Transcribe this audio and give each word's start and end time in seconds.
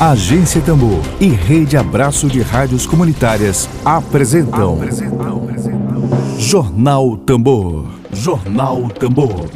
Agência 0.00 0.60
Tambor 0.60 1.02
e 1.20 1.26
Rede 1.26 1.76
Abraço 1.76 2.28
de 2.28 2.40
Rádios 2.40 2.86
Comunitárias 2.86 3.68
apresentam, 3.84 4.74
apresentam, 4.74 6.38
Jornal 6.38 7.16
Tambor. 7.16 7.84
Jornal 8.12 8.88
Tambor. 8.90 9.50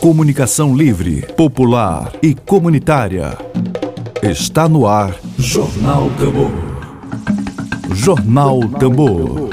Comunicação 0.00 0.76
livre, 0.76 1.22
popular 1.36 2.12
e 2.22 2.36
comunitária. 2.36 3.36
Está 4.22 4.68
no 4.68 4.86
ar 4.86 5.12
Jornal 5.36 6.08
Tambor. 6.10 6.52
Jornal 7.96 8.60
Tambor. 8.78 9.50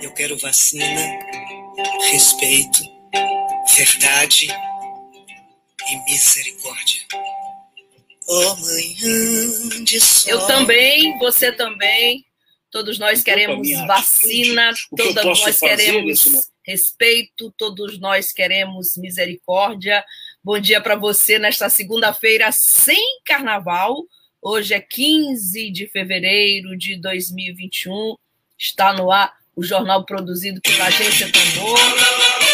Eu 0.00 0.10
quero 0.12 0.38
vacina, 0.38 1.18
respeito, 2.10 2.78
verdade 3.76 4.48
e 5.90 6.04
misericórdia. 6.04 7.02
Oh, 8.26 8.56
manhã 8.56 9.84
de 9.84 10.00
sol. 10.00 10.32
Eu 10.32 10.46
também, 10.46 11.18
você 11.18 11.50
também. 11.50 12.26
Todos 12.70 12.98
nós 12.98 13.22
queremos 13.22 13.66
vacina, 13.86 14.74
todos 14.94 15.24
nós 15.40 15.58
queremos 15.58 16.50
respeito, 16.62 17.50
todos 17.56 17.98
nós 17.98 18.30
queremos 18.30 18.98
misericórdia. 18.98 20.04
Bom 20.44 20.58
dia 20.58 20.78
para 20.78 20.94
você 20.94 21.38
nesta 21.38 21.70
segunda-feira 21.70 22.52
sem 22.52 23.02
carnaval. 23.24 24.04
Hoje 24.42 24.74
é 24.74 24.80
15 24.80 25.70
de 25.70 25.86
fevereiro 25.86 26.76
de 26.76 27.00
2021. 27.00 28.16
Está 28.58 28.92
no 28.92 29.10
ar 29.10 29.32
o 29.56 29.64
jornal 29.64 30.04
produzido 30.04 30.60
pela 30.60 30.84
Agência 30.84 31.32
Tambor. 31.32 32.47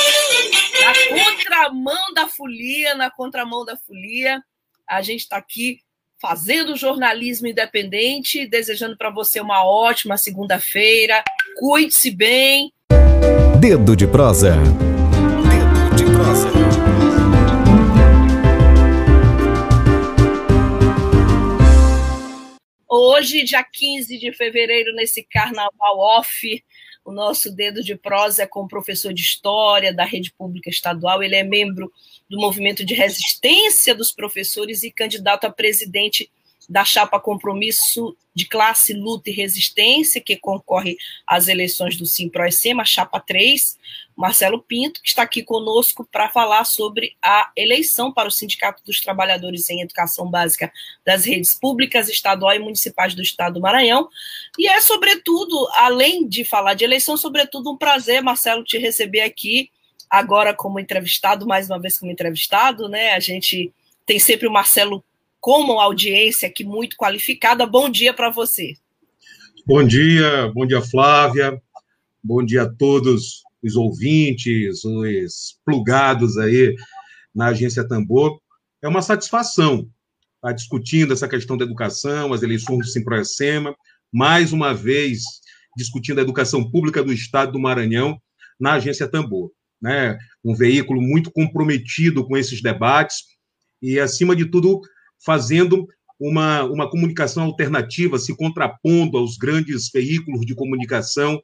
Na 0.85 0.93
contramão 1.09 2.13
da 2.13 2.29
folia, 2.29 2.95
na 2.95 3.11
contramão 3.11 3.65
da 3.65 3.75
folia, 3.75 4.43
a 4.87 5.01
gente 5.01 5.21
está 5.21 5.39
aqui 5.39 5.79
fazendo 6.21 6.77
jornalismo 6.77 7.47
independente, 7.47 8.47
desejando 8.47 8.97
para 8.97 9.11
você 9.11 9.41
uma 9.41 9.65
ótima 9.65 10.19
segunda-feira. 10.19 11.25
Cuide-se 11.59 12.11
bem. 12.11 12.71
Dedo 13.59 13.97
de 13.97 14.07
prosa. 14.07 14.57
Dedo 14.57 15.97
de 15.97 16.05
prosa. 16.05 16.51
Hoje, 22.87 23.43
dia 23.43 23.65
15 23.65 24.19
de 24.19 24.33
fevereiro, 24.33 24.95
nesse 24.95 25.27
carnaval 25.31 25.99
off, 25.99 26.63
o 27.05 27.13
nosso 27.13 27.51
dedo 27.51 27.83
de 27.83 27.95
prosa 27.95 28.45
é 28.45 28.47
com 28.47 28.61
o 28.61 28.69
professor 28.69 29.13
de 29.13 29.21
História 29.21 29.93
da 29.93 30.05
Rede 30.05 30.33
Pública 30.33 30.71
Estadual. 30.71 31.23
Ele 31.23 31.37
é 31.37 31.43
membro 31.43 31.93
do 32.29 32.39
Movimento 32.39 32.85
de 32.85 32.95
Resistência 32.95 33.95
dos 33.95 34.11
Professores 34.11 34.83
e 34.83 34.91
candidato 34.91 35.45
a 35.45 35.51
presidente 35.51 36.31
da 36.69 36.85
chapa 36.85 37.21
Compromisso 37.21 38.17
de 38.35 38.47
Classe, 38.47 38.93
Luta 38.93 39.31
e 39.31 39.33
Resistência, 39.33 40.21
que 40.21 40.37
concorre 40.37 40.97
às 41.27 41.47
eleições 41.47 41.97
do 41.97 42.05
a 42.81 42.85
chapa 42.85 43.21
3, 43.21 43.79
Marcelo 44.17 44.63
Pinto, 44.63 45.01
que 45.01 45.09
está 45.09 45.23
aqui 45.23 45.43
conosco 45.43 46.07
para 46.11 46.29
falar 46.29 46.65
sobre 46.65 47.17
a 47.23 47.51
eleição 47.57 48.13
para 48.13 48.29
o 48.29 48.31
Sindicato 48.31 48.83
dos 48.85 49.01
Trabalhadores 49.01 49.69
em 49.71 49.81
Educação 49.81 50.31
Básica 50.31 50.73
das 51.05 51.25
redes 51.25 51.55
públicas, 51.55 52.09
estaduais 52.09 52.61
e 52.61 52.63
municipais 52.63 53.15
do 53.15 53.23
Estado 53.23 53.55
do 53.55 53.61
Maranhão. 53.61 54.09
E 54.59 54.69
é, 54.69 54.81
sobretudo, 54.81 55.69
além 55.75 56.27
de 56.27 56.45
falar 56.45 56.75
de 56.75 56.85
eleição, 56.85 57.17
sobretudo 57.17 57.73
um 57.73 57.77
prazer, 57.77 58.23
Marcelo, 58.23 58.65
te 58.65 58.79
receber 58.79 59.21
aqui, 59.21 59.71
agora 60.09 60.55
como 60.55 60.79
entrevistado, 60.79 61.47
mais 61.47 61.69
uma 61.69 61.79
vez 61.79 61.99
como 61.99 62.11
entrevistado, 62.11 62.89
né? 62.89 63.13
A 63.13 63.21
gente 63.21 63.73
tem 64.07 64.19
sempre 64.19 64.47
o 64.47 64.53
Marcelo 64.53 65.05
como 65.45 65.79
audiência 65.79 66.49
aqui 66.49 66.65
muito 66.65 66.97
qualificada. 66.97 67.67
Bom 67.67 67.91
dia 67.91 68.15
para 68.15 68.31
você. 68.31 68.73
Bom 69.67 69.87
dia, 69.87 70.51
bom 70.55 70.65
dia, 70.65 70.81
Flávia. 70.81 71.61
Bom 72.23 72.43
dia 72.43 72.63
a 72.63 72.67
todos 72.67 73.43
os 73.63 73.77
ouvintes, 73.77 74.83
os 74.87 75.61
plugados 75.63 76.39
aí 76.39 76.75
na 77.35 77.49
Agência 77.49 77.87
Tambor. 77.87 78.41
É 78.81 78.89
uma 78.89 79.03
satisfação 79.03 79.87
estar 80.37 80.53
discutindo 80.53 81.13
essa 81.13 81.29
questão 81.29 81.59
da 81.59 81.65
educação, 81.67 82.33
as 82.33 82.43
eleições 82.43 82.79
do 82.79 82.87
Simproecema, 82.87 83.77
mais 84.11 84.51
uma 84.51 84.73
vez 84.73 85.25
discutindo 85.77 86.21
a 86.21 86.23
educação 86.23 86.71
pública 86.71 87.05
do 87.05 87.13
Estado 87.13 87.53
do 87.53 87.61
Maranhão 87.61 88.19
na 88.59 88.73
Agência 88.77 89.07
Tambor. 89.07 89.51
Né? 89.79 90.17
Um 90.43 90.55
veículo 90.55 91.03
muito 91.03 91.31
comprometido 91.31 92.27
com 92.27 92.35
esses 92.35 92.63
debates 92.63 93.25
e, 93.83 94.01
acima 94.01 94.35
de 94.35 94.47
tudo, 94.47 94.81
fazendo 95.25 95.87
uma, 96.19 96.65
uma 96.65 96.89
comunicação 96.89 97.45
alternativa, 97.45 98.19
se 98.19 98.37
contrapondo 98.37 99.19
aos 99.19 99.37
grandes 99.37 99.91
veículos 99.93 100.47
de 100.47 100.55
comunicação 100.55 101.41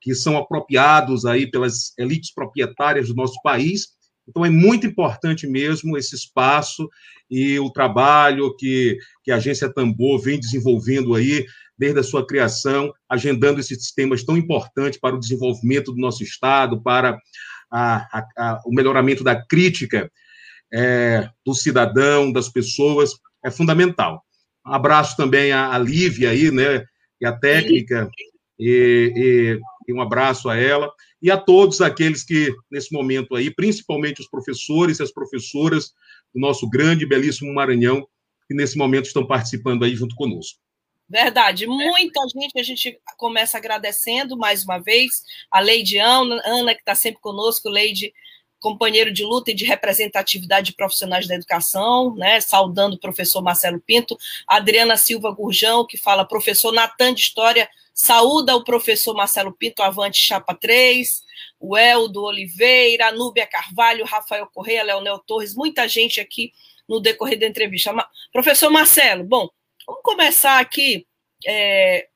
que 0.00 0.14
são 0.14 0.36
apropriados 0.36 1.24
aí 1.24 1.50
pelas 1.50 1.96
elites 1.98 2.32
proprietárias 2.32 3.08
do 3.08 3.14
nosso 3.14 3.40
país. 3.42 3.88
Então, 4.28 4.44
é 4.44 4.50
muito 4.50 4.86
importante 4.86 5.46
mesmo 5.46 5.96
esse 5.96 6.14
espaço 6.14 6.88
e 7.30 7.58
o 7.58 7.70
trabalho 7.70 8.54
que, 8.56 8.98
que 9.22 9.30
a 9.30 9.36
Agência 9.36 9.72
Tambor 9.72 10.20
vem 10.20 10.38
desenvolvendo 10.38 11.14
aí 11.14 11.44
desde 11.76 12.00
a 12.00 12.02
sua 12.02 12.26
criação, 12.26 12.92
agendando 13.08 13.60
esses 13.60 13.92
temas 13.92 14.22
tão 14.22 14.36
importantes 14.36 14.98
para 14.98 15.16
o 15.16 15.18
desenvolvimento 15.18 15.92
do 15.92 16.00
nosso 16.00 16.22
Estado, 16.22 16.80
para 16.82 17.18
a, 17.70 17.96
a, 17.96 18.26
a, 18.36 18.62
o 18.64 18.72
melhoramento 18.72 19.24
da 19.24 19.34
crítica 19.44 20.10
é, 20.72 21.28
do 21.44 21.54
cidadão, 21.54 22.32
das 22.32 22.48
pessoas, 22.48 23.12
é 23.44 23.50
fundamental. 23.50 24.24
Abraço 24.64 25.16
também 25.16 25.52
à, 25.52 25.76
Lívia 25.78 26.30
aí, 26.30 26.50
né, 26.50 26.84
e 27.20 27.26
a 27.26 27.32
técnica, 27.32 28.10
e, 28.58 29.12
e, 29.14 29.60
e, 29.88 29.92
um 29.92 30.00
abraço 30.00 30.48
a 30.48 30.56
ela, 30.56 30.90
e 31.20 31.30
a 31.30 31.36
todos 31.36 31.80
aqueles 31.80 32.24
que, 32.24 32.54
nesse 32.70 32.92
momento 32.92 33.36
aí, 33.36 33.50
principalmente 33.50 34.20
os 34.20 34.28
professores 34.28 34.98
e 34.98 35.02
as 35.02 35.12
professoras 35.12 35.92
do 36.34 36.40
nosso 36.40 36.68
grande 36.68 37.04
e 37.04 37.08
belíssimo 37.08 37.52
Maranhão, 37.52 38.06
que 38.48 38.54
nesse 38.54 38.76
momento 38.76 39.06
estão 39.06 39.26
participando 39.26 39.84
aí 39.84 39.94
junto 39.94 40.14
conosco. 40.16 40.58
Verdade, 41.08 41.66
muita 41.66 42.20
gente, 42.28 42.58
a 42.58 42.62
gente 42.62 42.98
começa 43.18 43.58
agradecendo 43.58 44.38
mais 44.38 44.64
uma 44.64 44.78
vez 44.78 45.22
a 45.50 45.60
Ana, 45.60 46.42
Ana 46.44 46.74
que 46.74 46.80
está 46.80 46.94
sempre 46.94 47.20
conosco, 47.20 47.68
Leide 47.68 48.12
companheiro 48.64 49.12
de 49.12 49.22
luta 49.22 49.50
e 49.50 49.54
de 49.54 49.66
representatividade 49.66 50.70
de 50.70 50.76
profissionais 50.76 51.28
da 51.28 51.34
educação, 51.34 52.14
né, 52.14 52.40
saudando 52.40 52.94
o 52.94 52.98
professor 52.98 53.42
Marcelo 53.42 53.78
Pinto, 53.78 54.16
Adriana 54.48 54.96
Silva 54.96 55.30
Gurjão, 55.30 55.86
que 55.86 55.98
fala, 55.98 56.24
professor 56.24 56.72
Natan 56.72 57.12
de 57.12 57.20
História, 57.20 57.68
saúda 57.92 58.56
o 58.56 58.64
professor 58.64 59.14
Marcelo 59.14 59.52
Pinto, 59.52 59.82
avante 59.82 60.18
chapa 60.18 60.54
3, 60.54 61.22
o 61.60 61.76
Eldo 61.76 62.22
Oliveira, 62.22 63.12
Núbia 63.12 63.46
Carvalho, 63.46 64.06
Rafael 64.06 64.48
Correia, 64.50 64.82
Leonel 64.82 65.18
Torres, 65.18 65.54
muita 65.54 65.86
gente 65.86 66.18
aqui 66.18 66.50
no 66.88 67.00
decorrer 67.00 67.38
da 67.38 67.46
entrevista. 67.46 67.94
Professor 68.32 68.70
Marcelo, 68.70 69.24
bom, 69.24 69.46
vamos 69.86 70.02
começar 70.02 70.58
aqui, 70.58 71.06
é, 71.46 72.08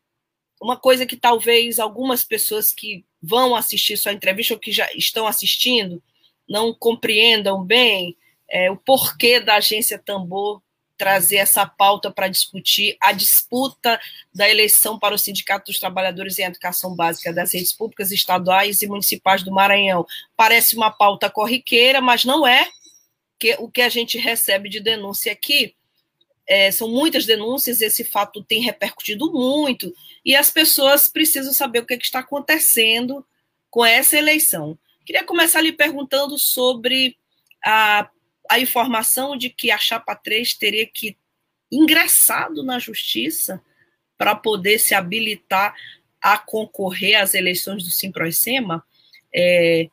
uma 0.63 0.79
coisa 0.79 1.05
que 1.05 1.15
talvez 1.15 1.79
algumas 1.79 2.25
pessoas 2.25 2.73
que 2.73 3.05
vão 3.21 3.55
assistir 3.55 3.99
sua 3.99 4.15
entrevista 4.15 4.55
ou 4.55 4.61
que 4.61 4.73
já 4.73 4.89
estão 4.95 5.27
assistindo, 5.27 6.03
não 6.49 6.75
compreendam 6.75 7.63
bem 7.63 8.17
é, 8.49 8.71
o 8.71 8.77
porquê 8.77 9.41
da 9.41 9.57
agência 9.57 9.99
Tambor 9.99 10.63
trazer 10.97 11.37
essa 11.37 11.65
pauta 11.65 12.11
para 12.11 12.27
discutir 12.27 12.97
a 13.01 13.13
disputa 13.13 14.01
da 14.35 14.51
eleição 14.51 14.99
para 14.99 15.15
o 15.15 15.19
Sindicato 15.19 15.71
dos 15.71 15.79
Trabalhadores 15.79 16.39
em 16.39 16.43
Educação 16.43 16.95
Básica 16.97 17.33
das 17.33 17.55
redes 17.55 17.73
públicas 17.73 18.11
estaduais 18.11 18.83
e 18.83 18.89
municipais 18.89 19.45
do 19.45 19.53
Maranhão. 19.53 20.05
Parece 20.37 20.77
uma 20.77 20.91
pauta 20.91 21.31
corriqueira, 21.31 22.01
mas 22.01 22.25
não 22.25 22.45
é. 22.45 22.69
Que 23.39 23.55
o 23.61 23.71
que 23.71 23.81
a 23.81 23.89
gente 23.89 24.19
recebe 24.19 24.69
de 24.69 24.81
denúncia 24.81 25.31
aqui 25.31 25.77
é, 26.49 26.73
são 26.73 26.89
muitas 26.89 27.27
denúncias, 27.27 27.81
esse 27.81 28.03
fato 28.03 28.43
tem 28.43 28.63
repercutido 28.63 29.31
muito, 29.31 29.95
e 30.25 30.35
as 30.35 30.51
pessoas 30.51 31.07
precisam 31.07 31.53
saber 31.53 31.81
o 31.81 31.87
que, 31.87 31.95
é 31.95 31.99
que 31.99 32.07
está 32.07 32.21
acontecendo 32.21 33.25
com 33.71 33.85
essa 33.85 34.17
eleição. 34.17 34.77
Queria 35.09 35.25
começar 35.25 35.63
lhe 35.63 35.73
perguntando 35.73 36.37
sobre 36.37 37.17
a, 37.65 38.11
a 38.47 38.61
informação 38.61 39.39
de 39.39 39.49
que 39.49 39.71
a 39.71 39.79
Chapa 39.79 40.15
3 40.15 40.53
teria 40.53 40.87
que 40.87 41.17
ingressado 41.73 42.63
na 42.63 42.79
justiça 42.79 43.59
para 44.19 44.35
poder 44.35 44.79
se 44.79 44.95
habilitar 44.95 45.75
a 46.21 46.37
concorrer 46.37 47.19
às 47.19 47.33
eleições 47.33 47.85
do 47.85 47.91
Simproicema. 47.91 48.85
É, 49.35 49.89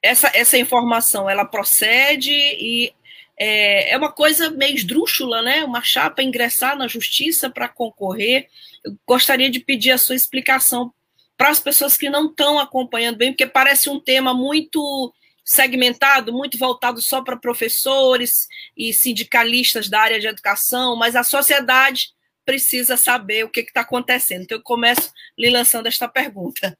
essa, 0.00 0.30
essa 0.36 0.56
informação 0.56 1.28
ela 1.28 1.44
procede 1.44 2.30
e 2.30 2.94
é, 3.36 3.90
é, 3.90 3.96
uma 3.96 4.12
coisa 4.12 4.50
meio 4.50 4.76
esdrúxula, 4.76 5.42
né? 5.42 5.64
Uma 5.64 5.82
chapa 5.82 6.22
ingressar 6.22 6.78
na 6.78 6.86
justiça 6.86 7.50
para 7.50 7.66
concorrer. 7.68 8.48
Eu 8.84 8.96
gostaria 9.04 9.50
de 9.50 9.58
pedir 9.58 9.90
a 9.90 9.98
sua 9.98 10.14
explicação 10.14 10.94
para 11.40 11.48
as 11.48 11.58
pessoas 11.58 11.96
que 11.96 12.10
não 12.10 12.26
estão 12.26 12.58
acompanhando 12.58 13.16
bem, 13.16 13.32
porque 13.32 13.46
parece 13.46 13.88
um 13.88 13.98
tema 13.98 14.34
muito 14.34 15.10
segmentado, 15.42 16.34
muito 16.34 16.58
voltado 16.58 17.00
só 17.00 17.24
para 17.24 17.34
professores 17.34 18.46
e 18.76 18.92
sindicalistas 18.92 19.88
da 19.88 20.02
área 20.02 20.20
de 20.20 20.26
educação, 20.26 20.96
mas 20.96 21.16
a 21.16 21.24
sociedade 21.24 22.08
precisa 22.44 22.94
saber 22.94 23.44
o 23.44 23.48
que 23.48 23.60
está 23.60 23.80
acontecendo. 23.80 24.42
Então, 24.42 24.58
eu 24.58 24.62
começo 24.62 25.10
lhe 25.38 25.48
lançando 25.48 25.86
esta 25.86 26.06
pergunta. 26.06 26.76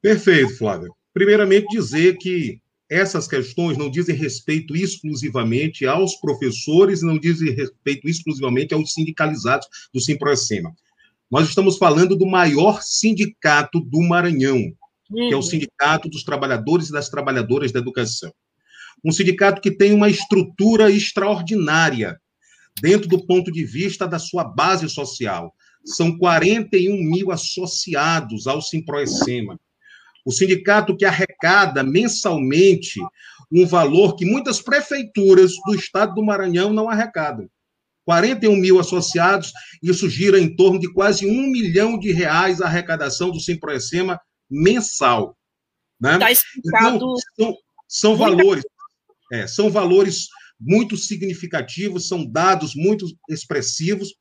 Perfeito, 0.00 0.56
Flávia. 0.56 0.88
Primeiramente, 1.12 1.66
dizer 1.66 2.16
que 2.16 2.62
essas 2.88 3.28
questões 3.28 3.76
não 3.76 3.90
dizem 3.90 4.16
respeito 4.16 4.74
exclusivamente 4.74 5.84
aos 5.84 6.16
professores, 6.16 7.02
não 7.02 7.18
dizem 7.18 7.50
respeito 7.50 8.08
exclusivamente 8.08 8.72
aos 8.72 8.94
sindicalizados 8.94 9.68
do 9.92 10.00
Simproecema. 10.00 10.74
Nós 11.34 11.48
estamos 11.48 11.76
falando 11.78 12.14
do 12.14 12.26
maior 12.26 12.80
sindicato 12.80 13.80
do 13.80 14.00
Maranhão, 14.02 14.56
uhum. 15.10 15.28
que 15.28 15.32
é 15.32 15.34
o 15.34 15.38
uhum. 15.38 15.42
Sindicato 15.42 16.08
dos 16.08 16.22
Trabalhadores 16.22 16.88
e 16.88 16.92
das 16.92 17.08
Trabalhadoras 17.08 17.72
da 17.72 17.80
Educação. 17.80 18.32
Um 19.04 19.10
sindicato 19.10 19.60
que 19.60 19.72
tem 19.72 19.92
uma 19.92 20.08
estrutura 20.08 20.92
extraordinária 20.92 22.20
dentro 22.80 23.08
do 23.08 23.26
ponto 23.26 23.50
de 23.50 23.64
vista 23.64 24.06
da 24.06 24.20
sua 24.20 24.44
base 24.44 24.88
social. 24.88 25.52
São 25.84 26.16
41 26.16 27.02
mil 27.02 27.32
associados 27.32 28.46
ao 28.46 28.62
Simproecema. 28.62 29.58
O 30.24 30.30
sindicato 30.30 30.96
que 30.96 31.04
arrecada 31.04 31.82
mensalmente 31.82 33.00
um 33.50 33.66
valor 33.66 34.14
que 34.14 34.24
muitas 34.24 34.62
prefeituras 34.62 35.50
do 35.66 35.74
estado 35.74 36.14
do 36.14 36.24
Maranhão 36.24 36.72
não 36.72 36.88
arrecadam. 36.88 37.50
41 38.04 38.56
mil 38.56 38.78
associados, 38.78 39.52
isso 39.82 40.08
gira 40.08 40.38
em 40.38 40.54
torno 40.54 40.78
de 40.78 40.92
quase 40.92 41.26
um 41.26 41.46
milhão 41.50 41.98
de 41.98 42.12
reais 42.12 42.60
a 42.60 42.66
arrecadação 42.66 43.30
do 43.30 43.40
Simproecema 43.40 44.20
mensal. 44.50 45.36
Né? 46.00 46.18
Tá 46.18 46.30
então, 46.30 47.14
são, 47.36 47.56
são 47.88 48.16
valores, 48.16 48.64
é, 49.32 49.46
são 49.46 49.70
valores 49.70 50.28
muito 50.60 50.96
significativos, 50.96 52.08
são 52.08 52.24
dados 52.24 52.74
muito 52.74 53.06
expressivos, 53.28 54.14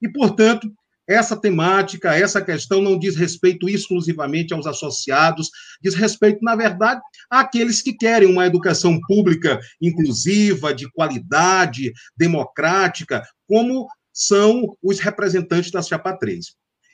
e, 0.00 0.10
portanto, 0.10 0.70
essa 1.08 1.34
temática, 1.34 2.14
essa 2.14 2.42
questão 2.42 2.82
não 2.82 2.98
diz 2.98 3.16
respeito 3.16 3.68
exclusivamente 3.68 4.52
aos 4.52 4.66
associados, 4.66 5.48
diz 5.80 5.94
respeito, 5.94 6.40
na 6.42 6.54
verdade, 6.54 7.00
àqueles 7.30 7.80
que 7.80 7.94
querem 7.94 8.30
uma 8.30 8.46
educação 8.46 9.00
pública 9.06 9.58
inclusiva, 9.80 10.74
de 10.74 10.90
qualidade, 10.92 11.92
democrática, 12.16 13.22
como 13.46 13.88
são 14.12 14.76
os 14.82 15.00
representantes 15.00 15.70
da 15.70 15.80
Chapa 15.80 16.12
3. 16.18 16.44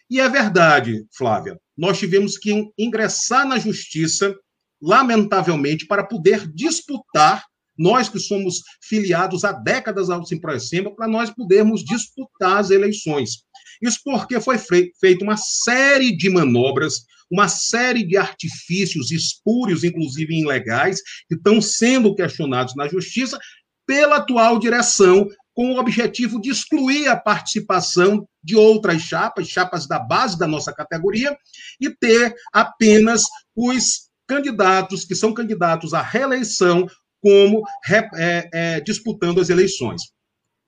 E 0.08 0.20
é 0.20 0.28
verdade, 0.28 1.04
Flávia, 1.16 1.58
nós 1.76 1.98
tivemos 1.98 2.38
que 2.38 2.70
ingressar 2.78 3.46
na 3.48 3.58
justiça, 3.58 4.34
lamentavelmente, 4.80 5.86
para 5.86 6.04
poder 6.04 6.46
disputar 6.46 7.44
nós 7.76 8.08
que 8.08 8.18
somos 8.18 8.62
filiados 8.82 9.44
há 9.44 9.52
décadas 9.52 10.10
ao 10.10 10.24
Simproecema, 10.24 10.94
para 10.94 11.08
nós 11.08 11.30
podermos 11.30 11.84
disputar 11.84 12.58
as 12.58 12.70
eleições. 12.70 13.44
Isso 13.82 14.00
porque 14.04 14.40
foi 14.40 14.58
feita 14.58 15.24
uma 15.24 15.36
série 15.36 16.16
de 16.16 16.30
manobras, 16.30 17.04
uma 17.30 17.48
série 17.48 18.04
de 18.04 18.16
artifícios 18.16 19.10
espúrios, 19.10 19.82
inclusive 19.82 20.40
ilegais, 20.40 21.00
que 21.28 21.34
estão 21.34 21.60
sendo 21.60 22.14
questionados 22.14 22.74
na 22.76 22.86
justiça 22.86 23.38
pela 23.86 24.16
atual 24.16 24.58
direção, 24.58 25.28
com 25.52 25.72
o 25.72 25.78
objetivo 25.78 26.40
de 26.40 26.50
excluir 26.50 27.06
a 27.06 27.16
participação 27.16 28.26
de 28.42 28.56
outras 28.56 29.02
chapas, 29.02 29.48
chapas 29.48 29.86
da 29.86 29.98
base 29.98 30.36
da 30.38 30.48
nossa 30.48 30.72
categoria, 30.72 31.36
e 31.80 31.90
ter 31.90 32.34
apenas 32.52 33.22
os 33.54 34.08
candidatos 34.26 35.04
que 35.04 35.14
são 35.14 35.32
candidatos 35.32 35.94
à 35.94 36.02
reeleição 36.02 36.88
como 37.24 37.62
é, 37.88 38.48
é, 38.52 38.80
disputando 38.80 39.40
as 39.40 39.48
eleições. 39.48 40.02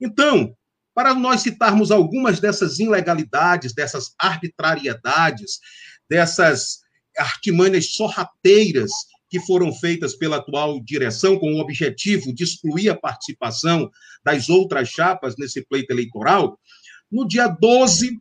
Então, 0.00 0.56
para 0.94 1.14
nós 1.14 1.42
citarmos 1.42 1.90
algumas 1.90 2.40
dessas 2.40 2.78
ilegalidades, 2.78 3.74
dessas 3.74 4.14
arbitrariedades, 4.18 5.60
dessas 6.08 6.78
artimanhas 7.14 7.92
sorrateiras 7.92 8.90
que 9.28 9.38
foram 9.38 9.70
feitas 9.70 10.16
pela 10.16 10.38
atual 10.38 10.80
direção 10.82 11.38
com 11.38 11.52
o 11.52 11.60
objetivo 11.60 12.32
de 12.32 12.44
excluir 12.44 12.88
a 12.88 12.96
participação 12.96 13.90
das 14.24 14.48
outras 14.48 14.88
chapas 14.88 15.34
nesse 15.36 15.62
pleito 15.62 15.92
eleitoral, 15.92 16.58
no 17.12 17.28
dia 17.28 17.48
12 17.48 18.18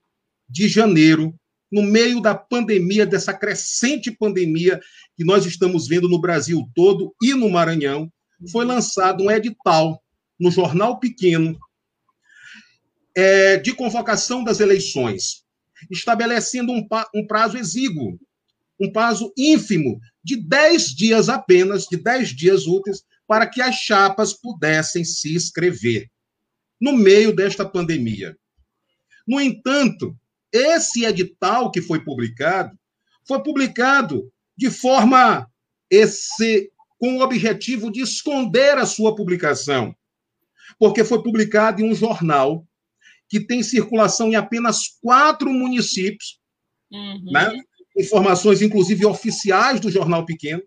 de 0.50 0.68
janeiro, 0.68 1.34
no 1.72 1.84
meio 1.84 2.20
da 2.20 2.36
pandemia, 2.36 3.06
dessa 3.06 3.34
crescente 3.34 4.12
pandemia 4.12 4.82
que 5.16 5.24
nós 5.24 5.46
estamos 5.46 5.88
vendo 5.88 6.10
no 6.10 6.20
Brasil 6.20 6.70
todo 6.76 7.16
e 7.22 7.34
no 7.34 7.50
Maranhão, 7.50 8.12
foi 8.52 8.66
lançado 8.66 9.24
um 9.24 9.32
edital 9.32 10.02
no 10.40 10.52
Jornal 10.52 11.00
Pequeno 11.00 11.58
é, 13.16 13.58
de 13.58 13.74
convocação 13.74 14.44
das 14.44 14.60
eleições, 14.60 15.46
estabelecendo 15.90 16.72
um, 16.72 16.86
um 17.14 17.26
prazo 17.26 17.58
exíguo, 17.58 18.20
um 18.80 18.92
prazo 18.92 19.32
ínfimo 19.38 20.00
de 20.24 20.36
10 20.36 20.96
dias 20.96 21.30
apenas, 21.30 21.86
de 21.86 21.98
10 21.98 22.30
dias 22.30 22.68
úteis, 22.68 23.04
para 23.28 23.48
que 23.48 23.62
as 23.62 23.76
chapas 23.76 24.34
pudessem 24.34 25.04
se 25.04 25.34
inscrever 25.34 26.10
no 26.80 26.94
meio 26.94 27.34
desta 27.34 27.68
pandemia. 27.68 28.38
No 29.28 29.40
entanto, 29.40 30.16
esse 30.52 31.04
edital 31.06 31.72
que 31.72 31.82
foi 31.82 32.04
publicado 32.04 32.78
foi 33.28 33.42
publicado 33.42 34.32
de 34.56 34.70
forma 34.70 35.50
esse, 35.90 36.72
com 37.06 37.18
o 37.18 37.22
objetivo 37.22 37.92
de 37.92 38.02
esconder 38.02 38.80
a 38.80 38.86
sua 38.88 39.16
publicação, 39.16 39.96
porque 40.80 41.04
foi 41.04 41.22
publicado 41.22 41.80
em 41.80 41.92
um 41.92 41.94
jornal 41.94 42.66
que 43.30 43.40
tem 43.40 43.62
circulação 43.62 44.30
em 44.30 44.36
apenas 44.36 44.98
quatro 45.04 45.48
municípios, 45.52 46.40
uhum. 46.92 47.32
né? 47.32 47.62
informações, 47.96 48.64
inclusive, 48.64 49.06
oficiais 49.06 49.80
do 49.80 49.92
Jornal 49.92 50.26
Pequeno. 50.26 50.64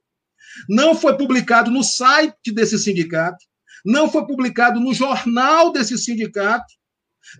Não 0.68 0.94
foi 0.94 1.16
publicado 1.16 1.72
no 1.72 1.82
site 1.82 2.52
desse 2.52 2.78
sindicato, 2.78 3.44
não 3.84 4.08
foi 4.08 4.24
publicado 4.24 4.78
no 4.78 4.94
jornal 4.94 5.72
desse 5.72 5.98
sindicato, 5.98 6.72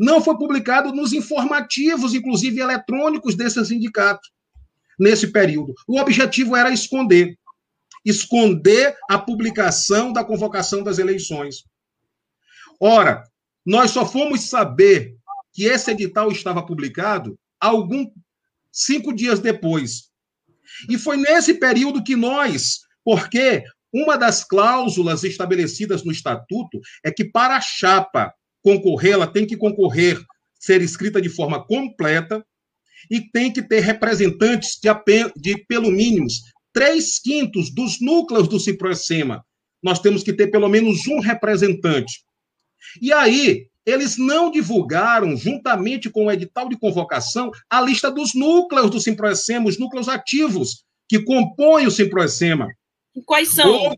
não 0.00 0.20
foi 0.20 0.36
publicado 0.36 0.92
nos 0.92 1.12
informativos, 1.12 2.14
inclusive 2.14 2.60
eletrônicos 2.60 3.36
desse 3.36 3.64
sindicato, 3.64 4.28
nesse 4.98 5.28
período. 5.28 5.72
O 5.86 6.00
objetivo 6.00 6.56
era 6.56 6.72
esconder 6.72 7.38
esconder 8.04 8.96
a 9.10 9.18
publicação 9.18 10.12
da 10.12 10.24
convocação 10.24 10.82
das 10.82 10.98
eleições. 10.98 11.64
Ora, 12.80 13.24
nós 13.64 13.90
só 13.90 14.06
fomos 14.06 14.48
saber 14.48 15.16
que 15.52 15.64
esse 15.64 15.90
edital 15.90 16.30
estava 16.30 16.64
publicado 16.64 17.38
algum 17.60 18.10
cinco 18.72 19.12
dias 19.12 19.40
depois. 19.40 20.08
E 20.88 20.96
foi 20.96 21.16
nesse 21.16 21.54
período 21.54 22.04
que 22.04 22.14
nós, 22.14 22.80
porque 23.04 23.64
uma 23.92 24.16
das 24.16 24.44
cláusulas 24.44 25.24
estabelecidas 25.24 26.04
no 26.04 26.12
estatuto 26.12 26.80
é 27.04 27.10
que 27.10 27.24
para 27.24 27.56
a 27.56 27.60
chapa 27.60 28.32
concorrer, 28.62 29.14
ela 29.14 29.26
tem 29.26 29.46
que 29.46 29.56
concorrer, 29.56 30.22
ser 30.58 30.82
escrita 30.82 31.20
de 31.20 31.28
forma 31.28 31.64
completa 31.64 32.44
e 33.10 33.20
tem 33.20 33.52
que 33.52 33.62
ter 33.62 33.80
representantes 33.80 34.78
de, 34.80 34.88
de 35.36 35.64
pelo 35.66 35.90
mínimo 35.90 36.26
três 36.72 37.18
quintos 37.18 37.70
dos 37.70 38.00
núcleos 38.00 38.48
do 38.48 38.60
Ciproessema. 38.60 39.44
Nós 39.82 39.98
temos 39.98 40.22
que 40.22 40.32
ter 40.32 40.48
pelo 40.48 40.68
menos 40.68 41.06
um 41.06 41.20
representante. 41.20 42.22
E 43.00 43.12
aí, 43.12 43.68
eles 43.84 44.18
não 44.18 44.50
divulgaram, 44.50 45.36
juntamente 45.36 46.10
com 46.10 46.26
o 46.26 46.30
edital 46.30 46.68
de 46.68 46.78
convocação, 46.78 47.50
a 47.70 47.80
lista 47.80 48.10
dos 48.10 48.34
núcleos 48.34 48.90
do 48.90 49.00
Simproessema, 49.00 49.68
os 49.68 49.78
núcleos 49.78 50.08
ativos 50.08 50.84
que 51.08 51.22
compõem 51.22 51.86
o 51.86 51.90
Simproessema. 51.90 52.68
Quais 53.24 53.48
são? 53.48 53.96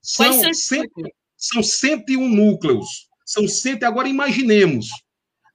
São, 0.00 0.26
Quais 0.26 0.40
são? 0.40 0.54
Cento, 0.54 1.02
são 1.36 1.62
101 1.62 2.28
núcleos. 2.28 3.08
São 3.26 3.48
100. 3.48 3.82
Agora, 3.82 4.08
imaginemos 4.08 4.88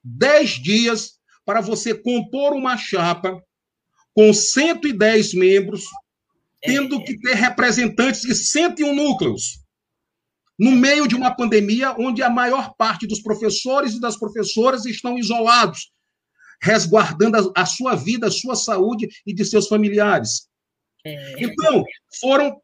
10 0.03 0.49
dias 0.61 1.17
para 1.45 1.61
você 1.61 1.93
compor 1.93 2.53
uma 2.53 2.75
chapa 2.75 3.41
com 4.13 4.33
110 4.33 5.33
membros, 5.33 5.85
tendo 6.61 7.03
que 7.03 7.19
ter 7.19 7.35
representantes 7.35 8.21
de 8.21 8.35
101 8.35 8.95
núcleos, 8.95 9.59
no 10.57 10.71
meio 10.71 11.07
de 11.07 11.15
uma 11.15 11.35
pandemia 11.35 11.95
onde 11.99 12.23
a 12.23 12.29
maior 12.29 12.73
parte 12.75 13.05
dos 13.05 13.21
professores 13.21 13.93
e 13.93 14.01
das 14.01 14.17
professoras 14.17 14.85
estão 14.85 15.17
isolados, 15.17 15.91
resguardando 16.61 17.51
a, 17.55 17.65
sua 17.65 17.95
vida, 17.95 18.27
a 18.27 18.31
sua 18.31 18.55
saúde 18.55 19.07
e 19.25 19.33
de 19.33 19.45
seus 19.45 19.67
familiares. 19.67 20.47
É. 21.05 21.43
Então, 21.43 21.85
foram, 22.19 22.59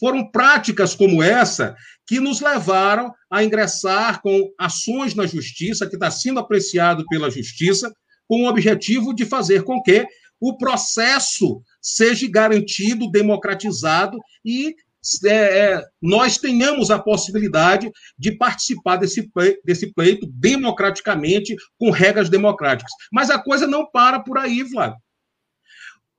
foram 0.00 0.30
práticas 0.30 0.94
como 0.94 1.22
essa 1.22 1.76
que 2.06 2.18
nos 2.18 2.40
levaram 2.40 3.12
a 3.30 3.44
ingressar 3.44 4.20
com 4.22 4.50
ações 4.58 5.14
na 5.14 5.26
justiça, 5.26 5.86
que 5.86 5.96
está 5.96 6.10
sendo 6.10 6.40
apreciado 6.40 7.04
pela 7.08 7.30
justiça, 7.30 7.92
com 8.26 8.42
o 8.42 8.48
objetivo 8.48 9.14
de 9.14 9.26
fazer 9.26 9.64
com 9.64 9.82
que 9.82 10.06
o 10.44 10.58
processo 10.58 11.62
seja 11.80 12.28
garantido, 12.30 13.10
democratizado 13.10 14.18
e 14.44 14.76
é, 15.24 15.28
é, 15.30 15.82
nós 16.00 16.36
tenhamos 16.36 16.90
a 16.90 16.98
possibilidade 16.98 17.90
de 18.18 18.32
participar 18.32 18.96
desse, 18.96 19.30
desse 19.64 19.92
pleito 19.92 20.26
democraticamente, 20.26 21.56
com 21.78 21.90
regras 21.90 22.28
democráticas. 22.28 22.92
Mas 23.10 23.30
a 23.30 23.38
coisa 23.38 23.66
não 23.66 23.90
para 23.90 24.20
por 24.20 24.36
aí, 24.36 24.68
Flávio. 24.68 24.98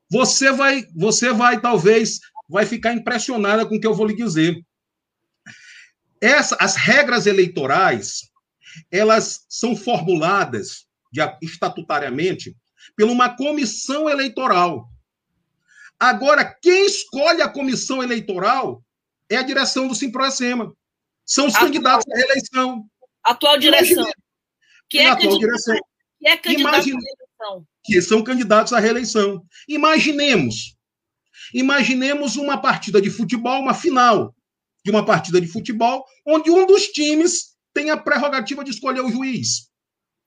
Você 0.10 0.52
vai, 0.52 0.86
você 0.96 1.32
vai 1.32 1.62
talvez, 1.62 2.20
vai 2.50 2.66
ficar 2.66 2.94
impressionada 2.94 3.66
com 3.66 3.76
o 3.76 3.80
que 3.80 3.88
eu 3.88 3.94
vou 3.94 4.08
lhe 4.08 4.16
dizer. 4.16 4.60
Essa, 6.20 6.56
as 6.60 6.76
regras 6.76 7.28
eleitorais, 7.28 8.22
elas 8.92 9.46
são 9.50 9.76
formuladas 9.76 10.86
de, 11.12 11.22
estatutariamente 11.44 12.56
por 12.98 13.10
uma 13.10 13.36
comissão 13.36 14.10
eleitoral. 14.10 14.90
Agora, 16.00 16.46
quem 16.62 16.86
escolhe 16.86 17.42
a 17.42 17.50
comissão 17.50 18.04
eleitoral 18.04 18.84
é 19.30 19.38
a 19.38 19.44
direção 19.44 19.88
do 19.88 19.96
Simproecema. 19.96 20.76
São 21.26 21.48
os 21.48 21.56
atual, 21.56 21.68
candidatos 21.68 22.06
à 22.12 22.18
reeleição. 22.18 22.90
Atual 23.24 23.58
direção. 23.58 24.12
Que 24.90 25.00
é, 25.00 25.10
atual 25.10 25.40
direção. 25.40 25.76
Que 26.20 26.28
é 26.28 26.38
candidato 26.38 26.74
Imagine, 26.74 26.98
à 26.98 27.00
reeleição. 27.00 27.68
Que 27.84 28.02
são 28.02 28.24
candidatos 28.24 28.74
à 28.74 28.80
reeleição. 28.80 29.44
Imaginemos. 29.68 30.76
Imaginemos 31.54 32.36
uma 32.36 32.62
partida 32.62 33.02
de 33.02 33.10
futebol, 33.10 33.62
uma 33.62 33.74
final 33.74 34.36
de 34.84 34.92
uma 34.92 35.04
partida 35.04 35.42
de 35.42 35.48
futebol, 35.48 36.06
onde 36.24 36.52
um 36.52 36.68
dos 36.68 36.88
times 36.90 37.56
tem 37.74 37.90
a 37.90 37.98
prerrogativa 37.98 38.64
de 38.64 38.70
escolher 38.70 39.02
o 39.02 39.10
juiz. 39.10 39.72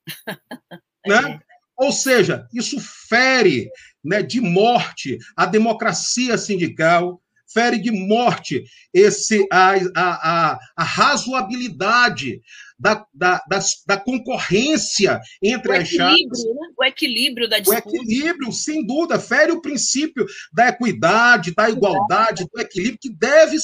né? 1.07 1.41
Ou 1.78 1.92
seja, 1.92 2.47
isso 2.52 2.78
fere 2.80 3.70
né, 4.04 4.23
de 4.23 4.40
morte 4.40 5.18
a 5.37 5.47
democracia 5.47 6.37
sindical, 6.37 7.23
fere 7.47 7.78
de 7.78 7.90
morte 7.90 8.64
esse, 8.92 9.47
a, 9.50 9.75
a, 9.75 10.52
a, 10.52 10.58
a 10.76 10.85
razoabilidade 10.85 12.42
da, 12.78 13.06
da, 13.12 13.42
da, 13.49 13.58
da, 13.87 13.97
concorrência 13.97 15.20
entre 15.42 15.76
as 15.76 15.88
chaves. 15.88 16.44
Né? 16.44 16.68
O 16.76 16.85
equilíbrio 16.85 17.49
da 17.49 17.58
disputa. 17.58 17.88
O 17.88 17.90
equilíbrio, 17.90 18.52
sem 18.52 18.87
dúvida, 18.87 19.18
fere 19.18 19.52
o 19.52 19.62
princípio 19.62 20.26
da 20.52 20.68
equidade, 20.68 21.54
da 21.54 21.70
igualdade, 21.70 22.47
do 22.52 22.61
equilíbrio, 22.61 22.99
que 23.00 23.11
deve 23.11 23.56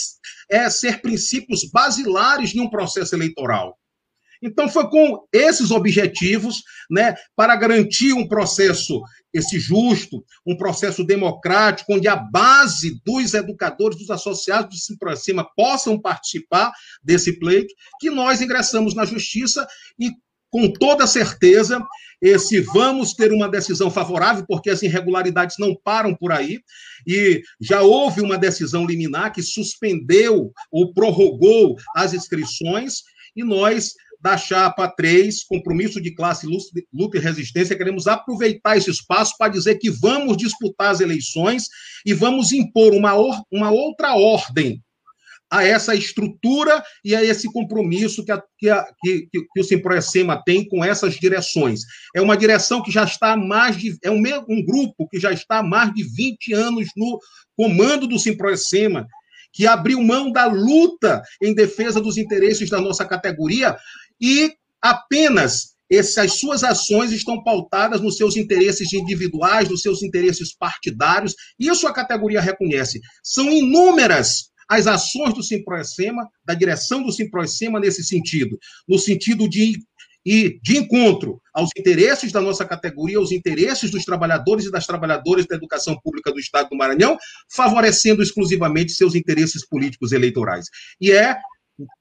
é, 0.50 0.68
ser 0.70 1.00
princípios 1.00 1.68
basilares 1.70 2.54
em 2.54 2.60
um 2.60 2.70
processo 2.70 3.14
eleitoral. 3.14 3.78
Então, 4.44 4.68
foi 4.68 4.88
com 4.90 5.26
esses 5.32 5.70
objetivos, 5.70 6.62
né, 6.90 7.14
para 7.34 7.56
garantir 7.56 8.12
um 8.12 8.28
processo 8.28 9.00
esse 9.32 9.58
justo, 9.58 10.24
um 10.46 10.56
processo 10.56 11.02
democrático, 11.02 11.94
onde 11.94 12.06
a 12.06 12.14
base 12.14 13.00
dos 13.04 13.34
educadores, 13.34 13.98
dos 13.98 14.10
associados 14.10 14.76
do 14.76 14.80
Simprocima 14.80 15.44
possam 15.56 16.00
participar 16.00 16.72
desse 17.02 17.38
pleito, 17.40 17.74
que 17.98 18.10
nós 18.10 18.40
ingressamos 18.40 18.94
na 18.94 19.04
justiça 19.04 19.66
e, 19.98 20.12
com 20.50 20.72
toda 20.72 21.04
certeza, 21.04 21.84
esse 22.22 22.60
vamos 22.60 23.12
ter 23.12 23.32
uma 23.32 23.48
decisão 23.48 23.90
favorável, 23.90 24.44
porque 24.46 24.70
as 24.70 24.82
irregularidades 24.82 25.56
não 25.58 25.74
param 25.74 26.14
por 26.14 26.30
aí, 26.30 26.60
e 27.06 27.42
já 27.60 27.82
houve 27.82 28.20
uma 28.20 28.38
decisão 28.38 28.86
liminar 28.86 29.32
que 29.32 29.42
suspendeu 29.42 30.52
ou 30.70 30.94
prorrogou 30.94 31.74
as 31.96 32.14
inscrições, 32.14 33.02
e 33.36 33.42
nós 33.42 33.94
da 34.24 34.38
chapa 34.38 34.88
3, 34.88 35.44
compromisso 35.44 36.00
de 36.00 36.14
classe, 36.14 36.46
luta 36.46 37.18
e 37.18 37.20
resistência, 37.20 37.76
queremos 37.76 38.06
aproveitar 38.06 38.74
esse 38.74 38.90
espaço 38.90 39.34
para 39.36 39.52
dizer 39.52 39.74
que 39.74 39.90
vamos 39.90 40.38
disputar 40.38 40.92
as 40.92 41.00
eleições 41.00 41.68
e 42.06 42.14
vamos 42.14 42.50
impor 42.50 42.94
uma, 42.94 43.12
uma 43.52 43.70
outra 43.70 44.14
ordem 44.14 44.82
a 45.50 45.62
essa 45.62 45.94
estrutura 45.94 46.82
e 47.04 47.14
a 47.14 47.22
esse 47.22 47.52
compromisso 47.52 48.24
que, 48.24 48.32
a, 48.32 48.42
que, 48.58 48.70
a, 48.70 48.82
que, 49.02 49.28
que 49.30 49.60
o 49.60 49.62
Simproecema 49.62 50.42
tem 50.42 50.66
com 50.66 50.82
essas 50.82 51.16
direções. 51.16 51.80
É 52.16 52.22
uma 52.22 52.34
direção 52.34 52.82
que 52.82 52.90
já 52.90 53.04
está 53.04 53.34
há 53.34 53.36
mais 53.36 53.76
de. 53.76 53.94
É 54.02 54.10
um, 54.10 54.22
um 54.48 54.64
grupo 54.64 55.06
que 55.06 55.20
já 55.20 55.32
está 55.32 55.58
há 55.58 55.62
mais 55.62 55.92
de 55.92 56.02
20 56.02 56.54
anos 56.54 56.88
no 56.96 57.20
comando 57.54 58.06
do 58.06 58.18
Simproecema, 58.18 59.06
que 59.54 59.66
abriu 59.66 60.02
mão 60.02 60.32
da 60.32 60.46
luta 60.46 61.22
em 61.40 61.54
defesa 61.54 62.00
dos 62.00 62.18
interesses 62.18 62.68
da 62.68 62.80
nossa 62.80 63.04
categoria 63.04 63.76
e 64.20 64.52
apenas 64.80 65.74
essas 65.90 66.38
suas 66.38 66.64
ações 66.64 67.12
estão 67.12 67.42
pautadas 67.42 68.00
nos 68.00 68.16
seus 68.16 68.36
interesses 68.36 68.92
individuais, 68.92 69.68
nos 69.68 69.82
seus 69.82 70.02
interesses 70.02 70.54
partidários. 70.54 71.34
Isso 71.58 71.86
a 71.86 71.92
categoria 71.92 72.40
reconhece. 72.40 73.00
São 73.22 73.50
inúmeras 73.50 74.50
as 74.68 74.86
ações 74.86 75.34
do 75.34 75.42
Simproecema, 75.42 76.26
da 76.44 76.54
direção 76.54 77.02
do 77.02 77.12
Simproecema 77.12 77.78
nesse 77.78 78.02
sentido, 78.02 78.58
no 78.88 78.98
sentido 78.98 79.48
de 79.48 79.78
e 80.26 80.58
de 80.62 80.78
encontro 80.78 81.38
aos 81.52 81.68
interesses 81.76 82.32
da 82.32 82.40
nossa 82.40 82.64
categoria, 82.64 83.18
aos 83.18 83.30
interesses 83.30 83.90
dos 83.90 84.04
trabalhadores 84.04 84.64
e 84.64 84.70
das 84.70 84.86
trabalhadoras 84.86 85.46
da 85.46 85.56
educação 85.56 85.98
pública 86.02 86.32
do 86.32 86.38
Estado 86.38 86.70
do 86.70 86.76
Maranhão, 86.76 87.18
favorecendo 87.52 88.22
exclusivamente 88.22 88.92
seus 88.92 89.14
interesses 89.14 89.66
políticos 89.68 90.12
eleitorais. 90.12 90.66
E 90.98 91.12
é 91.12 91.36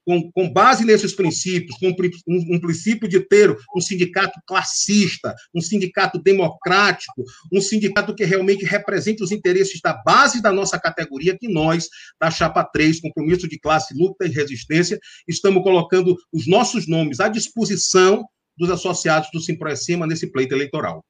com, 0.04 0.30
com, 0.32 0.52
base 0.52 0.84
nesses 0.84 1.14
princípios, 1.14 1.76
com 1.78 1.88
um, 1.88 2.54
um, 2.54 2.60
princípio 2.60 3.08
de 3.08 3.20
ter 3.20 3.56
um 3.74 3.80
sindicato 3.80 4.38
classista, 4.46 5.34
um 5.54 5.60
sindicato 5.60 6.18
democrático, 6.22 7.24
um 7.52 7.60
sindicato 7.60 8.14
que 8.14 8.24
realmente 8.24 8.64
represente 8.64 9.22
os 9.22 9.32
interesses 9.32 9.80
da 9.82 9.94
base 9.94 10.40
da 10.40 10.52
nossa 10.52 10.78
categoria, 10.78 11.36
que 11.38 11.48
nós, 11.48 11.88
da 12.20 12.30
Chapa 12.30 12.64
3, 12.64 13.00
Compromisso 13.00 13.48
de 13.48 13.58
Classe, 13.58 13.94
Luta 13.94 14.26
e 14.26 14.30
Resistência, 14.30 14.98
estamos 15.26 15.62
colocando 15.62 16.16
os 16.32 16.46
nossos 16.46 16.86
nomes 16.86 17.20
à 17.20 17.28
disposição 17.28 18.24
dos 18.56 18.70
associados 18.70 19.28
do 19.32 19.40
Simproecima 19.40 20.06
nesse 20.06 20.30
pleito 20.30 20.54
eleitoral. 20.54 21.04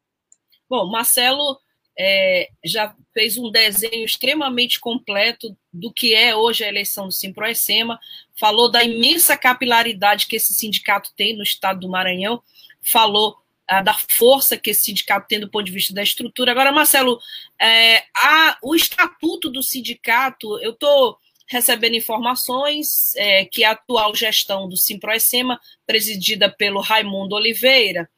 Bom, 0.68 0.90
Marcelo 0.90 1.58
é, 1.98 2.48
já 2.64 2.94
fez 3.12 3.38
um 3.38 3.50
desenho 3.50 4.04
extremamente 4.04 4.80
completo 4.80 5.56
do 5.72 5.92
que 5.92 6.14
é 6.14 6.34
hoje 6.34 6.64
a 6.64 6.68
eleição 6.68 7.06
do 7.06 7.12
Simproecema, 7.12 7.98
falou 8.38 8.70
da 8.70 8.82
imensa 8.82 9.36
capilaridade 9.36 10.26
que 10.26 10.36
esse 10.36 10.52
sindicato 10.54 11.12
tem 11.16 11.36
no 11.36 11.42
estado 11.42 11.80
do 11.80 11.88
Maranhão, 11.88 12.42
falou 12.80 13.36
ah, 13.66 13.80
da 13.80 13.94
força 13.94 14.56
que 14.56 14.70
esse 14.70 14.82
sindicato 14.82 15.26
tem 15.28 15.40
do 15.40 15.50
ponto 15.50 15.64
de 15.64 15.72
vista 15.72 15.94
da 15.94 16.02
estrutura. 16.02 16.52
Agora, 16.52 16.72
Marcelo, 16.72 17.18
é, 17.60 18.02
a, 18.14 18.58
o 18.62 18.74
estatuto 18.74 19.48
do 19.48 19.62
sindicato, 19.62 20.58
eu 20.60 20.72
estou 20.72 21.16
recebendo 21.46 21.94
informações 21.94 23.14
é, 23.16 23.44
que 23.44 23.64
a 23.64 23.72
atual 23.72 24.14
gestão 24.14 24.68
do 24.68 24.76
Simproecema, 24.76 25.60
presidida 25.86 26.50
pelo 26.50 26.80
Raimundo 26.80 27.34
Oliveira, 27.34 28.08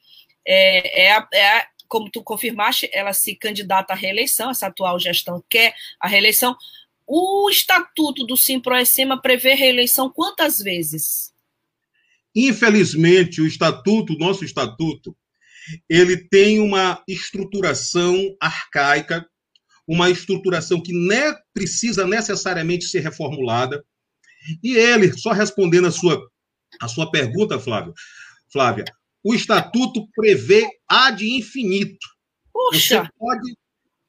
é, 0.47 1.05
é, 1.05 1.13
a, 1.13 1.29
é 1.33 1.67
como 1.89 2.11
tu 2.11 2.23
confirmaste, 2.23 2.89
ela 2.93 3.13
se 3.13 3.35
candidata 3.35 3.93
à 3.93 3.97
reeleição, 3.97 4.51
essa 4.51 4.67
atual 4.67 4.99
gestão 4.99 5.43
quer 5.49 5.75
a 6.01 6.09
reeleição. 6.09 6.57
O 7.07 7.49
estatuto 7.49 8.27
do 8.27 8.37
Simproecema 8.37 9.21
prevê 9.21 9.55
reeleição 9.55 10.11
quantas 10.11 10.59
vezes? 10.59 11.33
Infelizmente, 12.35 13.41
o 13.41 13.47
estatuto, 13.47 14.15
o 14.15 14.19
nosso 14.19 14.45
estatuto, 14.45 15.17
ele 15.89 16.17
tem 16.17 16.59
uma 16.59 17.03
estruturação 17.09 18.37
arcaica, 18.41 19.27
uma 19.87 20.11
estruturação 20.11 20.83
que 20.83 20.93
ne 20.93 21.33
precisa 21.55 22.07
necessariamente 22.07 22.85
ser 22.87 23.01
reformulada. 23.01 23.85
E 24.63 24.77
ele, 24.77 25.17
só 25.17 25.33
respondendo 25.33 25.87
a 25.87 25.93
sua, 25.93 26.21
a 26.81 26.89
sua 26.89 27.11
pergunta, 27.11 27.59
Flávio, 27.59 27.95
Flávia, 28.53 28.85
o 29.27 29.35
estatuto 29.35 30.07
prevê 30.15 30.69
ad 30.89 31.29
infinito. 31.29 32.07
Puxa. 32.53 33.03
Você 33.03 33.11
pode 33.19 33.57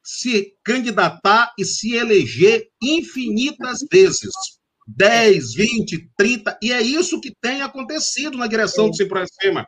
se 0.03 0.53
candidatar 0.63 1.51
e 1.57 1.65
se 1.65 1.95
eleger 1.95 2.67
infinitas 2.79 3.79
vezes. 3.91 4.31
10, 4.87 5.55
20, 5.55 6.11
30, 6.15 6.59
e 6.61 6.71
é 6.71 6.81
isso 6.81 7.19
que 7.19 7.33
tem 7.41 7.63
acontecido 7.63 8.37
na 8.37 8.45
direção 8.45 8.89
do 8.89 8.95
Ciprocema. 8.95 9.65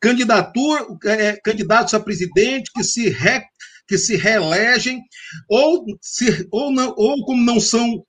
Candidatura, 0.00 0.86
é, 1.04 1.36
candidatos 1.44 1.92
a 1.92 2.00
presidente 2.00 2.72
que 2.74 2.82
se, 2.82 3.10
re, 3.10 3.44
que 3.86 3.98
se 3.98 4.16
reelegem, 4.16 5.02
ou, 5.48 5.84
se, 6.00 6.48
ou, 6.50 6.72
não, 6.72 6.94
ou 6.96 7.24
como 7.24 7.44
não 7.44 7.60
são 7.60 8.04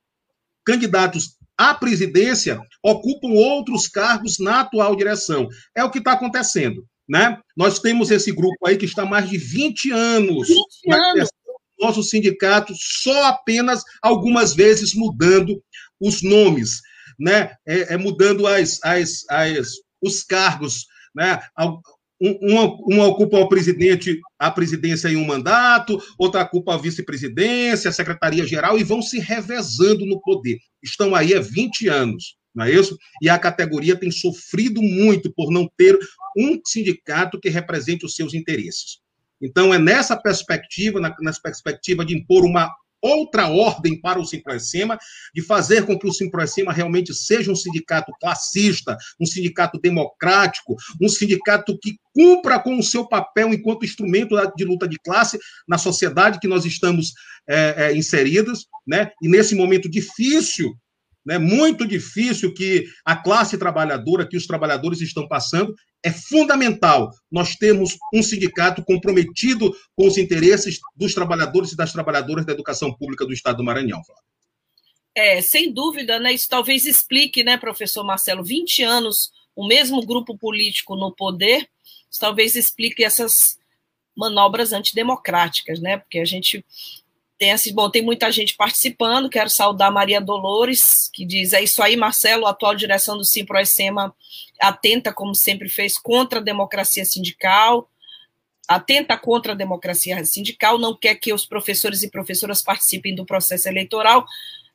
candidatos 0.65 1.36
à 1.57 1.73
presidência 1.73 2.61
ocupam 2.83 3.29
outros 3.29 3.87
cargos 3.87 4.37
na 4.39 4.61
atual 4.61 4.95
direção. 4.95 5.47
É 5.75 5.83
o 5.83 5.89
que 5.89 5.99
está 5.99 6.13
acontecendo. 6.13 6.85
Né? 7.07 7.39
Nós 7.55 7.79
temos 7.79 8.11
esse 8.11 8.31
grupo 8.31 8.67
aí 8.67 8.77
que 8.77 8.85
está 8.85 9.03
há 9.03 9.05
mais 9.05 9.29
de 9.29 9.37
20 9.37 9.91
anos 9.91 10.47
20 10.49 10.65
na 10.87 11.11
anos. 11.11 11.29
nosso 11.79 12.03
sindicato, 12.03 12.73
só 12.75 13.27
apenas 13.27 13.81
algumas 14.01 14.53
vezes 14.53 14.93
mudando 14.93 15.61
os 15.99 16.21
nomes, 16.21 16.81
né? 17.17 17.53
É, 17.65 17.93
é 17.93 17.97
mudando 17.97 18.45
as, 18.45 18.83
as, 18.83 19.23
as, 19.29 19.69
os 20.01 20.23
cargos, 20.23 20.85
né? 21.15 21.41
Uma, 22.19 22.63
uma, 22.81 23.05
ocupa 23.05 23.37
o 23.37 23.47
presidente, 23.47 24.19
a 24.39 24.49
presidência 24.49 25.07
em 25.07 25.15
um 25.15 25.25
mandato, 25.25 26.01
outra 26.17 26.41
ocupa 26.41 26.73
a 26.73 26.77
vice-presidência, 26.77 27.89
a 27.89 27.93
secretaria-geral, 27.93 28.77
e 28.77 28.83
vão 28.83 29.01
se 29.01 29.19
revezando 29.19 30.05
no 30.05 30.19
poder. 30.21 30.57
Estão 30.81 31.13
aí 31.13 31.35
há 31.35 31.39
20 31.39 31.87
anos, 31.87 32.35
não 32.55 32.65
é 32.65 32.71
isso? 32.71 32.97
E 33.21 33.29
a 33.29 33.37
categoria 33.37 33.95
tem 33.95 34.09
sofrido 34.09 34.81
muito 34.81 35.31
por 35.33 35.51
não 35.51 35.69
ter 35.77 35.97
um 36.35 36.59
sindicato 36.65 37.39
que 37.39 37.49
represente 37.49 38.05
os 38.05 38.15
seus 38.15 38.33
interesses. 38.33 38.99
Então, 39.41 39.71
é 39.71 39.77
nessa 39.77 40.17
perspectiva, 40.17 40.99
na, 40.99 41.15
nessa 41.21 41.41
perspectiva 41.41 42.03
de 42.03 42.17
impor 42.17 42.43
uma 42.43 42.71
outra 43.01 43.47
ordem 43.47 43.99
para 43.99 44.19
o 44.19 44.25
Simproecema, 44.25 44.97
de 45.33 45.41
fazer 45.41 45.85
com 45.85 45.97
que 45.97 46.07
o 46.07 46.13
Simproecema 46.13 46.73
realmente 46.73 47.13
seja 47.13 47.51
um 47.51 47.55
sindicato 47.55 48.11
classista, 48.19 48.97
um 49.19 49.25
sindicato 49.25 49.79
democrático, 49.79 50.75
um 51.01 51.07
sindicato 51.07 51.77
que 51.79 51.97
cumpra 52.13 52.59
com 52.59 52.77
o 52.77 52.83
seu 52.83 53.07
papel 53.07 53.53
enquanto 53.53 53.85
instrumento 53.85 54.35
de 54.55 54.65
luta 54.65 54.87
de 54.87 54.97
classe 54.97 55.37
na 55.67 55.77
sociedade 55.77 56.39
que 56.39 56.47
nós 56.47 56.65
estamos 56.65 57.13
é, 57.47 57.85
é, 57.85 57.95
inseridos, 57.95 58.67
né? 58.85 59.11
E 59.21 59.29
nesse 59.29 59.55
momento 59.55 59.89
difícil 59.89 60.75
né, 61.27 61.37
muito 61.37 61.85
difícil 61.85 62.53
que 62.53 62.85
a 63.03 63.13
classe 63.13 63.57
trabalhadora, 63.57 64.25
que 64.25 64.37
os 64.37 64.47
trabalhadores 64.47 65.01
estão 65.01 65.27
passando, 65.27 65.75
é 66.01 66.09
fundamental 66.09 67.11
nós 67.29 67.55
termos 67.55 67.97
um 68.13 68.23
sindicato 68.23 68.81
comprometido 68.81 69.75
com 69.93 70.07
os 70.07 70.17
interesses 70.17 70.79
dos 70.95 71.13
trabalhadores 71.13 71.73
e 71.73 71.75
das 71.75 71.91
trabalhadoras 71.91 72.45
da 72.45 72.53
educação 72.53 72.93
pública 72.93 73.25
do 73.25 73.33
Estado 73.33 73.57
do 73.57 73.63
Maranhão. 73.65 74.01
É, 75.13 75.41
sem 75.41 75.73
dúvida, 75.73 76.17
né? 76.17 76.31
Isso 76.31 76.47
talvez 76.47 76.85
explique, 76.85 77.43
né, 77.43 77.57
professor 77.57 78.05
Marcelo, 78.05 78.41
20 78.41 78.83
anos, 78.83 79.31
o 79.53 79.67
mesmo 79.67 80.05
grupo 80.05 80.37
político 80.37 80.95
no 80.95 81.11
poder, 81.13 81.67
isso 82.09 82.21
talvez 82.21 82.55
explique 82.55 83.03
essas 83.03 83.59
manobras 84.15 84.71
antidemocráticas, 84.71 85.81
né? 85.81 85.97
Porque 85.97 86.19
a 86.19 86.25
gente 86.25 86.63
tem 87.37 87.51
assim, 87.51 87.73
bom, 87.73 87.89
tem 87.89 88.01
muita 88.01 88.31
gente 88.31 88.55
participando. 88.55 89.29
Quero 89.29 89.49
saudar 89.49 89.91
Maria 89.91 90.19
Dolores, 90.19 91.09
que 91.13 91.25
diz: 91.25 91.53
é 91.53 91.61
isso 91.61 91.83
aí, 91.83 91.95
Marcelo, 91.95 92.47
atual 92.47 92.75
direção 92.75 93.15
do 93.17 93.23
Simproecema 93.23 94.15
atenta, 94.59 95.13
como 95.13 95.35
sempre 95.35 95.69
fez, 95.69 95.97
contra 95.99 96.39
a 96.39 96.43
democracia 96.43 97.05
sindical, 97.05 97.89
atenta 98.67 99.17
contra 99.17 99.53
a 99.53 99.55
democracia 99.55 100.23
sindical, 100.25 100.79
não 100.79 100.95
quer 100.95 101.15
que 101.15 101.31
os 101.31 101.45
professores 101.45 102.01
e 102.01 102.09
professoras 102.09 102.61
participem 102.61 103.13
do 103.13 103.25
processo 103.25 103.67
eleitoral. 103.67 104.25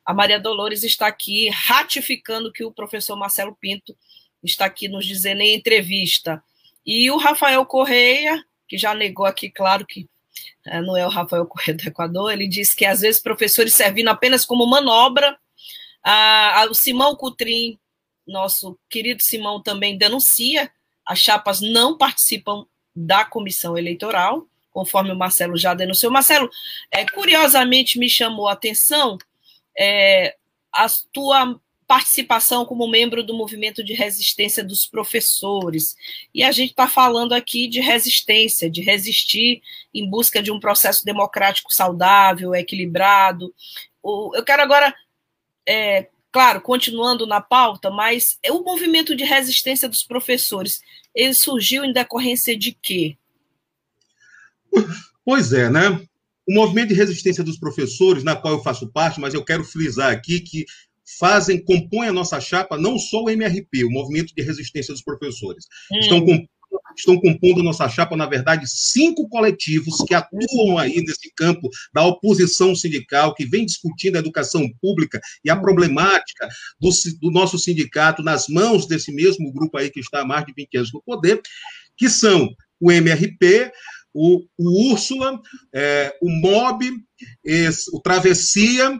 A 0.05 0.13
Maria 0.13 0.39
Dolores 0.39 0.83
está 0.83 1.07
aqui 1.07 1.49
ratificando 1.49 2.51
que 2.51 2.63
o 2.63 2.71
professor 2.71 3.17
Marcelo 3.17 3.55
Pinto 3.59 3.95
está 4.41 4.65
aqui 4.65 4.87
nos 4.87 5.05
dizendo 5.05 5.41
em 5.41 5.53
entrevista. 5.53 6.43
E 6.85 7.09
o 7.11 7.17
Rafael 7.17 7.65
Correia, 7.65 8.43
que 8.67 8.77
já 8.77 8.93
negou 8.93 9.25
aqui, 9.25 9.49
claro 9.49 9.85
que 9.85 10.07
é, 10.65 10.81
não 10.81 10.95
é 10.95 11.05
Rafael 11.07 11.45
Correia 11.45 11.77
do 11.77 11.87
Equador, 11.87 12.31
ele 12.31 12.47
disse 12.47 12.75
que 12.75 12.85
às 12.85 13.01
vezes 13.01 13.21
professores 13.21 13.73
servindo 13.73 14.09
apenas 14.09 14.45
como 14.45 14.65
manobra. 14.65 15.37
Ah, 16.03 16.65
o 16.69 16.73
Simão 16.73 17.15
Cutrim, 17.15 17.79
nosso 18.27 18.77
querido 18.89 19.21
Simão, 19.21 19.61
também 19.61 19.97
denuncia, 19.97 20.71
as 21.05 21.19
chapas 21.19 21.61
não 21.61 21.97
participam 21.97 22.65
da 22.95 23.25
comissão 23.25 23.77
eleitoral, 23.77 24.47
conforme 24.71 25.11
o 25.11 25.15
Marcelo 25.15 25.57
já 25.57 25.73
denunciou. 25.73 26.11
Marcelo, 26.11 26.49
é, 26.91 27.05
curiosamente 27.05 27.99
me 27.99 28.09
chamou 28.09 28.47
a 28.47 28.53
atenção 28.53 29.17
é, 29.77 30.35
a 30.71 30.87
tua 31.11 31.59
participação 31.93 32.65
como 32.65 32.87
membro 32.87 33.23
do 33.23 33.35
movimento 33.35 33.83
de 33.83 33.93
resistência 33.93 34.63
dos 34.63 34.87
professores. 34.87 35.95
E 36.33 36.41
a 36.41 36.51
gente 36.51 36.71
está 36.71 36.89
falando 36.89 37.33
aqui 37.33 37.67
de 37.67 37.79
resistência, 37.79 38.67
de 38.67 38.81
resistir 38.81 39.61
em 39.93 40.09
busca 40.09 40.41
de 40.41 40.51
um 40.51 40.59
processo 40.59 41.05
democrático 41.05 41.71
saudável, 41.71 42.55
equilibrado. 42.55 43.53
Eu 44.03 44.43
quero 44.43 44.63
agora, 44.63 44.91
é, 45.69 46.07
claro, 46.31 46.61
continuando 46.61 47.27
na 47.27 47.39
pauta, 47.39 47.91
mas 47.91 48.39
é 48.41 48.51
o 48.51 48.63
movimento 48.63 49.15
de 49.15 49.23
resistência 49.23 49.87
dos 49.87 50.01
professores, 50.01 50.81
ele 51.13 51.35
surgiu 51.35 51.85
em 51.85 51.93
decorrência 51.93 52.57
de 52.57 52.71
quê? 52.71 53.15
Pois 55.23 55.53
é, 55.53 55.69
né? 55.69 55.89
O 56.49 56.55
movimento 56.55 56.87
de 56.87 56.95
resistência 56.95 57.43
dos 57.43 57.59
professores, 57.59 58.23
na 58.23 58.35
qual 58.35 58.55
eu 58.55 58.63
faço 58.63 58.91
parte, 58.91 59.19
mas 59.19 59.35
eu 59.35 59.45
quero 59.45 59.63
frisar 59.63 60.11
aqui 60.11 60.39
que 60.39 60.65
fazem, 61.19 61.63
compõem 61.63 62.07
a 62.07 62.13
nossa 62.13 62.39
chapa, 62.39 62.77
não 62.77 62.97
só 62.97 63.23
o 63.23 63.29
MRP, 63.29 63.83
o 63.83 63.91
Movimento 63.91 64.33
de 64.35 64.43
Resistência 64.43 64.93
dos 64.93 65.03
Professores. 65.03 65.65
Hum. 65.91 65.99
Estão, 65.99 66.25
estão 66.97 67.19
compondo 67.19 67.61
a 67.61 67.63
nossa 67.63 67.87
chapa, 67.89 68.15
na 68.15 68.25
verdade, 68.25 68.65
cinco 68.67 69.27
coletivos 69.27 69.97
que 70.07 70.13
atuam 70.13 70.77
aí 70.77 70.95
nesse 70.97 71.31
campo 71.35 71.69
da 71.93 72.05
oposição 72.05 72.75
sindical, 72.75 73.33
que 73.33 73.45
vem 73.45 73.65
discutindo 73.65 74.15
a 74.15 74.19
educação 74.19 74.67
pública 74.81 75.19
e 75.43 75.49
a 75.49 75.55
problemática 75.55 76.47
do, 76.79 76.89
do 77.21 77.31
nosso 77.31 77.57
sindicato 77.59 78.23
nas 78.23 78.47
mãos 78.47 78.87
desse 78.87 79.11
mesmo 79.13 79.51
grupo 79.51 79.77
aí 79.77 79.89
que 79.89 79.99
está 79.99 80.21
há 80.21 80.25
mais 80.25 80.45
de 80.45 80.53
20 80.55 80.77
anos 80.77 80.93
no 80.93 81.03
poder, 81.03 81.41
que 81.97 82.09
são 82.09 82.49
o 82.79 82.91
MRP, 82.91 83.71
o, 84.13 84.45
o 84.57 84.91
Úrsula, 84.91 85.41
é, 85.73 86.15
o 86.21 86.29
MOB, 86.29 86.83
esse, 87.43 87.89
o 87.95 87.99
Travessia 87.99 88.91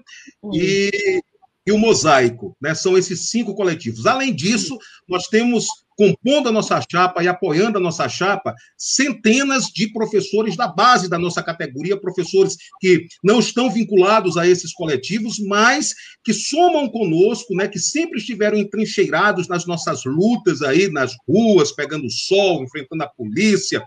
hum. 0.42 0.52
e 0.54 1.22
e 1.66 1.72
o 1.72 1.78
Mosaico, 1.78 2.56
né? 2.62 2.76
São 2.76 2.98
esses 2.98 3.30
cinco 3.30 3.56
coletivos. 3.56 4.06
Além 4.06 4.36
disso, 4.36 4.78
nós 5.08 5.28
temos, 5.28 5.66
compondo 5.96 6.50
a 6.50 6.52
nossa 6.52 6.82
chapa 6.92 7.24
e 7.24 7.28
apoiando 7.28 7.78
a 7.78 7.82
nossa 7.82 8.10
chapa, 8.10 8.54
centenas 8.78 9.68
de 9.68 9.88
professores 9.94 10.58
da 10.58 10.68
base 10.68 11.10
da 11.10 11.18
nossa 11.18 11.42
categoria, 11.42 12.00
professores 12.00 12.58
que 12.82 13.06
não 13.24 13.40
estão 13.40 13.72
vinculados 13.72 14.36
a 14.36 14.48
esses 14.48 14.74
coletivos, 14.74 15.40
mas 15.40 15.94
que 16.24 16.34
somam 16.34 16.90
conosco, 16.90 17.56
né? 17.56 17.68
Que 17.68 17.80
sempre 17.80 18.20
estiveram 18.20 18.58
entrincheirados 18.58 19.48
nas 19.48 19.66
nossas 19.66 20.04
lutas 20.04 20.62
aí, 20.62 20.90
nas 20.92 21.14
ruas, 21.28 21.72
pegando 21.72 22.10
sol, 22.10 22.64
enfrentando 22.64 23.04
a 23.04 23.08
polícia, 23.08 23.82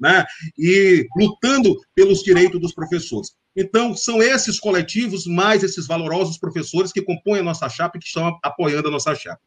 né? 0.00 0.24
E 0.56 1.06
lutando 1.16 1.76
pelos 1.94 2.22
direitos 2.22 2.60
dos 2.60 2.72
professores. 2.72 3.32
Então, 3.60 3.92
são 3.92 4.22
esses 4.22 4.60
coletivos, 4.60 5.26
mais 5.26 5.64
esses 5.64 5.84
valorosos 5.84 6.38
professores 6.38 6.92
que 6.92 7.02
compõem 7.02 7.40
a 7.40 7.42
nossa 7.42 7.68
chapa 7.68 7.96
e 7.96 8.00
que 8.00 8.06
estão 8.06 8.38
apoiando 8.40 8.86
a 8.86 8.90
nossa 8.92 9.12
chapa. 9.16 9.40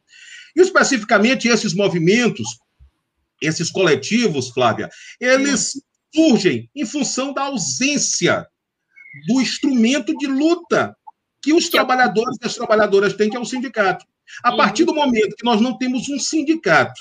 E, 0.54 0.60
especificamente, 0.60 1.48
esses 1.48 1.72
movimentos, 1.72 2.46
esses 3.40 3.70
coletivos, 3.70 4.50
Flávia, 4.50 4.90
eles 5.18 5.82
surgem 6.14 6.68
em 6.76 6.84
função 6.84 7.32
da 7.32 7.44
ausência 7.44 8.46
do 9.28 9.40
instrumento 9.40 10.14
de 10.18 10.26
luta 10.26 10.94
que 11.40 11.54
os 11.54 11.70
trabalhadores 11.70 12.36
e 12.42 12.46
as 12.46 12.54
trabalhadoras 12.54 13.14
têm, 13.14 13.30
que 13.30 13.36
é 13.36 13.40
o 13.40 13.46
sindicato. 13.46 14.04
A 14.44 14.54
partir 14.54 14.84
do 14.84 14.94
momento 14.94 15.36
que 15.36 15.44
nós 15.44 15.58
não 15.58 15.78
temos 15.78 16.06
um 16.10 16.18
sindicato 16.18 17.00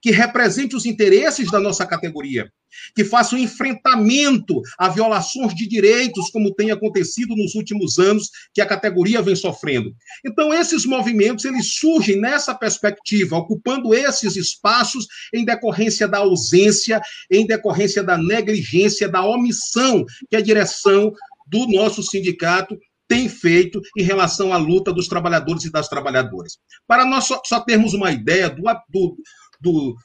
que 0.00 0.10
represente 0.10 0.74
os 0.74 0.86
interesses 0.86 1.50
da 1.50 1.60
nossa 1.60 1.86
categoria, 1.86 2.50
que 2.94 3.04
faça 3.04 3.34
um 3.34 3.38
enfrentamento 3.38 4.60
a 4.78 4.88
violações 4.88 5.54
de 5.54 5.66
direitos, 5.68 6.30
como 6.30 6.54
tem 6.54 6.70
acontecido 6.70 7.36
nos 7.36 7.54
últimos 7.54 7.98
anos, 7.98 8.30
que 8.52 8.60
a 8.60 8.66
categoria 8.66 9.22
vem 9.22 9.36
sofrendo. 9.36 9.94
Então, 10.24 10.52
esses 10.52 10.84
movimentos, 10.84 11.44
eles 11.44 11.74
surgem 11.74 12.20
nessa 12.20 12.54
perspectiva, 12.54 13.36
ocupando 13.36 13.94
esses 13.94 14.36
espaços 14.36 15.06
em 15.32 15.44
decorrência 15.44 16.08
da 16.08 16.18
ausência, 16.18 17.00
em 17.30 17.46
decorrência 17.46 18.02
da 18.02 18.16
negligência, 18.16 19.08
da 19.08 19.24
omissão 19.24 20.04
que 20.28 20.36
a 20.36 20.40
direção 20.40 21.12
do 21.46 21.66
nosso 21.68 22.02
sindicato 22.02 22.78
tem 23.12 23.28
feito 23.28 23.78
em 23.98 24.02
relação 24.02 24.54
à 24.54 24.56
luta 24.56 24.90
dos 24.90 25.06
trabalhadores 25.06 25.64
e 25.64 25.70
das 25.70 25.86
trabalhadoras. 25.86 26.56
Para 26.86 27.04
nós 27.04 27.24
só, 27.24 27.42
só 27.44 27.60
termos 27.60 27.92
uma 27.92 28.10
ideia 28.10 28.48
do, 28.48 28.62
do, 28.88 29.16
do, 29.62 29.96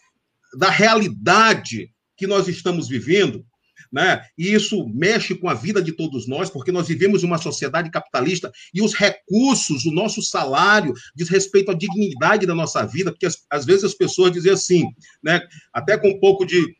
da 0.57 0.69
realidade 0.69 1.91
que 2.15 2.27
nós 2.27 2.47
estamos 2.47 2.87
vivendo, 2.87 3.45
né? 3.91 4.21
E 4.37 4.53
isso 4.53 4.87
mexe 4.89 5.35
com 5.35 5.49
a 5.49 5.53
vida 5.53 5.81
de 5.81 5.91
todos 5.91 6.27
nós, 6.27 6.49
porque 6.49 6.71
nós 6.71 6.87
vivemos 6.87 7.23
em 7.23 7.27
uma 7.27 7.37
sociedade 7.37 7.89
capitalista 7.89 8.51
e 8.73 8.81
os 8.81 8.93
recursos, 8.93 9.85
o 9.85 9.91
nosso 9.91 10.21
salário, 10.21 10.93
diz 11.15 11.29
respeito 11.29 11.71
à 11.71 11.73
dignidade 11.73 12.45
da 12.45 12.55
nossa 12.55 12.85
vida, 12.85 13.11
porque 13.11 13.27
às 13.49 13.65
vezes 13.65 13.83
as 13.83 13.93
pessoas 13.93 14.31
dizem 14.31 14.51
assim, 14.51 14.85
né? 15.23 15.41
Até 15.71 15.97
com 15.97 16.09
um 16.09 16.19
pouco 16.19 16.45
de, 16.45 16.75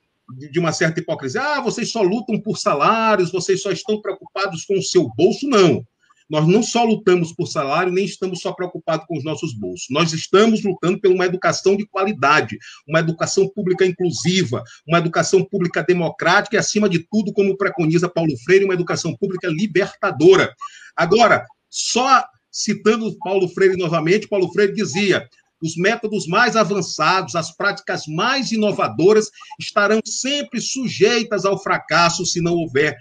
de 0.52 0.60
uma 0.60 0.74
certa 0.74 1.00
hipocrisia, 1.00 1.42
ah, 1.42 1.62
vocês 1.62 1.92
só 1.92 2.02
lutam 2.02 2.40
por 2.40 2.58
salários, 2.58 3.32
vocês 3.32 3.62
só 3.62 3.72
estão 3.72 4.02
preocupados 4.02 4.66
com 4.66 4.78
o 4.78 4.84
seu 4.84 5.08
bolso, 5.16 5.48
não. 5.48 5.86
Nós 6.30 6.48
não 6.48 6.62
só 6.62 6.84
lutamos 6.84 7.34
por 7.34 7.48
salário, 7.48 7.92
nem 7.92 8.06
estamos 8.06 8.42
só 8.42 8.52
preocupados 8.52 9.06
com 9.08 9.18
os 9.18 9.24
nossos 9.24 9.54
bolsos. 9.54 9.88
Nós 9.90 10.14
estamos 10.14 10.64
lutando 10.64 11.00
por 11.00 11.12
uma 11.12 11.26
educação 11.26 11.76
de 11.76 11.88
qualidade, 11.88 12.58
uma 12.88 13.00
educação 13.00 13.48
pública 13.50 13.86
inclusiva, 13.86 14.64
uma 14.88 14.98
educação 14.98 15.44
pública 15.44 15.84
democrática 15.84 16.56
e, 16.56 16.60
acima 16.60 16.90
de 16.90 17.00
tudo, 17.10 17.32
como 17.34 17.58
preconiza 17.58 18.10
Paulo 18.10 18.38
Freire, 18.44 18.66
uma 18.66 18.74
educação 18.74 19.16
pública 19.16 19.48
libertadora. 19.48 20.54
Agora, 20.96 21.46
só 21.70 22.24
citando 22.52 23.18
Paulo 23.20 23.48
Freire 23.50 23.78
novamente, 23.78 24.28
Paulo 24.28 24.52
Freire 24.52 24.74
dizia: 24.74 25.28
os 25.62 25.76
métodos 25.76 26.28
mais 26.28 26.56
avançados, 26.56 27.36
as 27.36 27.56
práticas 27.56 28.04
mais 28.08 28.52
inovadoras 28.52 29.30
estarão 29.60 30.00
sempre 30.06 30.62
sujeitas 30.62 31.46
ao 31.46 31.62
fracasso 31.62 32.26
se 32.26 32.42
não 32.42 32.54
houver 32.54 32.96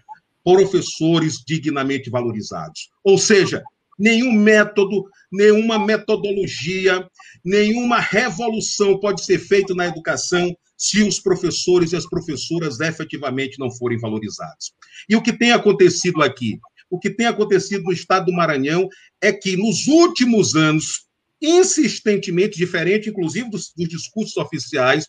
professores 0.47 1.43
dignamente 1.45 2.09
valorizados. 2.09 2.89
Ou 3.03 3.19
seja, 3.19 3.65
nenhum 3.99 4.31
método, 4.31 5.05
nenhuma 5.33 5.77
metodologia, 5.77 7.05
nenhuma 7.45 7.99
revolução 7.99 8.97
pode 9.01 9.25
ser 9.25 9.41
feita 9.41 9.75
na 9.75 9.89
educação 9.89 10.57
se 10.79 11.03
os 11.03 11.19
professores 11.19 11.91
e 11.91 11.97
as 11.97 12.09
professoras 12.09 12.79
efetivamente 12.79 13.59
não 13.59 13.73
forem 13.73 13.99
valorizados. 13.99 14.73
E 15.09 15.17
o 15.17 15.23
que 15.23 15.33
tem 15.33 15.51
acontecido 15.51 16.23
aqui? 16.23 16.61
O 16.89 17.01
que 17.01 17.11
tem 17.11 17.27
acontecido 17.27 17.83
no 17.83 17.93
estado 17.93 18.27
do 18.27 18.33
Maranhão 18.33 18.89
é 19.21 19.33
que, 19.33 19.57
nos 19.57 19.89
últimos 19.89 20.55
anos, 20.55 21.07
insistentemente, 21.43 22.57
diferente, 22.57 23.09
inclusive, 23.09 23.51
dos, 23.51 23.73
dos 23.77 23.89
discursos 23.89 24.37
oficiais, 24.37 25.09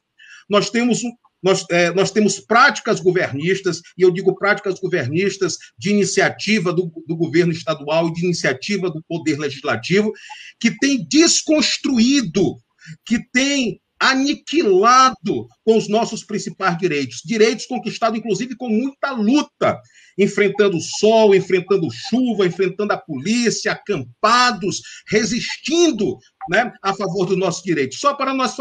nós 0.49 0.71
temos 0.71 1.03
um, 1.03 1.11
nós, 1.41 1.65
é, 1.69 1.91
nós, 1.91 2.11
temos 2.11 2.39
práticas 2.39 2.99
governistas, 2.99 3.81
e 3.97 4.01
eu 4.01 4.11
digo 4.11 4.35
práticas 4.35 4.79
governistas 4.79 5.57
de 5.77 5.91
iniciativa 5.91 6.73
do, 6.73 6.91
do, 7.05 7.15
governo 7.15 7.51
estadual 7.51 8.07
e 8.07 8.13
de 8.13 8.25
iniciativa 8.25 8.89
do 8.89 9.03
poder 9.07 9.37
legislativo, 9.37 10.11
que 10.59 10.77
tem 10.77 11.07
desconstruído, 11.07 12.57
que 13.05 13.19
tem 13.31 13.79
aniquilado 13.99 15.47
com 15.63 15.77
os 15.77 15.87
nossos 15.87 16.23
principais 16.23 16.77
direitos. 16.77 17.21
Direitos 17.25 17.65
conquistados, 17.65 18.19
inclusive, 18.19 18.55
com 18.55 18.69
muita 18.69 19.11
luta, 19.11 19.79
enfrentando 20.17 20.79
sol, 20.79 21.35
enfrentando 21.35 21.87
chuva, 21.91 22.45
enfrentando 22.45 22.93
a 22.93 22.97
polícia, 22.97 23.71
acampados, 23.71 24.81
resistindo 25.07 26.17
né, 26.49 26.71
a 26.81 26.93
favor 26.93 27.25
dos 27.25 27.37
nossos 27.37 27.63
direitos. 27.63 27.99
Só 27.99 28.13
para 28.13 28.33
nós 28.33 28.55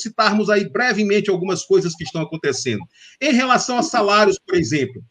citarmos 0.00 0.50
aí 0.50 0.68
brevemente 0.68 1.30
algumas 1.30 1.64
coisas 1.64 1.94
que 1.94 2.04
estão 2.04 2.22
acontecendo. 2.22 2.82
Em 3.20 3.32
relação 3.32 3.78
a 3.78 3.82
salários, 3.82 4.38
por 4.38 4.56
exemplo, 4.56 5.02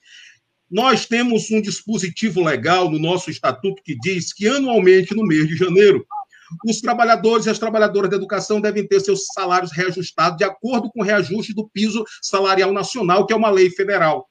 nós 0.69 1.05
temos 1.05 1.51
um 1.51 1.61
dispositivo 1.61 2.43
legal 2.43 2.89
no 2.89 2.99
nosso 2.99 3.29
estatuto 3.29 3.81
que 3.83 3.95
diz 3.97 4.33
que 4.33 4.47
anualmente, 4.47 5.15
no 5.15 5.25
mês 5.25 5.47
de 5.47 5.55
janeiro, 5.55 6.05
os 6.65 6.79
trabalhadores 6.79 7.45
e 7.45 7.49
as 7.49 7.59
trabalhadoras 7.59 8.09
da 8.09 8.17
educação 8.17 8.61
devem 8.61 8.87
ter 8.87 8.99
seus 8.99 9.25
salários 9.33 9.71
reajustados 9.71 10.37
de 10.37 10.43
acordo 10.43 10.89
com 10.91 11.01
o 11.01 11.03
reajuste 11.03 11.53
do 11.53 11.69
piso 11.69 12.03
salarial 12.21 12.71
nacional, 12.71 13.25
que 13.25 13.33
é 13.33 13.35
uma 13.35 13.49
lei 13.49 13.69
federal. 13.69 14.27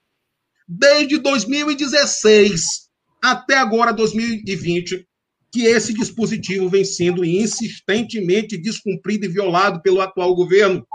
Desde 0.66 1.18
2016 1.18 2.84
até 3.22 3.56
agora, 3.56 3.92
2020, 3.92 5.06
que 5.50 5.62
esse 5.66 5.94
dispositivo 5.94 6.68
vem 6.68 6.84
sendo 6.84 7.24
insistentemente 7.24 8.56
descumprido 8.56 9.24
e 9.24 9.28
violado 9.28 9.80
pelo 9.80 10.00
atual 10.00 10.34
governo, 10.34 10.86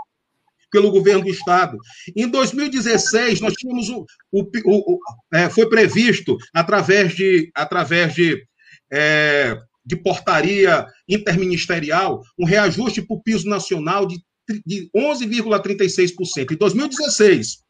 pelo 0.70 0.90
governo 0.90 1.24
do 1.24 1.30
Estado. 1.30 1.78
Em 2.14 2.28
2016, 2.28 3.40
nós 3.40 3.54
tínhamos 3.54 3.88
o, 3.88 4.04
o, 4.30 4.42
o, 4.42 4.94
o 4.94 4.98
é, 5.32 5.48
foi 5.48 5.68
previsto 5.68 6.36
através 6.54 7.14
de, 7.14 7.50
através 7.54 8.14
de 8.14 8.44
é, 8.92 9.56
de 9.84 9.96
portaria 9.96 10.86
interministerial, 11.08 12.22
um 12.38 12.44
reajuste 12.44 13.02
para 13.02 13.16
o 13.16 13.22
piso 13.22 13.48
nacional 13.48 14.06
de, 14.06 14.22
de 14.66 14.90
11,36%. 14.94 16.52
Em 16.52 16.56
2016, 16.56 17.64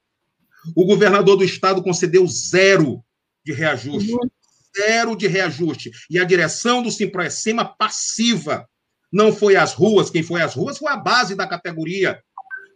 o 0.74 0.84
governador 0.84 1.36
do 1.36 1.44
estado 1.44 1.82
concedeu 1.82 2.26
zero 2.26 3.02
de 3.44 3.52
reajuste. 3.52 4.12
Uhum. 4.12 4.30
Zero 4.76 5.16
de 5.16 5.26
reajuste. 5.26 5.90
E 6.08 6.18
a 6.18 6.24
direção 6.24 6.82
do 6.82 6.90
Simproecema 6.90 7.64
passiva. 7.64 8.66
Não 9.12 9.32
foi 9.32 9.56
às 9.56 9.72
ruas, 9.72 10.08
quem 10.08 10.22
foi 10.22 10.40
às 10.40 10.54
ruas 10.54 10.78
foi 10.78 10.88
a 10.88 10.96
base 10.96 11.34
da 11.34 11.46
categoria. 11.46 12.20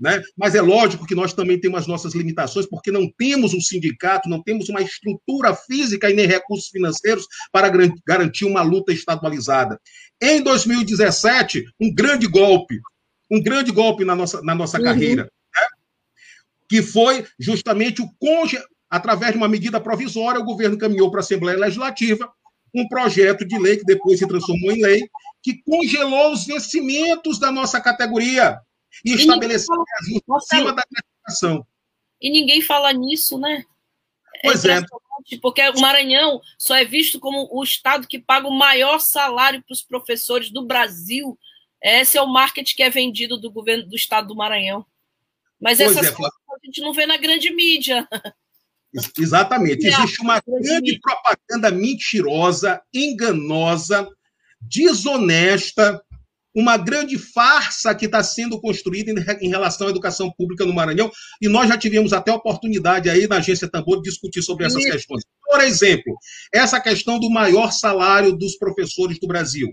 Né? 0.04 0.22
Mas 0.36 0.54
é 0.54 0.60
lógico 0.60 1.06
que 1.06 1.14
nós 1.14 1.32
também 1.32 1.58
temos 1.58 1.80
as 1.80 1.86
nossas 1.86 2.14
limitações, 2.14 2.66
porque 2.66 2.92
não 2.92 3.10
temos 3.16 3.54
um 3.54 3.60
sindicato, 3.60 4.28
não 4.28 4.42
temos 4.42 4.68
uma 4.68 4.82
estrutura 4.82 5.54
física 5.54 6.10
e 6.10 6.14
nem 6.14 6.26
recursos 6.26 6.68
financeiros 6.68 7.26
para 7.50 7.72
garantir 8.06 8.44
uma 8.44 8.60
luta 8.60 8.92
estadualizada. 8.92 9.80
Em 10.20 10.42
2017, 10.42 11.64
um 11.80 11.90
grande 11.94 12.26
golpe, 12.26 12.78
um 13.32 13.42
grande 13.42 13.72
golpe 13.72 14.04
na 14.04 14.14
nossa, 14.14 14.42
na 14.42 14.54
nossa 14.54 14.76
uhum. 14.76 14.84
carreira, 14.84 15.22
né? 15.22 15.66
que 16.68 16.82
foi 16.82 17.24
justamente 17.40 18.02
o 18.02 18.10
conge... 18.18 18.58
através 18.90 19.32
de 19.32 19.38
uma 19.38 19.48
medida 19.48 19.80
provisória, 19.80 20.38
o 20.38 20.44
governo 20.44 20.76
caminhou 20.76 21.10
para 21.10 21.20
a 21.20 21.22
Assembleia 21.22 21.58
Legislativa 21.58 22.30
um 22.74 22.86
projeto 22.88 23.42
de 23.46 23.58
lei 23.58 23.78
que 23.78 23.86
depois 23.86 24.18
se 24.18 24.28
transformou 24.28 24.70
em 24.70 24.82
lei, 24.82 25.08
que 25.42 25.62
congelou 25.62 26.30
os 26.30 26.44
vencimentos 26.44 27.38
da 27.38 27.50
nossa 27.50 27.80
categoria 27.80 28.58
e, 29.04 29.12
e 29.12 29.14
estabelecer 29.14 29.66
fala... 29.66 30.38
acima 30.38 30.72
da 30.72 30.82
gratificação. 30.90 31.66
E 32.20 32.30
ninguém 32.30 32.60
fala 32.60 32.92
nisso, 32.92 33.38
né? 33.38 33.64
É 34.36 34.48
pois 34.48 34.64
é. 34.64 34.78
é. 34.78 34.82
Porque 35.40 35.66
o 35.70 35.80
Maranhão 35.80 36.40
só 36.58 36.74
é 36.74 36.84
visto 36.84 37.18
como 37.18 37.48
o 37.50 37.62
estado 37.62 38.06
que 38.06 38.18
paga 38.18 38.46
o 38.46 38.56
maior 38.56 38.98
salário 38.98 39.62
para 39.62 39.72
os 39.72 39.82
professores 39.82 40.50
do 40.50 40.66
Brasil. 40.66 41.38
Esse 41.82 42.18
é 42.18 42.22
o 42.22 42.26
marketing 42.26 42.74
que 42.76 42.82
é 42.82 42.90
vendido 42.90 43.38
do 43.38 43.50
governo 43.50 43.86
do 43.86 43.96
estado 43.96 44.28
do 44.28 44.36
Maranhão. 44.36 44.84
Mas 45.60 45.78
pois 45.78 45.92
essas 45.92 46.08
é, 46.08 46.12
coisas 46.12 46.34
a 46.50 46.66
gente 46.66 46.80
não 46.82 46.92
vê 46.92 47.06
na 47.06 47.16
grande 47.16 47.50
mídia. 47.50 48.06
Exatamente. 49.18 49.86
Existe 49.86 50.20
uma 50.20 50.40
grande 50.46 51.00
propaganda 51.00 51.70
mentirosa, 51.70 52.82
enganosa, 52.92 54.08
desonesta, 54.60 56.03
uma 56.54 56.76
grande 56.76 57.18
farsa 57.18 57.94
que 57.94 58.06
está 58.06 58.22
sendo 58.22 58.60
construída 58.60 59.12
em, 59.40 59.48
relação 59.48 59.88
à 59.88 59.90
educação 59.90 60.30
pública 60.30 60.64
no 60.64 60.72
Maranhão, 60.72 61.10
e 61.42 61.48
nós 61.48 61.68
já 61.68 61.76
tivemos 61.76 62.12
até 62.12 62.32
oportunidade 62.32 63.10
aí 63.10 63.26
na 63.26 63.38
Agência 63.38 63.68
Tambor 63.68 63.96
de 63.96 64.08
discutir 64.08 64.42
sobre 64.42 64.66
essas 64.66 64.82
Isso. 64.82 64.92
questões. 64.92 65.24
Por 65.44 65.60
exemplo, 65.60 66.16
essa 66.52 66.80
questão 66.80 67.18
do 67.18 67.28
maior 67.28 67.72
salário 67.72 68.32
dos 68.32 68.56
professores 68.56 69.18
do 69.18 69.26
Brasil. 69.26 69.68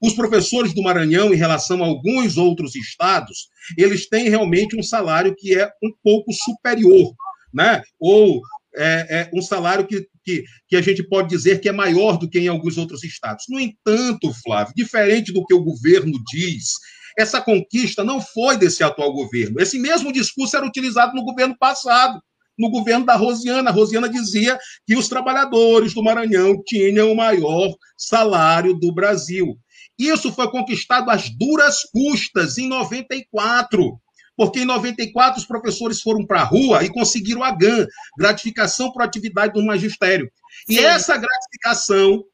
Os 0.00 0.14
professores 0.14 0.72
do 0.72 0.82
Maranhão, 0.82 1.34
em 1.34 1.36
relação 1.36 1.82
a 1.82 1.86
alguns 1.86 2.36
outros 2.38 2.74
estados, 2.74 3.48
eles 3.76 4.08
têm 4.08 4.28
realmente 4.28 4.76
um 4.76 4.82
salário 4.82 5.34
que 5.36 5.58
é 5.58 5.70
um 5.82 5.92
pouco 6.02 6.32
superior, 6.32 7.14
né? 7.52 7.82
ou 8.00 8.40
é, 8.74 9.06
é 9.10 9.30
um 9.34 9.42
salário 9.42 9.86
que 9.86 10.08
que, 10.24 10.44
que 10.68 10.76
a 10.76 10.82
gente 10.82 11.02
pode 11.02 11.28
dizer 11.28 11.60
que 11.60 11.68
é 11.68 11.72
maior 11.72 12.16
do 12.16 12.28
que 12.28 12.38
em 12.38 12.48
alguns 12.48 12.78
outros 12.78 13.04
estados. 13.04 13.44
No 13.48 13.60
entanto, 13.60 14.32
Flávio, 14.42 14.74
diferente 14.76 15.32
do 15.32 15.44
que 15.44 15.54
o 15.54 15.62
governo 15.62 16.12
diz, 16.30 16.72
essa 17.18 17.40
conquista 17.40 18.02
não 18.02 18.20
foi 18.20 18.56
desse 18.56 18.82
atual 18.82 19.12
governo. 19.12 19.60
Esse 19.60 19.78
mesmo 19.78 20.12
discurso 20.12 20.56
era 20.56 20.66
utilizado 20.66 21.14
no 21.14 21.24
governo 21.24 21.56
passado, 21.58 22.20
no 22.58 22.70
governo 22.70 23.04
da 23.04 23.16
Rosiana. 23.16 23.70
A 23.70 23.72
Rosiana 23.72 24.08
dizia 24.08 24.58
que 24.86 24.96
os 24.96 25.08
trabalhadores 25.08 25.94
do 25.94 26.02
Maranhão 26.02 26.62
tinham 26.66 27.12
o 27.12 27.16
maior 27.16 27.74
salário 27.96 28.74
do 28.74 28.92
Brasil. 28.92 29.58
Isso 29.98 30.32
foi 30.32 30.50
conquistado 30.50 31.10
às 31.10 31.28
duras 31.28 31.82
custas 31.92 32.58
em 32.58 32.68
94 32.68 34.00
porque 34.42 34.58
em 34.58 34.64
94 34.64 35.40
os 35.40 35.46
professores 35.46 36.00
foram 36.00 36.26
para 36.26 36.40
a 36.40 36.44
rua 36.44 36.82
e 36.82 36.90
conseguiram 36.90 37.44
a 37.44 37.52
GAN, 37.52 37.86
gratificação 38.18 38.90
por 38.90 39.00
atividade 39.00 39.52
do 39.52 39.64
magistério. 39.64 40.28
E 40.68 40.74
Sim. 40.74 40.80
essa 40.80 41.16
gratificação 41.16 42.24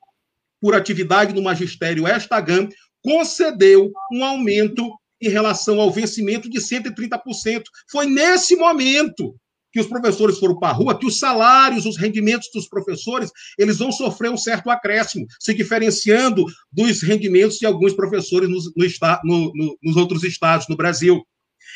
por 0.58 0.74
atividade 0.74 1.34
do 1.34 1.42
magistério, 1.42 2.06
esta 2.06 2.40
GAN, 2.40 2.66
concedeu 3.02 3.92
um 4.10 4.24
aumento 4.24 4.90
em 5.20 5.28
relação 5.28 5.78
ao 5.82 5.90
vencimento 5.90 6.48
de 6.48 6.58
130%. 6.58 7.64
Foi 7.90 8.06
nesse 8.06 8.56
momento 8.56 9.36
que 9.70 9.78
os 9.78 9.86
professores 9.86 10.38
foram 10.38 10.58
para 10.58 10.70
a 10.70 10.72
rua, 10.72 10.98
que 10.98 11.04
os 11.04 11.18
salários, 11.18 11.84
os 11.84 11.98
rendimentos 11.98 12.48
dos 12.54 12.66
professores, 12.66 13.30
eles 13.58 13.76
vão 13.76 13.92
sofrer 13.92 14.30
um 14.30 14.36
certo 14.38 14.70
acréscimo, 14.70 15.26
se 15.38 15.52
diferenciando 15.52 16.46
dos 16.72 17.02
rendimentos 17.02 17.58
de 17.58 17.66
alguns 17.66 17.92
professores 17.92 18.48
nos, 18.48 18.72
no, 19.24 19.52
no, 19.54 19.78
nos 19.82 19.96
outros 19.96 20.24
estados 20.24 20.66
no 20.68 20.76
Brasil. 20.76 21.22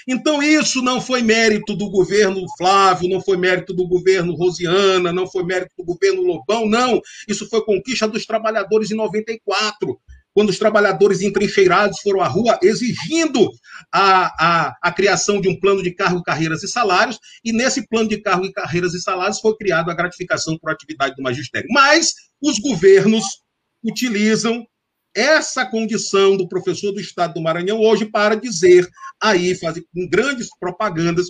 Então, 0.09 0.43
isso 0.43 0.83
não 0.83 1.01
foi 1.01 1.23
mérito 1.23 1.75
do 1.75 1.91
governo 1.91 2.45
Flávio, 2.57 3.09
não 3.09 3.21
foi 3.21 3.37
mérito 3.37 3.73
do 3.73 3.87
governo 3.87 4.35
Rosiana, 4.35 5.13
não 5.13 5.27
foi 5.27 5.45
mérito 5.45 5.73
do 5.79 5.85
governo 5.85 6.23
Lobão, 6.23 6.69
não. 6.69 7.01
Isso 7.29 7.49
foi 7.49 7.65
conquista 7.65 8.09
dos 8.09 8.27
trabalhadores 8.27 8.91
em 8.91 8.95
94, 8.95 9.99
quando 10.35 10.49
os 10.49 10.59
trabalhadores 10.59 11.21
entrincheirados 11.21 12.01
foram 12.01 12.21
à 12.21 12.29
rua 12.29 12.59
exigindo 12.63 13.51
a, 13.93 14.27
a, 14.39 14.77
a 14.83 14.93
criação 14.93 15.41
de 15.41 15.49
um 15.49 15.59
plano 15.59 15.83
de 15.83 15.91
cargo, 15.91 16.23
carreiras 16.23 16.63
e 16.63 16.69
salários, 16.69 17.19
e 17.45 17.53
nesse 17.53 17.87
plano 17.87 18.09
de 18.09 18.19
cargo, 18.19 18.51
carreiras 18.53 18.95
e 18.95 19.01
salários 19.01 19.41
foi 19.41 19.57
criada 19.57 19.93
a 19.93 19.95
gratificação 19.95 20.59
por 20.59 20.71
atividade 20.71 21.15
do 21.17 21.23
magistério. 21.23 21.69
Mas 21.71 22.15
os 22.41 22.59
governos 22.59 23.25
utilizam 23.85 24.65
essa 25.15 25.67
condição 25.67 26.37
do 26.37 26.49
professor 26.49 26.93
do 26.93 27.01
Estado 27.01 27.35
do 27.35 27.43
Maranhão 27.43 27.81
hoje 27.81 28.07
para 28.07 28.35
dizer 28.35 28.89
aí, 29.21 29.55
fazer 29.55 29.85
com 29.95 30.09
grandes 30.09 30.49
propagandas, 30.59 31.27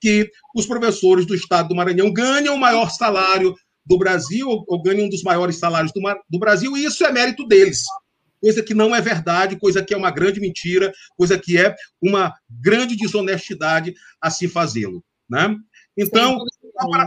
que 0.00 0.30
os 0.54 0.66
professores 0.66 1.26
do 1.26 1.34
Estado 1.34 1.68
do 1.68 1.74
Maranhão 1.74 2.12
ganham 2.12 2.54
o 2.54 2.58
maior 2.58 2.90
salário 2.90 3.54
do 3.84 3.98
Brasil, 3.98 4.48
ou, 4.48 4.82
ganham 4.82 5.06
um 5.06 5.08
dos 5.08 5.22
maiores 5.22 5.58
salários 5.58 5.92
do, 5.92 6.00
do 6.28 6.38
Brasil, 6.38 6.76
e 6.76 6.84
isso 6.84 7.04
é 7.04 7.12
mérito 7.12 7.46
deles. 7.46 7.84
coisa 8.40 8.62
que 8.62 8.74
não 8.74 8.94
é 8.94 9.00
verdade, 9.00 9.58
coisa 9.58 9.82
que 9.82 9.94
é 9.94 9.96
uma 9.96 10.10
grande 10.10 10.40
mentira, 10.40 10.92
coisa 11.16 11.38
que 11.38 11.56
é 11.56 11.74
uma 12.02 12.34
grande 12.50 12.96
desonestidade 12.96 13.94
a 14.20 14.30
se 14.30 14.48
fazê-lo. 14.48 15.04
Né? 15.28 15.56
Então, 15.96 16.38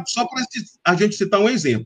só 0.07 0.25
para 0.25 0.43
a 0.85 0.95
gente 0.95 1.15
citar 1.15 1.39
um 1.39 1.49
exemplo. 1.49 1.85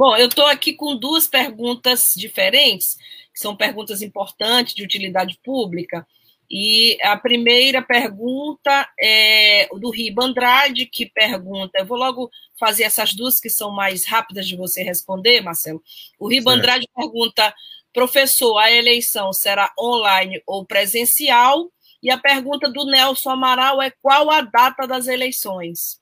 Bom, 0.00 0.16
eu 0.16 0.28
estou 0.28 0.46
aqui 0.46 0.72
com 0.72 0.96
duas 0.96 1.26
perguntas 1.26 2.14
diferentes, 2.16 2.96
que 3.34 3.38
são 3.38 3.54
perguntas 3.54 4.00
importantes 4.00 4.72
de 4.72 4.82
utilidade 4.82 5.38
pública. 5.44 6.06
E 6.50 6.96
a 7.02 7.18
primeira 7.18 7.82
pergunta 7.82 8.88
é 8.98 9.68
do 9.78 9.90
Riba 9.90 10.24
Andrade, 10.24 10.86
que 10.86 11.04
pergunta. 11.04 11.78
Eu 11.78 11.84
vou 11.84 11.98
logo 11.98 12.30
fazer 12.58 12.84
essas 12.84 13.12
duas 13.12 13.38
que 13.38 13.50
são 13.50 13.72
mais 13.72 14.06
rápidas 14.06 14.48
de 14.48 14.56
você 14.56 14.82
responder, 14.82 15.42
Marcelo. 15.42 15.82
O 16.18 16.30
Riba 16.30 16.52
Andrade 16.52 16.88
pergunta: 16.96 17.54
professor, 17.92 18.56
a 18.56 18.72
eleição 18.72 19.34
será 19.34 19.70
online 19.78 20.42
ou 20.46 20.64
presencial? 20.64 21.70
E 22.02 22.10
a 22.10 22.16
pergunta 22.16 22.70
do 22.70 22.86
Nelson 22.86 23.32
Amaral 23.32 23.82
é: 23.82 23.92
qual 24.00 24.30
a 24.30 24.40
data 24.40 24.86
das 24.86 25.08
eleições? 25.08 26.00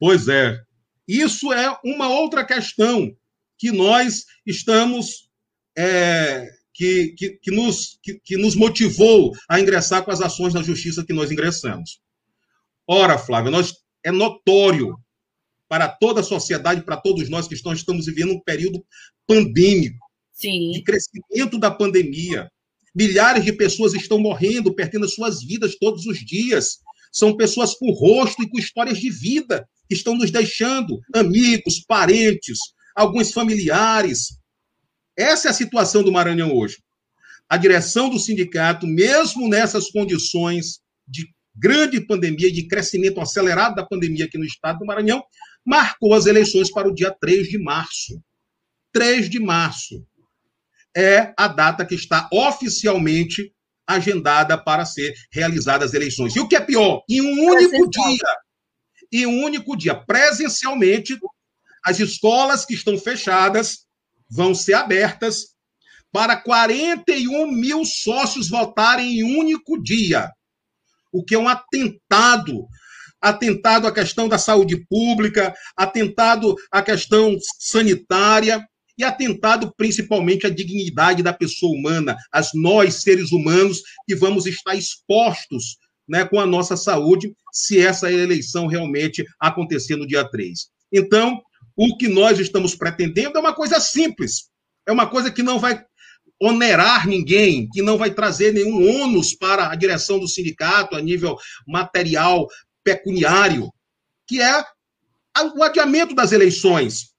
Pois 0.00 0.26
é. 0.26 0.58
Isso 1.06 1.52
é 1.52 1.76
uma 1.84 2.08
outra 2.08 2.44
questão 2.44 3.16
que 3.60 3.70
nós 3.70 4.24
estamos 4.46 5.28
é, 5.76 6.48
que, 6.72 7.08
que, 7.08 7.30
que, 7.42 7.50
nos, 7.50 7.98
que, 8.02 8.18
que 8.24 8.36
nos 8.38 8.56
motivou 8.56 9.32
a 9.46 9.60
ingressar 9.60 10.02
com 10.02 10.10
as 10.10 10.22
ações 10.22 10.54
na 10.54 10.62
justiça 10.62 11.04
que 11.04 11.12
nós 11.12 11.30
ingressamos. 11.30 12.00
Ora, 12.88 13.18
Flávia, 13.18 13.50
nós, 13.50 13.74
é 14.02 14.10
notório 14.10 14.96
para 15.68 15.88
toda 15.88 16.20
a 16.20 16.24
sociedade, 16.24 16.82
para 16.82 16.96
todos 16.96 17.28
nós 17.28 17.46
que 17.46 17.54
estamos, 17.54 17.80
estamos 17.80 18.06
vivendo 18.06 18.32
um 18.32 18.40
período 18.40 18.82
pandêmico, 19.26 20.06
Sim. 20.32 20.72
de 20.72 20.82
crescimento 20.82 21.58
da 21.58 21.70
pandemia. 21.70 22.50
Milhares 22.94 23.44
de 23.44 23.52
pessoas 23.52 23.92
estão 23.92 24.18
morrendo, 24.18 24.74
perdendo 24.74 25.04
as 25.04 25.14
suas 25.14 25.44
vidas 25.44 25.76
todos 25.78 26.06
os 26.06 26.18
dias. 26.18 26.78
São 27.12 27.36
pessoas 27.36 27.74
com 27.74 27.92
rosto 27.92 28.42
e 28.42 28.48
com 28.48 28.58
histórias 28.58 28.98
de 28.98 29.10
vida 29.10 29.68
que 29.86 29.94
estão 29.94 30.16
nos 30.16 30.30
deixando, 30.30 30.98
amigos, 31.14 31.84
parentes, 31.86 32.58
alguns 32.94 33.32
familiares, 33.32 34.38
essa 35.16 35.48
é 35.48 35.50
a 35.50 35.54
situação 35.54 36.02
do 36.02 36.12
Maranhão 36.12 36.54
hoje. 36.54 36.78
A 37.48 37.56
direção 37.56 38.08
do 38.08 38.18
sindicato, 38.18 38.86
mesmo 38.86 39.48
nessas 39.48 39.90
condições 39.90 40.80
de 41.06 41.28
grande 41.54 42.00
pandemia 42.00 42.50
de 42.50 42.66
crescimento 42.66 43.20
acelerado 43.20 43.74
da 43.74 43.84
pandemia 43.84 44.24
aqui 44.24 44.38
no 44.38 44.44
estado 44.44 44.78
do 44.78 44.86
Maranhão, 44.86 45.22
marcou 45.64 46.14
as 46.14 46.26
eleições 46.26 46.70
para 46.70 46.88
o 46.88 46.94
dia 46.94 47.14
3 47.20 47.48
de 47.48 47.58
março. 47.58 48.22
3 48.92 49.28
de 49.28 49.38
março 49.38 50.04
é 50.96 51.32
a 51.36 51.48
data 51.48 51.84
que 51.84 51.94
está 51.94 52.28
oficialmente 52.32 53.52
agendada 53.86 54.56
para 54.56 54.84
ser 54.84 55.14
realizadas 55.32 55.90
as 55.90 55.94
eleições. 55.94 56.34
E 56.34 56.40
o 56.40 56.48
que 56.48 56.56
é 56.56 56.60
pior, 56.60 57.02
em 57.08 57.20
um 57.20 57.44
único 57.44 57.90
dia, 57.90 58.36
em 59.12 59.26
um 59.26 59.44
único 59.44 59.76
dia, 59.76 59.94
presencialmente, 59.94 61.18
as 61.84 61.98
escolas 62.00 62.64
que 62.64 62.74
estão 62.74 62.98
fechadas 62.98 63.86
vão 64.28 64.54
ser 64.54 64.74
abertas 64.74 65.48
para 66.12 66.36
41 66.36 67.50
mil 67.52 67.84
sócios 67.84 68.48
votarem 68.48 69.18
em 69.18 69.24
um 69.24 69.38
único 69.38 69.80
dia, 69.82 70.30
o 71.12 71.24
que 71.24 71.34
é 71.34 71.38
um 71.38 71.48
atentado 71.48 72.66
atentado 73.20 73.86
à 73.86 73.92
questão 73.92 74.28
da 74.28 74.38
saúde 74.38 74.82
pública, 74.88 75.54
atentado 75.76 76.56
à 76.72 76.80
questão 76.80 77.36
sanitária 77.58 78.66
e 78.96 79.04
atentado 79.04 79.72
principalmente 79.76 80.46
à 80.46 80.50
dignidade 80.50 81.22
da 81.22 81.32
pessoa 81.32 81.76
humana, 81.76 82.16
as 82.32 82.50
nós, 82.54 83.02
seres 83.02 83.30
humanos, 83.30 83.82
que 84.06 84.14
vamos 84.14 84.46
estar 84.46 84.74
expostos 84.74 85.76
né, 86.08 86.24
com 86.24 86.40
a 86.40 86.46
nossa 86.46 86.76
saúde 86.76 87.32
se 87.52 87.78
essa 87.78 88.10
eleição 88.10 88.66
realmente 88.66 89.24
acontecer 89.38 89.96
no 89.96 90.06
dia 90.06 90.28
3. 90.28 90.68
Então, 90.92 91.40
o 91.76 91.96
que 91.96 92.08
nós 92.08 92.38
estamos 92.38 92.74
pretendendo 92.74 93.36
é 93.36 93.40
uma 93.40 93.54
coisa 93.54 93.80
simples, 93.80 94.50
é 94.86 94.92
uma 94.92 95.06
coisa 95.06 95.30
que 95.30 95.42
não 95.42 95.58
vai 95.58 95.82
onerar 96.40 97.06
ninguém, 97.06 97.68
que 97.68 97.82
não 97.82 97.98
vai 97.98 98.10
trazer 98.10 98.52
nenhum 98.52 99.02
ônus 99.02 99.34
para 99.34 99.70
a 99.70 99.74
direção 99.74 100.18
do 100.18 100.26
sindicato 100.26 100.96
a 100.96 101.00
nível 101.00 101.36
material, 101.66 102.46
pecuniário, 102.82 103.70
que 104.26 104.40
é 104.40 104.64
o 105.54 105.62
adiamento 105.62 106.14
das 106.14 106.32
eleições. 106.32 107.10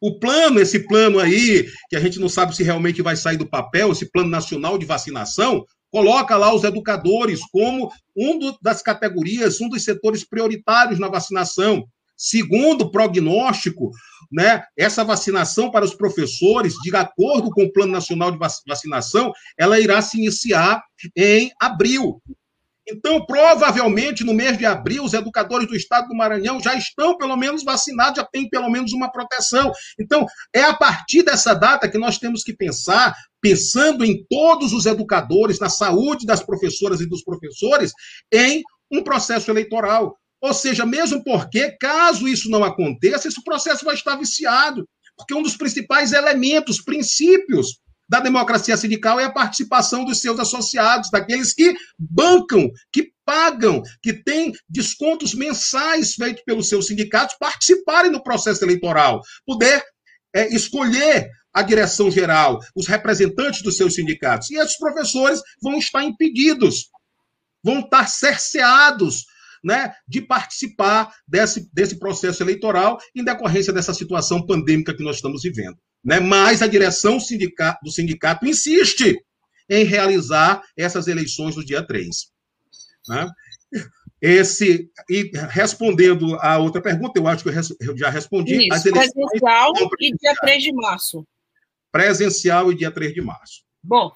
O 0.00 0.18
plano, 0.20 0.60
esse 0.60 0.86
plano 0.86 1.18
aí, 1.18 1.68
que 1.90 1.96
a 1.96 2.00
gente 2.00 2.20
não 2.20 2.28
sabe 2.28 2.54
se 2.54 2.62
realmente 2.62 3.02
vai 3.02 3.16
sair 3.16 3.36
do 3.36 3.48
papel, 3.48 3.90
esse 3.90 4.10
plano 4.10 4.30
nacional 4.30 4.78
de 4.78 4.86
vacinação, 4.86 5.66
coloca 5.90 6.36
lá 6.36 6.54
os 6.54 6.62
educadores 6.62 7.40
como 7.50 7.90
um 8.16 8.54
das 8.62 8.80
categorias, 8.80 9.60
um 9.60 9.68
dos 9.68 9.82
setores 9.82 10.24
prioritários 10.24 11.00
na 11.00 11.08
vacinação. 11.08 11.84
Segundo 12.18 12.82
o 12.82 12.90
prognóstico, 12.90 13.92
né, 14.30 14.64
essa 14.76 15.04
vacinação 15.04 15.70
para 15.70 15.84
os 15.84 15.94
professores, 15.94 16.74
de 16.82 16.94
acordo 16.96 17.48
com 17.50 17.62
o 17.62 17.72
Plano 17.72 17.92
Nacional 17.92 18.32
de 18.32 18.38
Vacinação, 18.66 19.32
ela 19.56 19.78
irá 19.78 20.02
se 20.02 20.18
iniciar 20.18 20.82
em 21.16 21.52
abril. 21.60 22.20
Então, 22.90 23.24
provavelmente, 23.24 24.24
no 24.24 24.32
mês 24.32 24.56
de 24.56 24.64
abril, 24.64 25.04
os 25.04 25.12
educadores 25.12 25.68
do 25.68 25.76
estado 25.76 26.08
do 26.08 26.16
Maranhão 26.16 26.58
já 26.60 26.74
estão, 26.74 27.16
pelo 27.16 27.36
menos, 27.36 27.62
vacinados, 27.62 28.16
já 28.16 28.24
têm 28.24 28.48
pelo 28.48 28.70
menos 28.70 28.92
uma 28.92 29.12
proteção. 29.12 29.70
Então, 30.00 30.26
é 30.54 30.62
a 30.62 30.74
partir 30.74 31.22
dessa 31.22 31.54
data 31.54 31.88
que 31.88 31.98
nós 31.98 32.18
temos 32.18 32.42
que 32.42 32.54
pensar, 32.54 33.14
pensando 33.40 34.04
em 34.04 34.24
todos 34.28 34.72
os 34.72 34.86
educadores, 34.86 35.58
na 35.58 35.68
saúde 35.68 36.26
das 36.26 36.42
professoras 36.42 37.00
e 37.00 37.08
dos 37.08 37.22
professores, 37.22 37.92
em 38.32 38.62
um 38.90 39.02
processo 39.02 39.50
eleitoral. 39.50 40.16
Ou 40.40 40.54
seja, 40.54 40.86
mesmo 40.86 41.22
porque, 41.24 41.72
caso 41.72 42.28
isso 42.28 42.48
não 42.48 42.62
aconteça, 42.62 43.28
esse 43.28 43.42
processo 43.42 43.84
vai 43.84 43.94
estar 43.94 44.16
viciado. 44.16 44.88
Porque 45.16 45.34
um 45.34 45.42
dos 45.42 45.56
principais 45.56 46.12
elementos, 46.12 46.80
princípios 46.80 47.80
da 48.08 48.20
democracia 48.20 48.76
sindical 48.76 49.20
é 49.20 49.24
a 49.24 49.32
participação 49.32 50.04
dos 50.04 50.20
seus 50.20 50.38
associados, 50.38 51.10
daqueles 51.10 51.52
que 51.52 51.74
bancam, 51.98 52.70
que 52.90 53.12
pagam, 53.24 53.82
que 54.00 54.14
têm 54.14 54.52
descontos 54.68 55.34
mensais 55.34 56.14
feitos 56.14 56.42
pelos 56.44 56.68
seus 56.68 56.86
sindicatos, 56.86 57.36
participarem 57.38 58.10
do 58.10 58.22
processo 58.22 58.64
eleitoral, 58.64 59.20
poder 59.44 59.84
é, 60.34 60.48
escolher 60.54 61.28
a 61.52 61.62
direção 61.62 62.10
geral, 62.10 62.60
os 62.74 62.86
representantes 62.86 63.62
dos 63.62 63.76
seus 63.76 63.94
sindicatos. 63.94 64.50
E 64.50 64.56
esses 64.56 64.78
professores 64.78 65.42
vão 65.60 65.76
estar 65.76 66.02
impedidos, 66.02 66.88
vão 67.62 67.80
estar 67.80 68.08
cerceados 68.08 69.26
né, 69.62 69.92
de 70.06 70.20
participar 70.20 71.12
desse, 71.26 71.68
desse 71.72 71.98
processo 71.98 72.42
eleitoral 72.42 72.98
em 73.14 73.24
decorrência 73.24 73.72
dessa 73.72 73.94
situação 73.94 74.44
pandêmica 74.44 74.94
que 74.94 75.02
nós 75.02 75.16
estamos 75.16 75.42
vivendo. 75.42 75.76
Né? 76.04 76.20
Mas 76.20 76.62
a 76.62 76.66
direção 76.66 77.18
sindicato, 77.18 77.80
do 77.82 77.90
sindicato 77.90 78.46
insiste 78.46 79.18
em 79.68 79.84
realizar 79.84 80.62
essas 80.76 81.08
eleições 81.08 81.56
no 81.56 81.64
dia 81.64 81.86
3. 81.86 82.08
Né? 83.08 83.30
Esse, 84.20 84.90
e 85.08 85.30
respondendo 85.50 86.34
a 86.40 86.58
outra 86.58 86.82
pergunta, 86.82 87.18
eu 87.18 87.26
acho 87.28 87.44
que 87.44 87.50
eu 87.50 87.96
já 87.96 88.10
respondi. 88.10 88.66
Isso, 88.66 88.74
as 88.74 88.86
eleições 88.86 89.12
presencial 89.12 89.72
e 90.00 90.12
dia 90.16 90.34
3 90.40 90.62
de 90.62 90.72
março. 90.72 91.26
Presencial 91.92 92.72
e 92.72 92.74
dia 92.74 92.90
3 92.90 93.14
de 93.14 93.20
março. 93.20 93.62
Bom, 93.82 94.12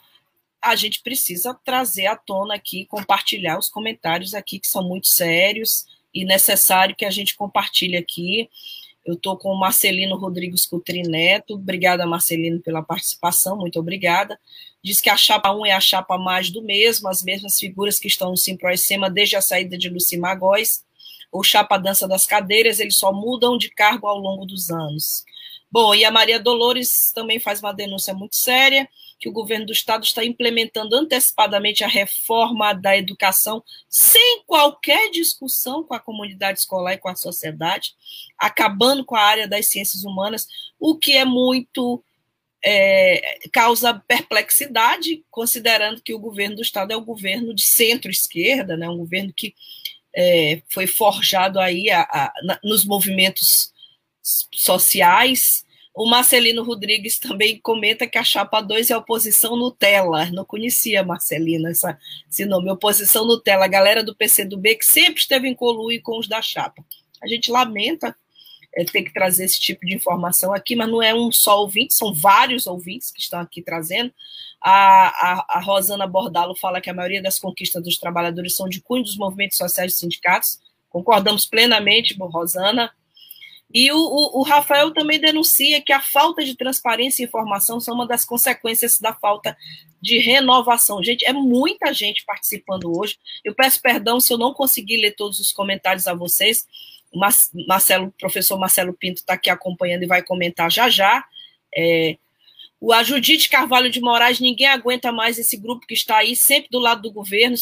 a 0.62 0.76
gente 0.76 1.02
precisa 1.02 1.52
trazer 1.64 2.06
à 2.06 2.16
tona 2.16 2.54
aqui, 2.54 2.86
compartilhar 2.86 3.58
os 3.58 3.68
comentários 3.68 4.32
aqui, 4.32 4.60
que 4.60 4.68
são 4.68 4.86
muito 4.86 5.08
sérios 5.08 5.84
e 6.14 6.24
necessário 6.24 6.94
que 6.94 7.04
a 7.04 7.10
gente 7.10 7.34
compartilhe 7.34 7.96
aqui. 7.96 8.48
Eu 9.04 9.14
estou 9.14 9.36
com 9.36 9.48
o 9.48 9.58
Marcelino 9.58 10.16
Rodrigues 10.16 10.64
Coutrin 10.64 11.02
Neto. 11.02 11.54
Obrigada, 11.54 12.06
Marcelino, 12.06 12.60
pela 12.60 12.80
participação. 12.80 13.56
Muito 13.56 13.80
obrigada. 13.80 14.38
Diz 14.80 15.00
que 15.00 15.10
a 15.10 15.16
chapa 15.16 15.52
1 15.52 15.66
é 15.66 15.72
a 15.72 15.80
chapa 15.80 16.16
mais 16.16 16.50
do 16.50 16.62
mesmo, 16.62 17.08
as 17.08 17.24
mesmas 17.24 17.58
figuras 17.58 17.98
que 17.98 18.06
estão 18.06 18.30
no 18.30 18.36
Simproecema 18.36 19.10
desde 19.10 19.34
a 19.34 19.40
saída 19.40 19.76
de 19.76 19.88
Luci 19.88 20.16
Magóis. 20.16 20.84
O 21.32 21.42
chapa 21.42 21.78
dança 21.78 22.06
das 22.06 22.24
cadeiras, 22.24 22.78
eles 22.78 22.96
só 22.96 23.12
mudam 23.12 23.58
de 23.58 23.70
cargo 23.70 24.06
ao 24.06 24.18
longo 24.18 24.46
dos 24.46 24.70
anos. 24.70 25.24
Bom, 25.70 25.94
e 25.94 26.04
a 26.04 26.10
Maria 26.10 26.38
Dolores 26.38 27.10
também 27.12 27.40
faz 27.40 27.60
uma 27.60 27.72
denúncia 27.72 28.14
muito 28.14 28.36
séria 28.36 28.88
que 29.22 29.28
o 29.28 29.32
governo 29.32 29.64
do 29.64 29.72
estado 29.72 30.02
está 30.02 30.24
implementando 30.24 30.96
antecipadamente 30.96 31.84
a 31.84 31.86
reforma 31.86 32.72
da 32.72 32.98
educação 32.98 33.62
sem 33.88 34.42
qualquer 34.44 35.12
discussão 35.12 35.84
com 35.84 35.94
a 35.94 36.00
comunidade 36.00 36.58
escolar 36.58 36.94
e 36.94 36.98
com 36.98 37.08
a 37.08 37.14
sociedade, 37.14 37.94
acabando 38.36 39.04
com 39.04 39.14
a 39.14 39.22
área 39.22 39.46
das 39.46 39.68
ciências 39.68 40.02
humanas, 40.02 40.48
o 40.76 40.98
que 40.98 41.16
é 41.16 41.24
muito 41.24 42.02
é, 42.64 43.38
causa 43.52 43.94
perplexidade, 43.94 45.24
considerando 45.30 46.02
que 46.02 46.12
o 46.12 46.18
governo 46.18 46.56
do 46.56 46.62
estado 46.62 46.92
é 46.92 46.96
um 46.96 47.04
governo 47.04 47.54
de 47.54 47.62
centro-esquerda, 47.62 48.76
né, 48.76 48.88
um 48.88 48.98
governo 48.98 49.32
que 49.32 49.54
é, 50.16 50.62
foi 50.68 50.88
forjado 50.88 51.60
aí 51.60 51.90
a, 51.90 52.00
a, 52.02 52.32
na, 52.42 52.58
nos 52.64 52.84
movimentos 52.84 53.72
sociais 54.20 55.64
O 55.94 56.06
Marcelino 56.08 56.62
Rodrigues 56.62 57.18
também 57.18 57.60
comenta 57.60 58.06
que 58.06 58.16
a 58.16 58.24
chapa 58.24 58.62
2 58.62 58.90
é 58.90 58.96
oposição 58.96 59.56
Nutella. 59.56 60.30
Não 60.30 60.44
conhecia, 60.44 61.04
Marcelino, 61.04 61.68
essa, 61.68 61.98
esse 62.30 62.46
nome, 62.46 62.70
oposição 62.70 63.26
Nutella. 63.26 63.66
A 63.66 63.68
galera 63.68 64.02
do 64.02 64.14
PCdoB 64.14 64.76
que 64.76 64.86
sempre 64.86 65.20
esteve 65.20 65.48
em 65.48 65.54
colui 65.54 66.00
com 66.00 66.18
os 66.18 66.26
da 66.26 66.40
chapa. 66.40 66.82
A 67.22 67.26
gente 67.26 67.50
lamenta 67.50 68.16
é, 68.74 68.84
ter 68.84 69.02
que 69.02 69.12
trazer 69.12 69.44
esse 69.44 69.60
tipo 69.60 69.84
de 69.84 69.94
informação 69.94 70.54
aqui, 70.54 70.74
mas 70.74 70.88
não 70.88 71.02
é 71.02 71.14
um 71.14 71.30
só 71.30 71.60
ouvinte, 71.60 71.94
são 71.94 72.14
vários 72.14 72.66
ouvintes 72.66 73.10
que 73.10 73.20
estão 73.20 73.40
aqui 73.40 73.60
trazendo. 73.60 74.12
A, 74.60 75.08
a, 75.08 75.58
a 75.58 75.60
Rosana 75.60 76.06
Bordalo 76.06 76.56
fala 76.56 76.80
que 76.80 76.88
a 76.88 76.94
maioria 76.94 77.22
das 77.22 77.38
conquistas 77.38 77.82
dos 77.82 77.98
trabalhadores 77.98 78.56
são 78.56 78.68
de 78.68 78.80
cunho 78.80 79.02
dos 79.02 79.16
movimentos 79.16 79.58
sociais 79.58 79.92
e 79.92 79.96
sindicatos. 79.96 80.58
Concordamos 80.88 81.44
plenamente, 81.44 82.16
Rosana. 82.18 82.90
E 83.74 83.90
o, 83.90 83.96
o, 83.96 84.40
o, 84.40 84.42
Rafael 84.42 84.92
também 84.92 85.18
denuncia 85.18 85.80
que 85.80 85.92
a 85.92 86.00
falta 86.00 86.44
de 86.44 86.54
transparência 86.54 87.22
e 87.22 87.26
informação 87.26 87.80
são 87.80 87.94
uma 87.94 88.06
das 88.06 88.24
consequências 88.24 88.98
da 88.98 89.14
falta 89.14 89.56
de 90.00 90.18
renovação. 90.18 91.02
Gente, 91.02 91.24
é 91.24 91.32
muita 91.32 91.92
gente 91.92 92.24
participando 92.26 92.94
hoje. 92.94 93.18
Eu 93.42 93.54
peço 93.54 93.80
perdão 93.80 94.20
se 94.20 94.32
eu 94.32 94.36
não 94.36 94.52
conseguir 94.52 94.98
ler 94.98 95.12
todos 95.12 95.40
os 95.40 95.52
comentários 95.52 96.06
a 96.06 96.14
vocês. 96.14 96.66
O 97.10 97.18
Marcelo, 97.66 98.12
professor 98.18 98.58
Marcelo 98.58 98.92
Pinto 98.92 99.20
está 99.20 99.34
aqui 99.34 99.48
acompanhando 99.48 100.02
e 100.02 100.06
vai 100.06 100.22
comentar 100.22 100.70
já 100.70 100.90
já. 100.90 101.24
É, 101.74 102.16
o 102.82 102.92
a 102.92 103.04
Judite 103.04 103.48
Carvalho 103.48 103.88
de 103.88 104.00
Moraes, 104.00 104.40
ninguém 104.40 104.66
aguenta 104.66 105.12
mais 105.12 105.38
esse 105.38 105.56
grupo 105.56 105.86
que 105.86 105.94
está 105.94 106.16
aí, 106.16 106.34
sempre 106.34 106.68
do 106.68 106.80
lado 106.80 107.02
do 107.02 107.12
governo 107.12 107.54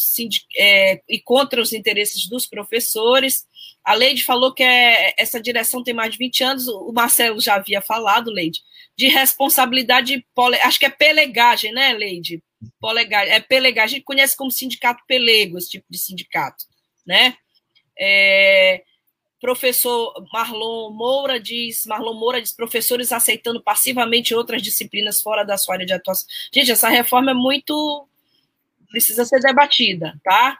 é, 0.57 0.99
e 1.07 1.19
contra 1.19 1.61
os 1.61 1.73
interesses 1.73 2.25
dos 2.27 2.47
professores. 2.47 3.45
A 3.83 3.93
Leide 3.93 4.23
falou 4.23 4.53
que 4.53 4.63
é, 4.63 5.13
essa 5.17 5.41
direção 5.41 5.83
tem 5.83 5.93
mais 5.93 6.11
de 6.11 6.17
20 6.17 6.43
anos, 6.43 6.67
o 6.67 6.91
Marcelo 6.91 7.39
já 7.39 7.55
havia 7.55 7.81
falado, 7.81 8.31
Leide, 8.31 8.61
de 8.95 9.07
responsabilidade, 9.07 10.25
acho 10.63 10.79
que 10.79 10.85
é 10.85 10.89
pelegagem, 10.89 11.71
né, 11.71 11.93
Leide? 11.93 12.43
Polegagem, 12.79 13.33
é 13.33 13.39
pelegagem, 13.39 13.95
a 13.95 13.97
gente 13.97 14.05
conhece 14.05 14.37
como 14.37 14.51
sindicato 14.51 15.03
pelego, 15.07 15.57
esse 15.57 15.71
tipo 15.71 15.85
de 15.89 15.97
sindicato, 15.97 16.65
né? 17.05 17.35
É, 17.99 18.83
Professor 19.41 20.13
Marlon 20.31 20.91
Moura 20.91 21.39
diz, 21.39 21.87
Marlon 21.87 22.13
Moura 22.13 22.39
diz, 22.39 22.53
professores 22.53 23.11
aceitando 23.11 23.61
passivamente 23.61 24.35
outras 24.35 24.61
disciplinas 24.61 25.19
fora 25.19 25.43
da 25.43 25.57
sua 25.57 25.73
área 25.75 25.85
de 25.85 25.93
atuação. 25.93 26.27
Gente, 26.53 26.71
essa 26.71 26.87
reforma 26.89 27.31
é 27.31 27.33
muito 27.33 28.07
precisa 28.91 29.25
ser 29.25 29.39
debatida, 29.39 30.19
tá? 30.23 30.59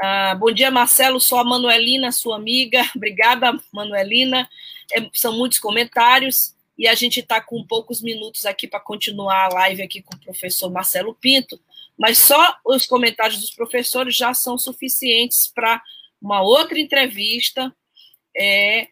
Ah, 0.00 0.36
bom 0.36 0.52
dia, 0.52 0.70
Marcelo. 0.70 1.20
Sou 1.20 1.38
a 1.38 1.44
Manuelina, 1.44 2.12
sua 2.12 2.36
amiga. 2.36 2.88
Obrigada, 2.94 3.58
Manuelina. 3.72 4.48
É, 4.92 5.10
são 5.12 5.36
muitos 5.36 5.58
comentários 5.58 6.54
e 6.78 6.86
a 6.86 6.94
gente 6.94 7.18
está 7.18 7.40
com 7.40 7.66
poucos 7.66 8.00
minutos 8.00 8.46
aqui 8.46 8.68
para 8.68 8.78
continuar 8.78 9.46
a 9.46 9.54
live 9.54 9.82
aqui 9.82 10.00
com 10.00 10.14
o 10.14 10.20
professor 10.20 10.70
Marcelo 10.70 11.14
Pinto, 11.14 11.60
mas 11.98 12.18
só 12.18 12.56
os 12.64 12.86
comentários 12.86 13.40
dos 13.40 13.50
professores 13.50 14.14
já 14.14 14.32
são 14.32 14.56
suficientes 14.56 15.50
para 15.52 15.82
uma 16.22 16.42
outra 16.42 16.78
entrevista 16.78 17.74
é, 18.36 18.86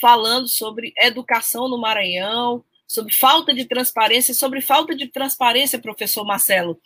falando 0.00 0.46
sobre 0.46 0.92
educação 0.96 1.68
no 1.68 1.76
Maranhão, 1.76 2.64
sobre 2.86 3.12
falta 3.12 3.52
de 3.52 3.64
transparência, 3.64 4.32
sobre 4.32 4.60
falta 4.60 4.94
de 4.94 5.08
transparência, 5.08 5.80
professor 5.80 6.24
Marcelo. 6.24 6.80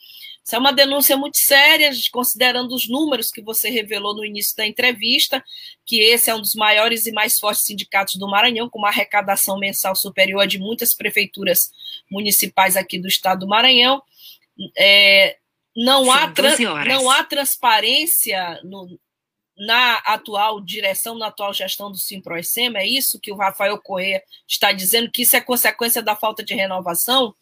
Isso 0.47 0.55
é 0.55 0.59
uma 0.61 0.73
denúncia 0.73 1.17
muito 1.17 1.39
séria, 1.39 1.91
considerando 2.13 2.73
os 2.73 2.89
números 2.89 3.33
que 3.33 3.43
você 3.43 3.69
revelou 3.69 4.15
no 4.15 4.25
início 4.25 4.57
da 4.57 4.65
entrevista, 4.65 5.45
que 5.85 6.01
esse 6.01 6.31
é 6.31 6.35
um 6.37 6.41
dos 6.41 6.55
maiores 6.55 7.05
e 7.05 7.11
mais 7.11 7.37
fortes 7.37 7.65
sindicatos 7.65 8.15
do 8.15 8.31
Maranhão, 8.31 8.71
com 8.71 8.79
uma 8.79 8.91
arrecadação 8.91 9.59
mensal 9.59 9.97
superior 9.97 10.43
a 10.43 10.47
de 10.47 10.57
muitas 10.57 10.95
prefeituras 10.95 11.73
municipais 12.09 12.77
aqui 12.77 12.97
do 12.97 13.09
estado 13.09 13.41
do 13.41 13.49
Maranhão. 13.49 14.01
É, 14.79 15.37
não, 15.77 16.13
há 16.13 16.33
não 16.87 17.11
há 17.11 17.25
transparência 17.25 18.61
no, 18.63 19.01
na 19.59 19.97
atual 19.97 20.61
direção, 20.61 21.19
na 21.19 21.27
atual 21.27 21.53
gestão 21.53 21.91
do 21.91 21.99
Simproecema? 21.99 22.79
É 22.79 22.87
isso 22.87 23.19
que 23.19 23.33
o 23.33 23.37
Rafael 23.37 23.77
Corrêa 23.79 24.23
está 24.47 24.71
dizendo, 24.71 25.11
que 25.11 25.23
isso 25.23 25.35
é 25.35 25.41
consequência 25.41 26.01
da 26.01 26.15
falta 26.15 26.45
de 26.45 26.55
renovação? 26.55 27.35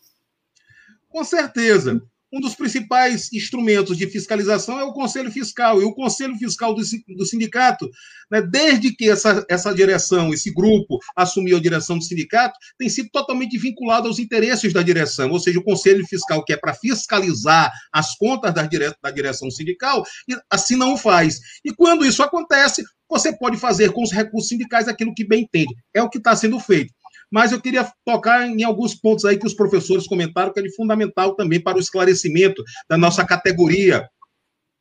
Com 1.11 1.23
certeza 1.23 2.03
um 2.35 2.41
dos 2.41 2.57
principais 2.57 3.33
instrumentos 3.33 3.97
de 3.97 4.09
fiscalização 4.09 4.81
é 4.81 4.83
o 4.83 4.93
Conselho 4.93 5.31
Fiscal. 5.31 5.81
E 5.81 5.85
o 5.85 5.95
Conselho 5.95 6.37
Fiscal 6.37 6.75
do, 6.75 6.83
do 7.17 7.25
sindicato, 7.25 7.89
né, 8.29 8.43
desde 8.43 8.93
que 8.93 9.09
essa, 9.09 9.47
essa 9.49 9.73
direção, 9.73 10.35
esse 10.35 10.53
grupo 10.53 10.99
assumiu 11.15 11.57
a 11.57 11.61
direção 11.61 11.97
do 11.97 12.03
sindicato, 12.03 12.59
tem 12.77 12.89
sido 12.89 13.09
totalmente 13.13 13.57
vinculado 13.57 14.09
aos 14.09 14.19
interesses 14.19 14.73
da 14.73 14.83
direção. 14.83 15.31
Ou 15.31 15.39
seja, 15.39 15.61
o 15.61 15.65
Conselho 15.65 16.05
Fiscal, 16.07 16.45
que 16.45 16.53
é 16.53 16.57
para 16.57 16.75
fiscalizar 16.75 17.71
as 17.93 18.17
contas 18.17 18.53
da, 18.53 18.67
dire, 18.67 18.93
da 19.01 19.13
direção 19.13 19.49
sindical, 19.49 20.05
assim 20.51 20.75
não 20.75 20.97
faz. 20.97 21.39
E 21.65 21.73
quando 21.73 22.05
isso 22.05 22.21
acontece, 22.21 22.83
você 23.09 23.37
pode 23.37 23.59
fazer 23.59 23.93
com 23.93 24.03
os 24.03 24.11
recursos 24.11 24.49
sindicais 24.49 24.89
aquilo 24.89 25.15
que 25.15 25.25
bem 25.25 25.43
entende. 25.43 25.73
É 25.95 26.03
o 26.03 26.11
que 26.11 26.19
está 26.19 26.35
sendo 26.35 26.59
feito 26.59 26.93
mas 27.31 27.53
eu 27.53 27.61
queria 27.61 27.91
tocar 28.05 28.47
em 28.47 28.63
alguns 28.63 28.95
pontos 28.95 29.25
aí 29.25 29.37
que 29.37 29.47
os 29.47 29.55
professores 29.55 30.07
comentaram 30.07 30.53
que 30.53 30.61
é 30.61 30.63
de 30.63 30.75
fundamental 30.75 31.35
também 31.35 31.61
para 31.61 31.77
o 31.77 31.81
esclarecimento 31.81 32.63
da 32.89 32.97
nossa 32.97 33.25
categoria. 33.25 34.09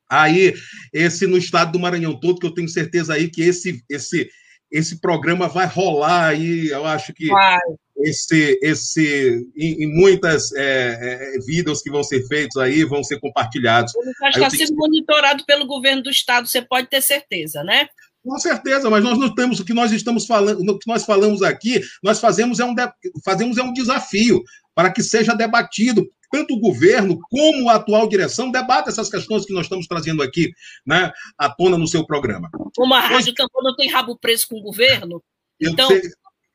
Aí, 0.08 0.54
esse 0.92 1.26
no 1.26 1.36
estado 1.36 1.72
do 1.72 1.80
Maranhão 1.80 2.18
todo, 2.18 2.38
que 2.38 2.46
eu 2.46 2.54
tenho 2.54 2.68
certeza 2.68 3.14
aí 3.14 3.28
que 3.28 3.42
esse 3.42 3.82
esse 3.90 4.28
esse 4.70 5.00
programa 5.00 5.46
vai 5.46 5.66
rolar 5.66 6.26
aí, 6.26 6.68
eu 6.68 6.84
acho 6.84 7.12
que 7.14 7.28
vai. 7.28 7.58
esse 7.98 8.58
esse 8.60 9.40
em, 9.56 9.84
em 9.84 9.86
muitas 9.86 10.52
é, 10.52 11.36
é, 11.36 11.38
vídeos 11.46 11.80
que 11.80 11.90
vão 11.90 12.02
ser 12.02 12.26
feitos 12.26 12.56
aí 12.56 12.84
vão 12.84 13.02
ser 13.04 13.20
compartilhados. 13.20 13.92
Ele 13.94 14.30
está 14.30 14.50
sendo 14.50 14.74
monitorado 14.76 15.44
pelo 15.46 15.66
governo 15.66 16.02
do 16.02 16.10
estado, 16.10 16.48
você 16.48 16.60
pode 16.60 16.88
ter 16.88 17.02
certeza, 17.02 17.62
né? 17.62 17.88
Com 18.24 18.38
certeza, 18.38 18.88
mas 18.88 19.04
nós 19.04 19.18
não 19.18 19.34
temos 19.34 19.60
o 19.60 19.64
que 19.64 19.74
nós 19.74 19.92
estamos 19.92 20.24
falando, 20.24 20.66
o 20.66 20.78
que 20.78 20.88
nós 20.88 21.04
falamos 21.04 21.42
aqui, 21.42 21.82
nós 22.02 22.18
fazemos 22.18 22.58
é 22.58 22.64
um, 22.64 22.74
de, 22.74 22.82
fazemos 23.22 23.58
é 23.58 23.62
um 23.62 23.72
desafio 23.72 24.42
para 24.74 24.90
que 24.90 25.02
seja 25.02 25.34
debatido. 25.34 26.10
Tanto 26.32 26.54
o 26.54 26.58
governo 26.58 27.18
como 27.30 27.68
a 27.68 27.74
atual 27.74 28.08
direção 28.08 28.50
debata 28.50 28.88
essas 28.88 29.10
questões 29.10 29.44
que 29.44 29.52
nós 29.52 29.66
estamos 29.66 29.86
trazendo 29.86 30.22
aqui 30.22 30.50
né, 30.86 31.12
à 31.38 31.50
tona 31.50 31.76
no 31.76 31.86
seu 31.86 32.04
programa. 32.06 32.50
Uma 32.78 32.98
rádio 32.98 33.34
também 33.34 33.62
não 33.62 33.76
tem 33.76 33.90
rabo 33.90 34.18
preso 34.18 34.48
com 34.48 34.58
o 34.58 34.62
governo? 34.62 35.22
Eu, 35.60 35.70
então, 35.70 35.88
te, 35.88 36.00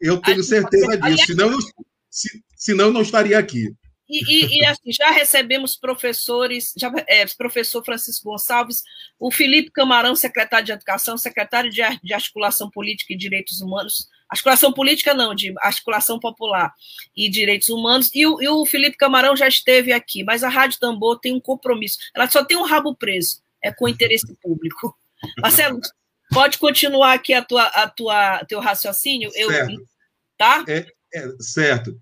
eu 0.02 0.18
tenho 0.18 0.44
certeza 0.44 0.98
disso, 0.98 1.28
senão, 1.28 1.52
eu, 1.52 1.60
se, 2.10 2.44
senão 2.58 2.86
eu 2.86 2.94
não 2.94 3.04
estaria 3.04 3.38
aqui. 3.38 3.72
E, 4.10 4.24
e, 4.24 4.60
e, 4.60 4.66
assim, 4.66 4.92
já 4.92 5.12
recebemos 5.12 5.76
professores, 5.76 6.74
já, 6.76 6.92
é, 7.08 7.26
professor 7.28 7.86
Francisco 7.86 8.30
Gonçalves, 8.30 8.82
o 9.20 9.32
Felipe 9.32 9.70
Camarão, 9.70 10.16
secretário 10.16 10.66
de 10.66 10.72
Educação, 10.72 11.16
secretário 11.16 11.70
de, 11.70 11.82
de 12.04 12.14
Articulação 12.14 12.72
Política 12.72 13.14
e 13.14 13.18
Direitos 13.18 13.62
Humanos, 13.62 14.10
articulação 14.28 14.72
política 14.72 15.14
não, 15.14 15.34
de 15.36 15.54
articulação 15.60 16.20
popular 16.20 16.74
e 17.16 17.30
direitos 17.30 17.70
humanos, 17.70 18.10
e 18.14 18.26
o, 18.26 18.42
e 18.42 18.48
o 18.48 18.66
Felipe 18.66 18.98
Camarão 18.98 19.36
já 19.36 19.48
esteve 19.48 19.92
aqui, 19.92 20.24
mas 20.24 20.44
a 20.44 20.50
Rádio 20.50 20.80
Tambor 20.80 21.20
tem 21.20 21.34
um 21.34 21.40
compromisso, 21.40 21.98
ela 22.16 22.30
só 22.30 22.44
tem 22.44 22.58
um 22.58 22.66
rabo 22.66 22.96
preso, 22.96 23.42
é 23.62 23.72
com 23.72 23.88
interesse 23.88 24.36
público. 24.42 24.98
Marcelo, 25.40 25.80
pode 26.32 26.58
continuar 26.58 27.14
aqui 27.14 27.34
a 27.34 27.44
tua, 27.44 27.64
a 27.64 27.88
tua 27.88 28.46
teu 28.46 28.60
raciocínio? 28.60 29.32
Certo. 29.32 29.72
Eu, 29.72 29.88
tá? 30.38 30.64
É, 30.68 30.86
é, 31.14 31.28
certo. 31.40 32.00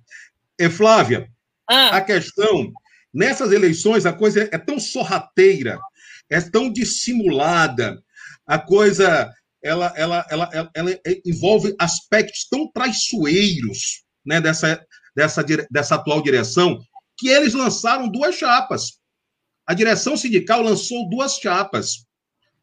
É, 0.60 0.70
Flávia, 0.70 1.30
ah. 1.70 1.98
A 1.98 2.02
questão, 2.02 2.72
nessas 3.14 3.52
eleições, 3.52 4.06
a 4.06 4.14
coisa 4.14 4.48
é 4.52 4.58
tão 4.58 4.80
sorrateira, 4.80 5.78
é 6.30 6.40
tão 6.42 6.72
dissimulada, 6.72 8.02
a 8.46 8.58
coisa 8.58 9.32
ela, 9.64 9.94
ela, 9.96 10.26
ela, 10.30 10.50
ela, 10.54 10.72
ela 10.74 11.00
envolve 11.26 11.76
aspectos 11.80 12.48
tão 12.50 12.72
traiçoeiros 12.72 14.04
né, 14.26 14.40
dessa, 14.40 14.82
dessa, 15.16 15.44
dessa 15.70 15.96
atual 15.96 16.22
direção, 16.22 16.80
que 17.18 17.28
eles 17.28 17.54
lançaram 17.54 18.10
duas 18.10 18.36
chapas. 18.36 19.00
A 19.66 19.74
direção 19.74 20.16
sindical 20.16 20.62
lançou 20.62 21.10
duas 21.10 21.38
chapas. 21.38 22.06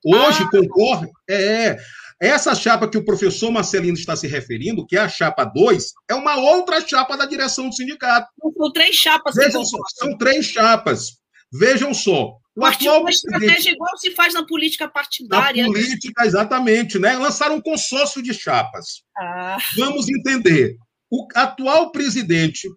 Hoje 0.04 0.42
ah. 0.42 0.50
concorre. 0.50 1.08
É, 1.28 1.76
essa 2.20 2.54
chapa 2.54 2.88
que 2.88 2.96
o 2.96 3.04
professor 3.04 3.50
Marcelino 3.50 3.96
está 3.96 4.16
se 4.16 4.26
referindo, 4.26 4.86
que 4.86 4.96
é 4.96 5.00
a 5.00 5.08
chapa 5.08 5.44
2, 5.44 5.92
é 6.08 6.14
uma 6.14 6.36
outra 6.36 6.80
chapa 6.86 7.16
da 7.16 7.26
direção 7.26 7.68
do 7.68 7.74
sindicato. 7.74 8.28
São 8.56 8.72
três 8.72 8.94
chapas. 8.94 9.34
Vejam 9.34 9.64
só, 9.64 9.78
são 9.96 10.16
três 10.16 10.46
chapas. 10.46 11.18
Vejam 11.52 11.92
só. 11.92 12.36
O 12.56 12.64
atual 12.64 13.00
uma 13.00 13.10
estratégia 13.10 13.72
igual 13.72 13.96
se 13.98 14.12
faz 14.12 14.32
na 14.32 14.46
política 14.46 14.88
partidária. 14.88 15.66
Na 15.66 15.72
política, 15.72 16.24
exatamente, 16.24 16.98
né? 17.00 17.16
Lançaram 17.16 17.56
um 17.56 17.60
consórcio 17.60 18.22
de 18.22 18.32
chapas. 18.32 19.02
Ah. 19.18 19.58
Vamos 19.76 20.08
entender. 20.08 20.76
O 21.10 21.26
atual 21.34 21.90
presidente, 21.90 22.68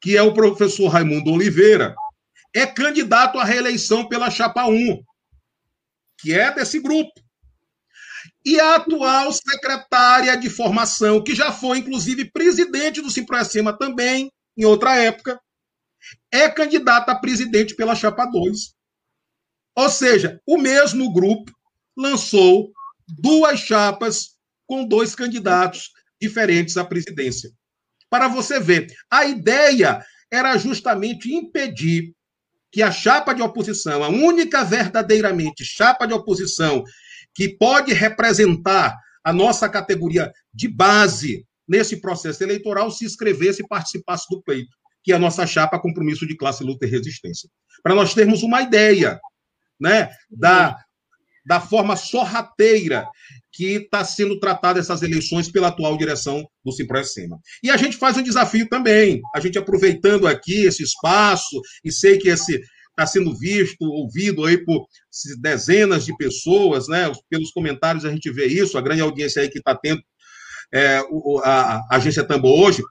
que 0.00 0.16
é 0.16 0.22
o 0.22 0.34
professor 0.34 0.88
Raimundo 0.88 1.32
Oliveira, 1.32 1.94
é 2.52 2.66
candidato 2.66 3.38
à 3.38 3.44
reeleição 3.44 4.08
pela 4.08 4.30
chapa 4.30 4.66
1, 4.66 5.02
que 6.20 6.32
é 6.32 6.52
desse 6.52 6.80
grupo. 6.80 7.12
E 8.44 8.60
a 8.60 8.76
atual 8.76 9.32
secretária 9.32 10.36
de 10.36 10.50
formação, 10.50 11.22
que 11.22 11.34
já 11.34 11.50
foi, 11.50 11.78
inclusive, 11.78 12.30
presidente 12.30 13.00
do 13.00 13.10
Simproacima 13.10 13.76
também, 13.76 14.30
em 14.56 14.64
outra 14.64 14.96
época, 14.96 15.40
é 16.30 16.48
candidata 16.48 17.12
a 17.12 17.18
presidente 17.18 17.74
pela 17.74 17.94
Chapa 17.94 18.26
2. 18.26 18.74
Ou 19.76 19.88
seja, 19.88 20.40
o 20.46 20.58
mesmo 20.58 21.12
grupo 21.12 21.50
lançou 21.96 22.70
duas 23.08 23.60
chapas 23.60 24.36
com 24.66 24.84
dois 24.84 25.14
candidatos 25.14 25.90
diferentes 26.20 26.76
à 26.76 26.84
presidência. 26.84 27.50
Para 28.10 28.28
você 28.28 28.60
ver, 28.60 28.86
a 29.10 29.24
ideia 29.24 30.04
era 30.30 30.56
justamente 30.56 31.32
impedir 31.32 32.14
que 32.70 32.82
a 32.82 32.90
chapa 32.90 33.32
de 33.32 33.42
oposição, 33.42 34.02
a 34.02 34.08
única 34.08 34.64
verdadeiramente 34.64 35.64
chapa 35.64 36.06
de 36.06 36.12
oposição 36.12 36.82
que 37.34 37.48
pode 37.48 37.92
representar 37.92 38.96
a 39.22 39.32
nossa 39.32 39.68
categoria 39.68 40.32
de 40.52 40.68
base 40.68 41.44
nesse 41.66 42.00
processo 42.00 42.42
eleitoral, 42.42 42.90
se 42.90 43.04
inscrevesse 43.04 43.62
e 43.62 43.66
participasse 43.66 44.26
do 44.30 44.42
pleito, 44.42 44.76
que 45.02 45.12
é 45.12 45.16
a 45.16 45.18
nossa 45.18 45.46
chapa 45.46 45.78
Compromisso 45.78 46.26
de 46.26 46.36
Classe, 46.36 46.62
Luta 46.62 46.86
e 46.86 46.90
Resistência. 46.90 47.48
Para 47.82 47.94
nós 47.94 48.14
termos 48.14 48.42
uma 48.42 48.60
ideia 48.62 49.18
né, 49.80 50.10
da, 50.30 50.76
da 51.44 51.60
forma 51.60 51.96
sorrateira 51.96 53.08
que 53.50 53.76
está 53.76 54.04
sendo 54.04 54.38
tratada 54.38 54.80
essas 54.80 55.02
eleições 55.02 55.50
pela 55.50 55.68
atual 55.68 55.96
direção 55.96 56.46
do 56.64 56.72
Cipressema. 56.72 57.38
E 57.62 57.70
a 57.70 57.76
gente 57.76 57.96
faz 57.96 58.16
um 58.16 58.22
desafio 58.22 58.68
também, 58.68 59.22
a 59.34 59.40
gente 59.40 59.58
aproveitando 59.58 60.26
aqui 60.26 60.64
esse 60.66 60.82
espaço, 60.82 61.60
e 61.84 61.90
sei 61.90 62.18
que 62.18 62.28
esse 62.28 62.60
está 62.94 63.06
sendo 63.06 63.34
visto, 63.36 63.84
ouvido 63.84 64.44
aí 64.44 64.56
por 64.64 64.86
dezenas 65.40 66.04
de 66.04 66.16
pessoas, 66.16 66.88
né? 66.88 67.10
Pelos 67.28 67.50
comentários 67.50 68.04
a 68.04 68.10
gente 68.10 68.30
vê 68.30 68.46
isso, 68.46 68.78
a 68.78 68.80
grande 68.80 69.02
audiência 69.02 69.42
aí 69.42 69.48
que 69.48 69.58
está 69.58 69.74
tendo 69.74 70.02
é, 70.72 71.00
a, 71.42 71.76
a, 71.76 71.96
agência 71.96 72.24
Tambor 72.24 72.58
hoje, 72.58 72.82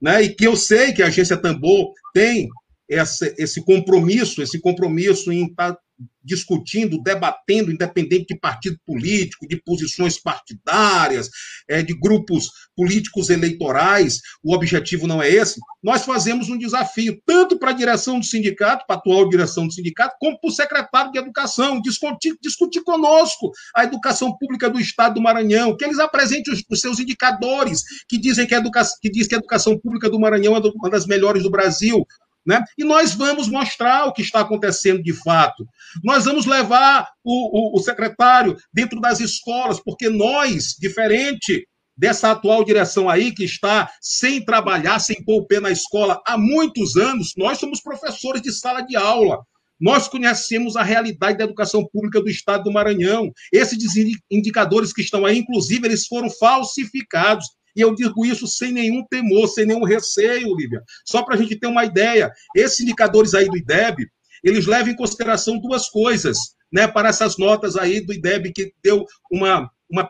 né? 0.00 0.22
E 0.22 0.28
que 0.28 0.46
eu 0.46 0.56
sei 0.56 0.92
que 0.92 1.02
a 1.02 1.08
agência 1.08 1.36
Tambor 1.36 1.92
tem 2.14 2.48
essa, 2.88 3.32
esse 3.36 3.64
compromisso, 3.64 4.40
esse 4.40 4.60
compromisso 4.60 5.32
em 5.32 5.46
estar 5.46 5.74
tá 5.74 5.80
discutindo, 6.22 7.02
debatendo, 7.02 7.70
independente 7.70 8.34
de 8.34 8.40
partido 8.40 8.78
político, 8.86 9.46
de 9.46 9.60
posições 9.62 10.18
partidárias, 10.18 11.28
é, 11.68 11.82
de 11.82 11.94
grupos 11.94 12.50
políticos 12.74 13.28
eleitorais, 13.28 14.20
o 14.42 14.54
objetivo 14.54 15.06
não 15.06 15.22
é 15.22 15.30
esse, 15.30 15.60
nós 15.82 16.04
fazemos 16.04 16.48
um 16.48 16.56
desafio, 16.56 17.20
tanto 17.26 17.58
para 17.58 17.70
a 17.70 17.74
direção 17.74 18.18
do 18.18 18.24
sindicato, 18.24 18.86
para 18.86 18.96
a 18.96 18.98
atual 18.98 19.28
direção 19.28 19.66
do 19.66 19.72
sindicato, 19.72 20.16
como 20.18 20.40
para 20.40 20.48
o 20.48 20.52
secretário 20.52 21.12
de 21.12 21.18
Educação, 21.18 21.80
discutir, 21.80 22.36
discutir 22.40 22.82
conosco 22.82 23.50
a 23.74 23.84
educação 23.84 24.36
pública 24.36 24.68
do 24.68 24.80
Estado 24.80 25.14
do 25.14 25.22
Maranhão, 25.22 25.76
que 25.76 25.84
eles 25.84 25.98
apresentem 25.98 26.52
os, 26.52 26.62
os 26.68 26.80
seus 26.80 26.98
indicadores, 26.98 27.82
que 28.08 28.18
dizem 28.18 28.46
que 28.46 28.54
a, 28.54 28.58
educa, 28.58 28.82
que 29.00 29.10
diz 29.10 29.26
que 29.26 29.34
a 29.34 29.38
educação 29.38 29.78
pública 29.78 30.08
do 30.08 30.18
Maranhão 30.18 30.56
é 30.56 30.58
uma 30.58 30.90
das 30.90 31.06
melhores 31.06 31.42
do 31.42 31.50
Brasil, 31.50 32.06
né? 32.46 32.62
E 32.76 32.84
nós 32.84 33.14
vamos 33.14 33.48
mostrar 33.48 34.06
o 34.06 34.12
que 34.12 34.22
está 34.22 34.40
acontecendo 34.40 35.02
de 35.02 35.12
fato. 35.12 35.66
Nós 36.02 36.24
vamos 36.24 36.46
levar 36.46 37.08
o, 37.22 37.76
o, 37.76 37.78
o 37.78 37.82
secretário 37.82 38.56
dentro 38.72 39.00
das 39.00 39.20
escolas, 39.20 39.80
porque 39.80 40.08
nós, 40.08 40.74
diferente 40.78 41.66
dessa 41.96 42.32
atual 42.32 42.64
direção 42.64 43.08
aí, 43.08 43.32
que 43.32 43.44
está 43.44 43.90
sem 44.00 44.44
trabalhar, 44.44 44.98
sem 44.98 45.24
pôr 45.24 45.42
o 45.42 45.46
pé 45.46 45.60
na 45.60 45.70
escola 45.70 46.20
há 46.26 46.36
muitos 46.36 46.96
anos, 46.96 47.32
nós 47.36 47.58
somos 47.58 47.80
professores 47.80 48.42
de 48.42 48.52
sala 48.52 48.80
de 48.80 48.96
aula. 48.96 49.38
Nós 49.80 50.08
conhecemos 50.08 50.76
a 50.76 50.82
realidade 50.82 51.38
da 51.38 51.44
educação 51.44 51.86
pública 51.92 52.20
do 52.20 52.28
estado 52.28 52.64
do 52.64 52.72
Maranhão. 52.72 53.30
Esses 53.52 53.96
indicadores 54.30 54.92
que 54.92 55.02
estão 55.02 55.26
aí, 55.26 55.38
inclusive, 55.38 55.86
eles 55.86 56.06
foram 56.06 56.30
falsificados. 56.30 57.46
E 57.76 57.80
eu 57.80 57.94
digo 57.94 58.24
isso 58.24 58.46
sem 58.46 58.72
nenhum 58.72 59.04
temor, 59.06 59.48
sem 59.48 59.66
nenhum 59.66 59.84
receio, 59.84 60.54
Lívia. 60.56 60.82
Só 61.04 61.22
para 61.22 61.34
a 61.34 61.38
gente 61.38 61.56
ter 61.56 61.66
uma 61.66 61.84
ideia, 61.84 62.30
esses 62.56 62.80
indicadores 62.80 63.34
aí 63.34 63.48
do 63.48 63.56
IDEB, 63.56 64.06
eles 64.42 64.66
levam 64.66 64.92
em 64.92 64.96
consideração 64.96 65.58
duas 65.58 65.88
coisas, 65.88 66.38
né, 66.72 66.86
para 66.86 67.08
essas 67.08 67.38
notas 67.38 67.76
aí 67.76 68.00
do 68.00 68.12
IDEB 68.12 68.52
que 68.52 68.72
deu 68.82 69.06
uma, 69.30 69.70
uma, 69.90 70.08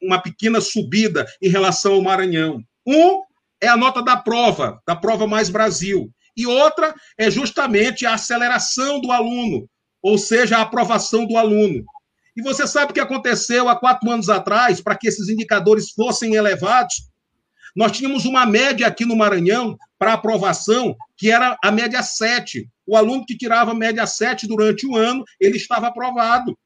uma 0.00 0.22
pequena 0.22 0.60
subida 0.60 1.26
em 1.42 1.48
relação 1.48 1.94
ao 1.94 2.02
Maranhão. 2.02 2.62
Um 2.86 3.22
é 3.60 3.68
a 3.68 3.76
nota 3.76 4.02
da 4.02 4.16
prova, 4.16 4.80
da 4.86 4.94
prova 4.94 5.26
mais 5.26 5.48
Brasil. 5.48 6.10
E 6.36 6.46
outra 6.46 6.94
é 7.18 7.30
justamente 7.30 8.04
a 8.04 8.14
aceleração 8.14 9.00
do 9.00 9.10
aluno, 9.10 9.68
ou 10.02 10.18
seja, 10.18 10.58
a 10.58 10.62
aprovação 10.62 11.26
do 11.26 11.36
aluno. 11.36 11.84
E 12.36 12.42
você 12.42 12.66
sabe 12.66 12.90
o 12.90 12.94
que 12.94 13.00
aconteceu 13.00 13.68
há 13.68 13.74
quatro 13.74 14.10
anos 14.10 14.28
atrás, 14.28 14.80
para 14.80 14.96
que 14.96 15.08
esses 15.08 15.28
indicadores 15.28 15.90
fossem 15.90 16.34
elevados? 16.34 17.08
Nós 17.74 17.92
tínhamos 17.92 18.26
uma 18.26 18.44
média 18.44 18.86
aqui 18.86 19.06
no 19.06 19.16
Maranhão 19.16 19.78
para 19.98 20.12
aprovação, 20.12 20.94
que 21.16 21.30
era 21.30 21.56
a 21.64 21.72
média 21.72 22.02
7. 22.02 22.68
O 22.86 22.96
aluno 22.96 23.24
que 23.24 23.36
tirava 23.36 23.74
média 23.74 24.06
7 24.06 24.46
durante 24.46 24.86
o 24.86 24.94
ano, 24.94 25.24
ele 25.40 25.56
estava 25.56 25.86
aprovado. 25.86 26.56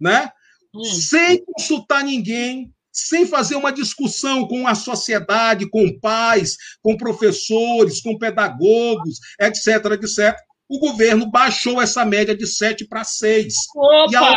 Né? 0.00 0.30
Hum. 0.72 0.84
Sem 0.84 1.44
consultar 1.44 2.04
ninguém, 2.04 2.72
sem 2.92 3.26
fazer 3.26 3.56
uma 3.56 3.72
discussão 3.72 4.46
com 4.46 4.66
a 4.66 4.74
sociedade, 4.74 5.68
com 5.68 5.98
pais, 5.98 6.56
com 6.82 6.96
professores, 6.96 8.00
com 8.00 8.16
pedagogos, 8.16 9.18
etc, 9.40 9.86
etc 9.92 10.45
o 10.68 10.78
governo 10.78 11.30
baixou 11.30 11.80
essa 11.80 12.04
média 12.04 12.36
de 12.36 12.46
7 12.46 12.86
para 12.86 13.04
6. 13.04 13.54
E 14.10 14.16
a, 14.16 14.36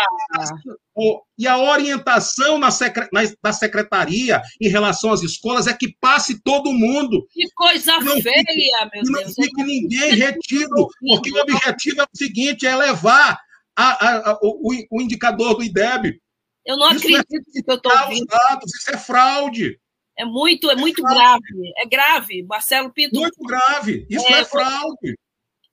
e 1.38 1.48
a 1.48 1.58
orientação 1.58 2.58
na 2.58 2.72
secre, 2.72 3.08
na, 3.12 3.22
da 3.42 3.52
secretaria 3.52 4.42
em 4.62 4.68
relação 4.68 5.12
às 5.12 5.24
escolas 5.24 5.68
é 5.68 5.74
que 5.74 5.96
passe 6.00 6.42
todo 6.42 6.74
mundo. 6.74 7.26
Que 7.32 7.50
coisa 7.56 8.00
não 8.00 8.22
feia, 8.22 8.44
fique, 8.48 8.72
meu 8.94 9.04
Deus. 9.04 9.10
Não 9.10 9.34
fique 9.34 9.64
ninguém 9.64 10.12
retido, 10.16 10.88
porque 11.00 11.32
o 11.32 11.42
objetivo 11.42 12.02
é 12.02 12.04
o 12.04 12.18
seguinte, 12.18 12.68
é 12.68 12.76
levar 12.76 13.40
a, 13.76 14.32
a, 14.32 14.40
o, 14.42 14.86
o, 14.92 15.02
indicador 15.02 15.56
do 15.56 15.64
IDEB. 15.64 16.22
Eu 16.66 16.78
não 16.78 16.92
isso 16.92 17.08
acredito 17.08 17.50
é, 17.58 17.62
que 17.62 17.72
eu 17.72 17.76
estou 17.76 17.98
ouvindo. 18.04 18.26
Dados, 18.28 18.76
isso 18.76 18.92
é 18.92 18.98
fraude. 18.98 19.80
É 20.18 20.26
muito, 20.26 20.70
é 20.70 20.76
muito 20.76 21.00
é 21.08 21.10
grave. 21.10 21.74
É 21.78 21.88
grave, 21.88 22.44
Marcelo 22.44 22.92
Pinto. 22.92 23.18
Muito 23.18 23.42
grave. 23.42 24.06
Isso 24.10 24.28
é, 24.28 24.42
é 24.42 24.46
fraude. 24.46 25.16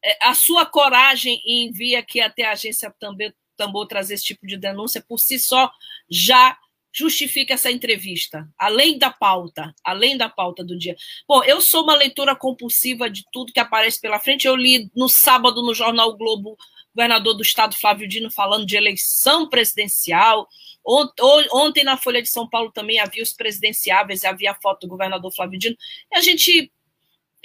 É, 0.07 0.17
a 0.29 0.35
sua 0.35 0.65
coragem 0.65 1.43
em 1.45 1.73
vir 1.73 1.97
aqui 1.97 2.21
até 2.21 2.45
a 2.45 2.53
agência 2.53 2.95
também 3.01 3.35
Tambor 3.57 3.89
trazer 3.89 4.15
esse 4.15 4.25
tipo 4.25 4.47
de 4.47 4.57
denúncia 4.57 5.05
por 5.07 5.19
si 5.19 5.37
só 5.37 5.69
já 6.09 6.57
justifica 6.95 7.55
essa 7.55 7.71
entrevista, 7.71 8.49
além 8.57 8.97
da 8.97 9.11
pauta, 9.11 9.75
além 9.85 10.17
da 10.17 10.31
pauta 10.31 10.65
do 10.65 10.79
dia. 10.79 10.97
Bom, 11.29 11.45
eu 11.45 11.61
sou 11.61 11.83
uma 11.83 11.95
leitora 11.95 12.35
compulsiva 12.35 13.11
de 13.11 13.23
tudo 13.31 13.53
que 13.53 13.61
aparece 13.61 14.01
pela 14.01 14.19
frente. 14.19 14.47
Eu 14.47 14.57
li 14.57 14.91
no 14.95 15.09
sábado 15.09 15.61
no 15.61 15.75
jornal 15.75 16.11
o 16.11 16.17
Globo, 16.17 16.53
o 16.53 16.57
governador 16.95 17.35
do 17.35 17.43
estado 17.43 17.77
Flávio 17.77 18.09
Dino 18.09 18.31
falando 18.31 18.65
de 18.65 18.77
eleição 18.77 19.47
presidencial. 19.47 20.49
Ontem 21.53 21.85
na 21.85 21.99
Folha 21.99 22.23
de 22.23 22.31
São 22.31 22.49
Paulo 22.49 22.73
também 22.73 22.99
havia 22.99 23.23
os 23.23 23.35
presidenciáveis, 23.35 24.25
havia 24.25 24.53
a 24.53 24.55
foto 24.55 24.87
do 24.87 24.89
governador 24.89 25.35
Flávio 25.35 25.59
Dino. 25.59 25.77
E 26.11 26.17
a 26.17 26.21
gente 26.23 26.73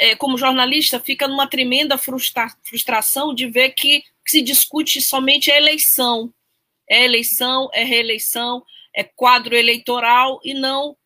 é, 0.02 0.16
como 0.16 0.36
jornalista, 0.36 0.99
fica 0.99 1.28
numa 1.28 1.45
tremenda 1.45 1.95
frustra 1.95 2.47
frustração 2.64 3.36
de 3.36 3.45
ver 3.45 3.70
que 3.70 4.04
se 4.28 4.41
discute 4.41 4.99
somente 4.99 5.52
a 5.52 5.58
eleição. 5.58 6.34
É 6.89 7.06
eleição, 7.06 7.70
é 7.72 7.84
reeleição, 7.84 8.66
é 8.95 9.04
quadro 9.04 9.56
eleitoral 9.56 10.41
e 10.43 10.56
não 10.56 10.97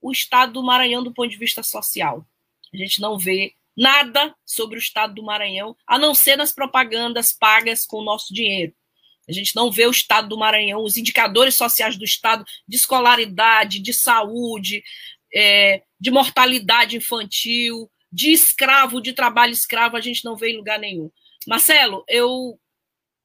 o 0.00 0.10
estado 0.10 0.54
do 0.54 0.62
Maranhão 0.62 1.02
do 1.02 1.12
ponto 1.12 1.28
de 1.28 1.36
vista 1.36 1.62
social. 1.62 2.26
A 2.72 2.76
gente 2.78 3.02
não 3.02 3.18
vê 3.18 3.52
nada 3.76 4.34
sobre 4.46 4.78
o 4.78 4.80
estado 4.80 5.14
do 5.14 5.22
Maranhão, 5.22 5.76
a 5.86 5.98
não 5.98 6.14
ser 6.14 6.36
nas 6.36 6.50
propagandas 6.50 7.34
pagas 7.34 7.84
com 7.84 7.98
o 7.98 8.04
nosso 8.04 8.32
dinheiro. 8.32 8.72
A 9.28 9.32
gente 9.32 9.54
não 9.54 9.70
vê 9.70 9.86
o 9.86 9.90
estado 9.90 10.26
do 10.26 10.38
Maranhão, 10.38 10.82
os 10.82 10.96
indicadores 10.96 11.54
sociais 11.54 11.98
do 11.98 12.04
estado 12.04 12.46
de 12.66 12.76
escolaridade, 12.78 13.78
de 13.78 13.92
saúde, 13.92 14.82
é, 15.34 15.82
de 16.00 16.10
mortalidade 16.10 16.96
infantil, 16.96 17.90
de 18.10 18.32
escravo, 18.32 19.00
de 19.00 19.12
trabalho 19.12 19.52
escravo, 19.52 19.96
a 19.96 20.00
gente 20.00 20.24
não 20.24 20.36
vê 20.36 20.50
em 20.50 20.56
lugar 20.56 20.78
nenhum. 20.78 21.10
Marcelo, 21.46 22.04
eu 22.08 22.58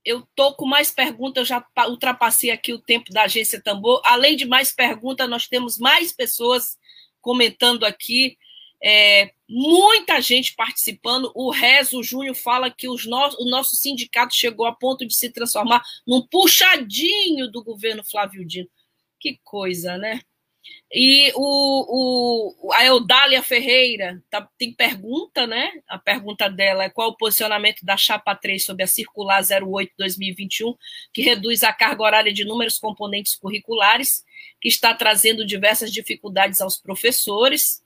eu 0.06 0.28
tô 0.36 0.54
com 0.54 0.66
mais 0.66 0.92
perguntas, 0.92 1.42
eu 1.42 1.46
já 1.46 1.66
ultrapassei 1.88 2.52
aqui 2.52 2.74
o 2.74 2.82
tempo 2.82 3.12
da 3.12 3.24
agência 3.24 3.62
Tambor. 3.62 4.02
Além 4.04 4.36
de 4.36 4.46
mais 4.46 4.72
perguntas, 4.72 5.30
nós 5.30 5.48
temos 5.48 5.78
mais 5.78 6.12
pessoas 6.12 6.78
comentando 7.22 7.86
aqui, 7.86 8.38
é, 8.84 9.32
muita 9.48 10.20
gente 10.20 10.56
participando. 10.56 11.32
O 11.34 11.50
Rezo 11.50 12.04
Júnior 12.04 12.36
fala 12.36 12.70
que 12.70 12.90
os 12.90 13.06
no, 13.06 13.18
o 13.40 13.50
nosso 13.50 13.78
sindicato 13.78 14.36
chegou 14.36 14.66
a 14.66 14.76
ponto 14.76 15.08
de 15.08 15.16
se 15.16 15.30
transformar 15.30 15.82
num 16.06 16.28
puxadinho 16.28 17.50
do 17.50 17.64
governo 17.64 18.04
Flávio 18.04 18.46
Dino. 18.46 18.68
Que 19.22 19.40
coisa, 19.42 19.98
né? 19.98 20.20
E 20.96 21.32
o, 21.34 22.56
o, 22.68 22.72
a 22.72 22.86
Eudália 22.86 23.42
Ferreira 23.42 24.22
tá, 24.30 24.48
tem 24.60 24.72
pergunta, 24.72 25.48
né? 25.48 25.72
A 25.88 25.98
pergunta 25.98 26.48
dela 26.48 26.84
é 26.84 26.90
qual 26.90 27.10
o 27.10 27.18
posicionamento 27.18 27.84
da 27.84 27.98
Chapa 27.98 28.36
3 28.36 28.64
sobre 28.64 28.84
a 28.84 28.88
Circular 28.88 29.42
08-2021, 29.42 30.78
que 31.12 31.24
reduz 31.24 31.64
a 31.64 31.74
carga 31.74 32.04
horária 32.04 32.32
de 32.32 32.44
inúmeros 32.44 32.78
componentes 32.78 33.36
curriculares, 33.36 34.24
que 34.62 34.70
está 34.70 34.94
trazendo 34.94 35.44
diversas 35.44 35.92
dificuldades 35.92 36.62
aos 36.62 36.78
professores. 36.78 37.84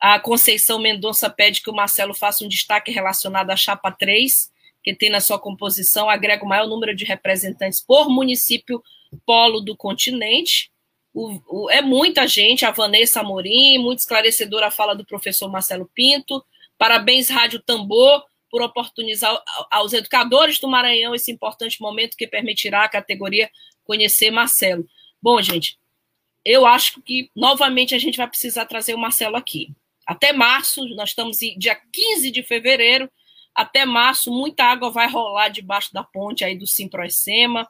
A 0.00 0.18
Conceição 0.18 0.78
Mendonça 0.78 1.28
pede 1.28 1.60
que 1.60 1.68
o 1.68 1.74
Marcelo 1.74 2.14
faça 2.14 2.42
um 2.42 2.48
destaque 2.48 2.90
relacionado 2.90 3.50
à 3.50 3.56
Chapa 3.56 3.92
3, 3.92 4.50
que 4.82 4.94
tem 4.94 5.10
na 5.10 5.20
sua 5.20 5.38
composição, 5.38 6.08
agrega 6.08 6.42
o 6.42 6.48
maior 6.48 6.66
número 6.66 6.96
de 6.96 7.04
representantes 7.04 7.84
por 7.84 8.08
município 8.08 8.82
polo 9.26 9.60
do 9.60 9.76
continente 9.76 10.70
o, 11.16 11.40
o, 11.48 11.70
é 11.70 11.80
muita 11.80 12.28
gente, 12.28 12.66
a 12.66 12.70
Vanessa 12.70 13.20
Amorim, 13.20 13.78
muito 13.78 14.00
esclarecedora 14.00 14.66
a 14.66 14.70
fala 14.70 14.94
do 14.94 15.02
professor 15.02 15.50
Marcelo 15.50 15.90
Pinto. 15.94 16.44
Parabéns, 16.76 17.30
Rádio 17.30 17.58
Tambor, 17.62 18.22
por 18.50 18.60
oportunizar 18.60 19.42
aos 19.70 19.94
educadores 19.94 20.58
do 20.58 20.68
Maranhão 20.68 21.14
esse 21.14 21.32
importante 21.32 21.80
momento 21.80 22.18
que 22.18 22.26
permitirá 22.26 22.84
à 22.84 22.88
categoria 22.88 23.50
conhecer 23.82 24.30
Marcelo. 24.30 24.86
Bom, 25.22 25.40
gente, 25.40 25.78
eu 26.44 26.66
acho 26.66 27.00
que 27.00 27.30
novamente 27.34 27.94
a 27.94 27.98
gente 27.98 28.18
vai 28.18 28.28
precisar 28.28 28.66
trazer 28.66 28.94
o 28.94 28.98
Marcelo 28.98 29.36
aqui. 29.36 29.74
Até 30.06 30.34
março, 30.34 30.84
nós 30.96 31.08
estamos 31.08 31.38
dia 31.56 31.80
15 31.94 32.30
de 32.30 32.42
fevereiro, 32.42 33.10
até 33.54 33.86
março, 33.86 34.30
muita 34.30 34.64
água 34.64 34.90
vai 34.90 35.08
rolar 35.08 35.48
debaixo 35.48 35.94
da 35.94 36.04
ponte 36.04 36.44
aí 36.44 36.58
do 36.58 36.66
Simproecema 36.66 37.66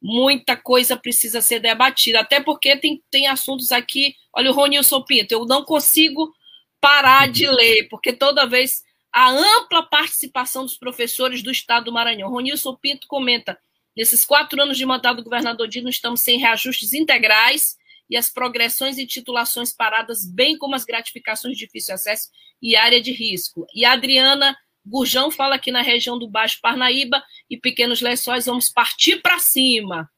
muita 0.00 0.56
coisa 0.56 0.96
precisa 0.96 1.40
ser 1.40 1.60
debatida, 1.60 2.20
até 2.20 2.40
porque 2.40 2.76
tem, 2.76 3.02
tem 3.10 3.26
assuntos 3.26 3.70
aqui. 3.72 4.14
Olha, 4.32 4.50
o 4.50 4.54
Ronilson 4.54 5.02
Pinto, 5.02 5.32
eu 5.32 5.44
não 5.44 5.64
consigo 5.64 6.32
parar 6.80 7.30
de 7.30 7.46
ler, 7.46 7.88
porque 7.88 8.12
toda 8.12 8.46
vez 8.46 8.82
a 9.12 9.30
ampla 9.30 9.82
participação 9.82 10.64
dos 10.64 10.78
professores 10.78 11.42
do 11.42 11.50
Estado 11.50 11.86
do 11.86 11.92
Maranhão. 11.92 12.30
Ronilson 12.30 12.74
Pinto 12.76 13.06
comenta: 13.06 13.58
nesses 13.96 14.24
quatro 14.24 14.60
anos 14.62 14.78
de 14.78 14.86
mandato 14.86 15.18
do 15.18 15.24
governador 15.24 15.68
Dino, 15.68 15.88
estamos 15.88 16.20
sem 16.20 16.38
reajustes 16.38 16.92
integrais 16.92 17.76
e 18.08 18.16
as 18.16 18.30
progressões 18.30 18.98
e 18.98 19.06
titulações 19.06 19.72
paradas, 19.72 20.24
bem 20.24 20.56
como 20.58 20.74
as 20.74 20.84
gratificações 20.84 21.56
de 21.56 21.66
difícil 21.66 21.94
acesso 21.94 22.28
e 22.60 22.74
área 22.74 23.00
de 23.00 23.12
risco. 23.12 23.66
E 23.74 23.84
a 23.84 23.92
Adriana 23.92 24.56
Gurjão 24.84 25.30
fala 25.30 25.58
que 25.58 25.70
na 25.70 25.82
região 25.82 26.18
do 26.18 26.28
Baixo 26.28 26.58
Parnaíba 26.60 27.22
e 27.48 27.56
Pequenos 27.56 28.00
Lençóis 28.00 28.46
vamos 28.46 28.68
partir 28.70 29.20
para 29.20 29.38
cima. 29.38 30.10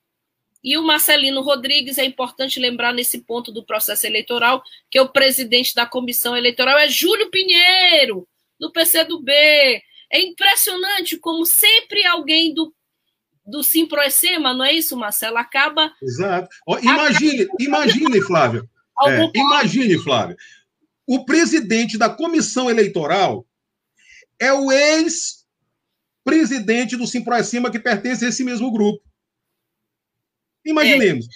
E 0.62 0.78
o 0.78 0.82
Marcelino 0.82 1.42
Rodrigues, 1.42 1.98
é 1.98 2.04
importante 2.04 2.60
lembrar 2.60 2.94
nesse 2.94 3.22
ponto 3.22 3.50
do 3.50 3.64
processo 3.64 4.06
eleitoral 4.06 4.62
que 4.88 5.00
o 5.00 5.08
presidente 5.08 5.74
da 5.74 5.84
comissão 5.84 6.36
eleitoral 6.36 6.78
é 6.78 6.88
Júlio 6.88 7.30
Pinheiro, 7.30 8.28
do 8.60 8.70
PCdoB. 8.70 9.32
É 10.12 10.20
impressionante 10.20 11.16
como 11.16 11.44
sempre 11.44 12.06
alguém 12.06 12.54
do, 12.54 12.72
do 13.44 13.64
Simproecema, 13.64 14.54
não 14.54 14.64
é 14.64 14.72
isso, 14.72 14.96
Marcelo? 14.96 15.36
Acaba. 15.36 15.92
Exato. 16.00 16.48
Imagine, 16.80 17.42
acaba... 17.42 17.56
imagine, 17.58 18.20
Flávia. 18.22 18.62
É, 19.04 19.30
imagine, 19.34 19.98
Flávia. 19.98 20.36
O 21.04 21.24
presidente 21.24 21.98
da 21.98 22.08
comissão 22.08 22.70
eleitoral 22.70 23.44
é 24.40 24.52
o 24.52 24.72
ex-presidente 24.72 26.96
do 26.96 27.06
Simproacima, 27.06 27.70
que 27.70 27.78
pertence 27.78 28.24
a 28.24 28.28
esse 28.28 28.42
mesmo 28.44 28.72
grupo. 28.72 29.02
Imaginemos. 30.64 31.26
É. 31.26 31.28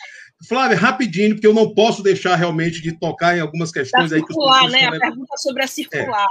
Flávia, 0.47 0.77
rapidinho, 0.77 1.35
porque 1.35 1.47
eu 1.47 1.55
não 1.55 1.75
posso 1.75 2.03
deixar 2.03 2.37
realmente 2.37 2.83
de 2.83 2.99
tocar 2.99 3.37
em 3.37 3.41
algumas 3.41 3.73
questões 3.73 4.11
da 4.11 4.17
aí 4.17 4.23
circular, 4.23 4.61
que 4.61 4.67
os 4.67 4.73
né? 4.73 4.87
A 4.87 4.91
pergunta 4.91 5.37
sobre 5.39 5.63
a 5.63 5.67
circular. 5.67 6.27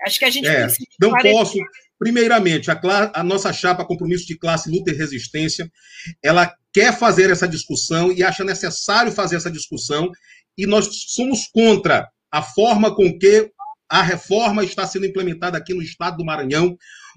É. 0.00 0.06
Acho 0.06 0.18
que 0.18 0.24
a 0.26 0.30
gente 0.30 0.46
é. 0.46 0.68
Não 1.00 1.12
posso. 1.12 1.58
Primeiramente, 1.98 2.70
a, 2.70 2.78
a, 3.14 3.24
nossa 3.24 3.50
chapa 3.54 3.86
Compromisso 3.86 4.26
de 4.26 4.36
Classe, 4.36 4.70
Luta 4.70 4.90
e 4.90 4.94
Resistência, 4.94 5.72
ela 6.22 6.54
quer 6.70 6.96
fazer 6.96 7.30
essa 7.30 7.48
discussão 7.48 8.12
e 8.12 8.22
acha 8.22 8.44
necessário 8.44 9.10
fazer 9.10 9.36
essa 9.36 9.50
discussão, 9.50 10.12
e 10.58 10.66
nós 10.66 10.86
somos 11.06 11.48
contra 11.48 12.06
a 12.30 12.42
forma 12.42 12.94
com 12.94 13.18
que 13.18 13.50
a 13.88 14.02
reforma 14.02 14.64
está 14.64 14.86
sendo 14.86 15.06
implementada 15.06 15.56
aqui 15.56 15.72
no 15.72 15.82
estado 15.82 16.18
do 16.18 16.24
Maranhão, 16.24 16.76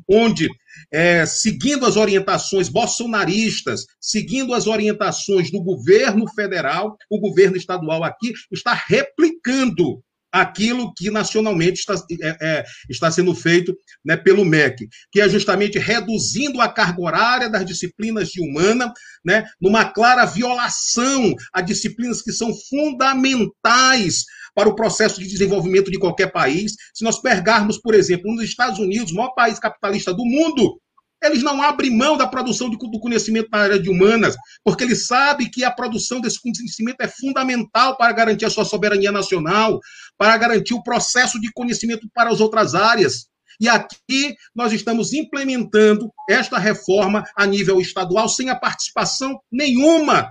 onde, 0.09 0.47
é, 0.91 1.25
seguindo 1.25 1.85
as 1.85 1.95
orientações 1.97 2.69
bolsonaristas, 2.69 3.85
seguindo 3.99 4.53
as 4.53 4.67
orientações 4.67 5.51
do 5.51 5.61
governo 5.61 6.27
federal, 6.33 6.97
o 7.09 7.19
governo 7.19 7.57
estadual 7.57 8.03
aqui 8.03 8.33
está 8.51 8.73
replicando 8.73 10.01
aquilo 10.31 10.93
que 10.95 11.09
nacionalmente 11.09 11.79
está, 11.79 11.95
é, 12.21 12.37
é, 12.41 12.65
está 12.89 13.09
sendo 13.11 13.33
feito 13.33 13.75
né, 14.03 14.15
pelo 14.15 14.45
MEC, 14.45 14.87
que 15.11 15.21
é 15.21 15.27
justamente 15.27 15.79
reduzindo 15.79 16.61
a 16.61 16.69
carga 16.69 17.01
horária 17.01 17.49
das 17.49 17.65
disciplinas 17.65 18.29
de 18.29 18.41
humana, 18.41 18.91
né, 19.25 19.45
numa 19.59 19.85
clara 19.85 20.25
violação 20.25 21.33
a 21.53 21.61
disciplinas 21.61 22.21
que 22.21 22.31
são 22.31 22.51
fundamentais 22.69 24.23
para 24.55 24.69
o 24.69 24.75
processo 24.75 25.19
de 25.19 25.27
desenvolvimento 25.27 25.91
de 25.91 25.99
qualquer 25.99 26.31
país. 26.31 26.73
Se 26.93 27.03
nós 27.03 27.21
pegarmos, 27.21 27.77
por 27.77 27.93
exemplo, 27.93 28.33
nos 28.33 28.43
Estados 28.43 28.79
Unidos, 28.79 29.11
o 29.11 29.15
maior 29.15 29.33
país 29.33 29.59
capitalista 29.59 30.13
do 30.13 30.25
mundo, 30.25 30.79
eles 31.23 31.43
não 31.43 31.61
abrem 31.61 31.95
mão 31.95 32.17
da 32.17 32.27
produção 32.27 32.69
de, 32.69 32.77
do 32.77 32.99
conhecimento 32.99 33.49
na 33.51 33.59
área 33.59 33.79
de 33.79 33.89
humanas, 33.89 34.35
porque 34.63 34.83
eles 34.83 35.05
sabem 35.05 35.49
que 35.49 35.63
a 35.63 35.71
produção 35.71 36.21
desse 36.21 36.39
conhecimento 36.41 37.01
é 37.01 37.07
fundamental 37.07 37.97
para 37.97 38.13
garantir 38.13 38.45
a 38.45 38.49
sua 38.49 38.65
soberania 38.65 39.11
nacional, 39.11 39.79
para 40.19 40.37
garantir 40.37 40.73
o 40.73 40.83
processo 40.83 41.39
de 41.39 41.49
conhecimento 41.53 42.05
para 42.13 42.29
as 42.29 42.41
outras 42.41 42.75
áreas. 42.75 43.29
E 43.57 43.69
aqui 43.69 44.35
nós 44.53 44.73
estamos 44.73 45.13
implementando 45.13 46.11
esta 46.29 46.59
reforma 46.59 47.23
a 47.35 47.45
nível 47.45 47.79
estadual 47.79 48.27
sem 48.27 48.49
a 48.49 48.55
participação 48.55 49.39
nenhuma 49.49 50.29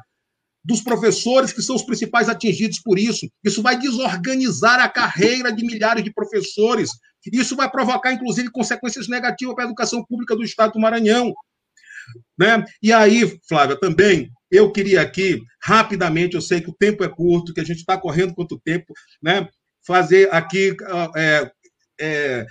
dos 0.63 0.83
professores, 0.83 1.53
que 1.53 1.63
são 1.63 1.75
os 1.75 1.83
principais 1.83 2.29
atingidos 2.29 2.79
por 2.81 2.99
isso. 2.99 3.27
Isso 3.43 3.63
vai 3.63 3.79
desorganizar 3.79 4.79
a 4.79 4.89
carreira 4.89 5.51
de 5.51 5.65
milhares 5.65 6.05
de 6.05 6.13
professores. 6.13 6.91
Isso 7.33 7.57
vai 7.57 7.71
provocar, 7.71 8.13
inclusive, 8.13 8.51
consequências 8.51 9.09
negativas 9.09 9.55
para 9.55 9.65
a 9.65 9.69
educação 9.69 10.05
pública 10.05 10.37
do 10.37 10.45
Estado 10.45 10.75
do 10.75 10.81
Maranhão. 10.81 11.33
Né? 12.39 12.63
E 12.83 12.93
aí, 12.93 13.39
Flávia, 13.49 13.79
também 13.79 14.31
eu 14.51 14.73
queria 14.73 15.03
aqui, 15.03 15.41
rapidamente, 15.63 16.35
eu 16.35 16.41
sei 16.41 16.61
que 16.61 16.71
o 16.71 16.77
tempo 16.79 17.05
é 17.05 17.09
curto, 17.09 17.53
que 17.53 17.61
a 17.61 17.65
gente 17.65 17.79
está 17.79 17.99
correndo 17.99 18.35
quanto 18.35 18.59
tempo, 18.59 18.95
né? 19.23 19.47
Fazer 19.89 20.29
aqui 20.31 20.77
é, 21.17 21.51
é, 21.99 22.47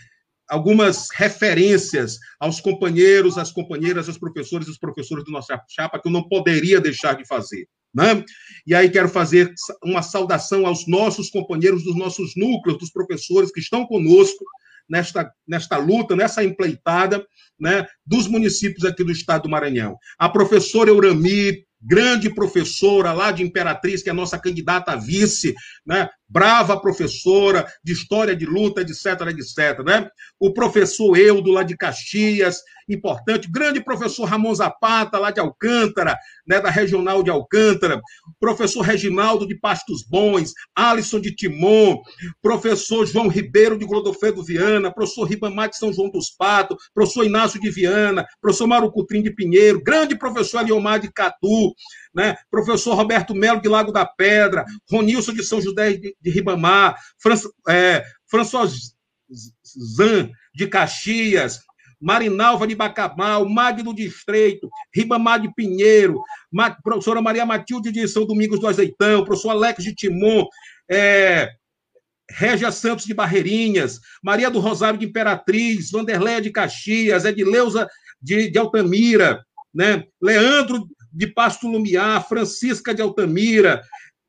algumas 0.50 1.08
referências 1.14 2.18
aos 2.40 2.60
companheiros, 2.60 3.38
às 3.38 3.52
companheiras, 3.52 4.08
aos 4.08 4.18
professores 4.18 4.68
e 4.68 4.72
os 4.72 4.80
professores 4.80 5.24
do 5.24 5.32
nosso 5.32 5.54
chapa, 5.70 6.02
que 6.02 6.08
eu 6.08 6.12
não 6.12 6.28
poderia 6.28 6.82
deixar 6.82 7.16
de 7.16 7.28
fazer. 7.28 7.68
Né? 7.94 8.26
E 8.66 8.74
aí 8.74 8.90
quero 8.90 9.08
fazer 9.08 9.54
uma 9.84 10.02
saudação 10.02 10.66
aos 10.66 10.88
nossos 10.88 11.30
companheiros 11.30 11.84
dos 11.84 11.96
nossos 11.96 12.34
núcleos, 12.36 12.80
dos 12.80 12.92
professores 12.92 13.52
que 13.52 13.60
estão 13.60 13.86
conosco 13.86 14.44
nesta, 14.90 15.32
nesta 15.48 15.78
luta, 15.78 16.16
nessa 16.16 16.44
empleitada 16.44 17.24
né, 17.60 17.86
dos 18.06 18.28
municípios 18.28 18.84
aqui 18.84 19.04
do 19.04 19.12
estado 19.12 19.44
do 19.44 19.50
Maranhão. 19.50 19.96
A 20.18 20.28
professora 20.28 20.90
Eurami, 20.90 21.66
grande 21.82 22.34
professora 22.34 23.14
lá 23.14 23.32
de 23.32 23.44
Imperatriz, 23.44 24.02
que 24.02 24.10
é 24.10 24.12
a 24.12 24.16
nossa 24.16 24.38
candidata 24.40 24.92
a 24.92 24.96
vice, 24.96 25.54
né? 25.86 26.10
Brava 26.30 26.80
professora 26.80 27.66
de 27.84 27.94
história 27.94 28.36
de 28.36 28.46
luta, 28.46 28.82
etc, 28.82 29.06
etc. 29.30 29.84
Né? 29.86 30.10
O 30.40 30.54
professor 30.54 31.18
Eudo, 31.18 31.52
lá 31.52 31.64
de 31.64 31.78
Caxias, 31.78 32.62
importante, 32.90 33.52
grande 33.52 33.84
professor 33.84 34.26
Ramon 34.26 34.56
Zapata, 34.56 35.20
lá 35.20 35.30
de 35.32 35.40
Alcântara, 35.40 36.18
né, 36.48 36.60
da 36.62 36.70
Regional 36.70 37.22
de 37.22 37.30
Alcântara, 37.30 38.00
professor 38.40 38.82
Reginaldo 38.82 39.46
de 39.46 39.60
Pastos 39.60 40.04
Bons, 40.08 40.54
Alisson 40.76 41.20
de 41.20 41.36
Timon, 41.36 42.02
professor 42.42 43.06
João 43.06 43.28
Ribeiro 43.28 43.78
de 43.78 43.86
Godofredo 43.86 44.44
Viana, 44.44 44.94
professor 44.94 45.26
Ribamar 45.26 45.70
de 45.70 45.78
São 45.78 45.92
João 45.92 46.10
dos 46.10 46.30
Patos, 46.30 46.78
professor 46.94 47.26
Inácio 47.26 47.60
de 47.60 47.70
Viana, 47.70 48.26
professor 48.42 48.68
Mauro 48.68 48.92
Cutrim 48.92 49.22
de 49.22 49.32
Pinheiro, 49.32 49.84
grande 49.84 50.18
professor 50.18 50.60
Aliomar 50.60 51.00
de 51.00 51.12
Catu, 51.12 51.74
né, 52.14 52.36
professor 52.50 52.96
Roberto 52.96 53.36
Melo 53.36 53.62
de 53.62 53.70
Lago 53.70 53.92
da 53.92 54.06
Pedra, 54.06 54.66
Ronilson 54.90 55.34
de 55.34 55.44
São 55.44 55.62
José 55.62 55.94
de, 55.94 56.16
de 56.20 56.30
Ribamar, 56.30 56.98
Fran, 57.20 57.36
é, 57.68 58.04
François 58.30 58.70
Zan 59.96 60.30
de 60.54 60.68
Caxias, 60.68 61.62
Marinalva 62.00 62.68
de 62.68 62.76
Bacabal, 62.76 63.48
Magno 63.50 63.94
de 63.94 64.06
Estreito, 64.06 64.70
Ribamar 64.94 65.42
de 65.42 65.54
Pinheiro, 65.54 66.22
Ma, 66.52 66.72
professora 66.72 67.22
Maria 67.22 67.46
Matilde 67.46 67.92
de 67.92 68.08
São 68.08 68.26
Domingos 68.26 68.60
do 68.60 68.68
Azeitão, 68.68 69.26
professor 69.26 69.50
Alex 69.50 69.84
de 69.84 69.96
Timon, 69.96 70.46
é, 70.90 71.50
Régia 72.30 72.72
Santos 72.72 73.06
de 73.06 73.14
Barreirinhas, 73.14 74.00
Maria 74.22 74.52
do 74.52 74.60
Rosário 74.60 75.00
de 75.00 75.06
Imperatriz, 75.06 75.92
Vanderléia 75.92 76.42
de 76.42 76.52
Caxias, 76.52 77.26
Edileuza 77.26 77.88
de, 78.22 78.50
de 78.50 78.60
Altamira, 78.60 79.44
né? 79.74 80.04
Leandro 80.22 80.88
de 81.12 81.28
Pasto 81.28 81.68
Lumiar, 81.68 82.28
Francisca 82.28 82.94
de 82.94 83.02
Altamira, 83.02 83.82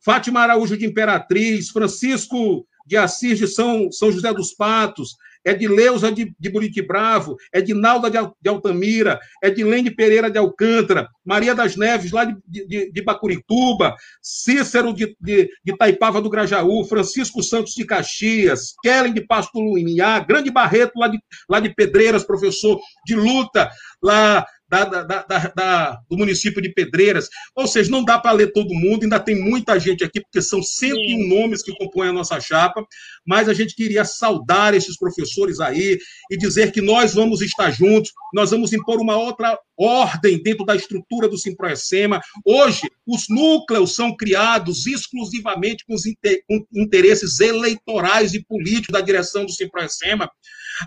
Fátima 0.05 0.41
Araújo 0.41 0.77
de 0.77 0.87
Imperatriz, 0.87 1.71
Francisco 1.71 2.67
de 2.87 2.97
Assis 2.97 3.39
de 3.39 3.47
São, 3.47 3.93
São 3.93 4.11
José 4.11 4.33
dos 4.33 4.53
Patos, 4.55 5.17
é 5.45 5.55
de 5.55 5.69
Leusa 5.69 6.11
de, 6.11 6.35
de 6.39 6.51
Buriti 6.51 6.83
Bravo, 6.83 7.37
é 7.53 7.61
de 7.61 7.73
de, 7.73 8.49
Altamira, 8.49 9.19
é 9.43 9.51
de 9.51 9.65
Lene 9.65 9.91
Pereira 9.91 10.31
de 10.31 10.39
Alcântara, 10.39 11.09
Maria 11.25 11.55
das 11.55 11.77
Neves, 11.77 12.11
lá 12.11 12.25
de, 12.25 12.37
de, 12.47 12.93
de 12.93 13.03
Bacurituba, 13.03 13.95
Cícero 14.21 14.93
de, 14.93 15.17
de, 15.21 15.49
de 15.65 15.77
Taipava 15.77 16.21
do 16.21 16.31
Grajaú, 16.31 16.85
Francisco 16.85 17.43
Santos 17.43 17.75
de 17.75 17.85
Caxias, 17.85 18.75
Kellen 18.83 19.15
de 19.15 19.21
Pasto 19.21 19.59
Lumiar, 19.59 20.27
Grande 20.27 20.51
Barreto, 20.51 20.99
lá 20.99 21.09
de, 21.09 21.19
lá 21.49 21.61
de 21.61 21.75
Pedreiras, 21.75 22.25
professor 22.25 22.79
de 23.07 23.15
luta, 23.15 23.71
lá 24.03 24.45
da, 24.69 24.85
da, 24.85 25.03
da, 25.03 25.39
da, 25.55 26.01
do 26.09 26.17
município 26.17 26.61
de 26.61 26.73
Pedreiras. 26.73 27.29
Ou 27.55 27.67
seja, 27.67 27.91
não 27.91 28.05
dá 28.05 28.19
para 28.19 28.33
ler 28.33 28.53
todo 28.53 28.75
mundo, 28.75 29.05
ainda 29.05 29.19
tem 29.19 29.41
muita 29.41 29.79
gente 29.79 30.05
aqui, 30.05 30.21
porque 30.21 30.43
são 30.43 30.63
101 30.63 30.97
Sim. 30.97 31.29
nomes 31.29 31.63
que 31.63 31.75
compõem 31.77 32.09
a 32.09 32.13
nossa 32.13 32.39
chapa, 32.41 32.87
mas 33.27 33.49
a 33.49 33.55
gente 33.55 33.75
queria 33.75 34.05
saudar 34.05 34.75
esses 34.75 34.97
professores 34.97 35.61
aí 35.61 35.99
e 36.31 36.37
dizer 36.37 36.73
que 36.73 36.81
nós 36.81 37.15
vamos 37.15 37.41
estar 37.41 37.71
juntos, 37.71 38.13
nós 38.35 38.51
vamos 38.51 38.73
impor 38.73 39.01
uma 39.01 39.17
outra 39.17 39.59
ordem 39.79 40.43
dentro 40.43 40.65
da 40.65 40.75
estrutura 40.75 41.29
do 41.29 41.39
Simproecema. 41.39 42.21
Hoje, 42.45 42.83
os 43.07 43.27
núcleos 43.29 43.95
são 43.95 44.15
criados 44.17 44.87
exclusivamente 44.87 45.85
com 45.87 45.95
os 45.95 46.03
com 46.47 46.67
interesses 46.75 47.41
eleitorais 47.41 48.35
e 48.35 48.45
políticos 48.45 48.93
da 48.93 49.01
direção 49.01 49.47
do 49.47 49.53
Simproecema. 49.53 50.31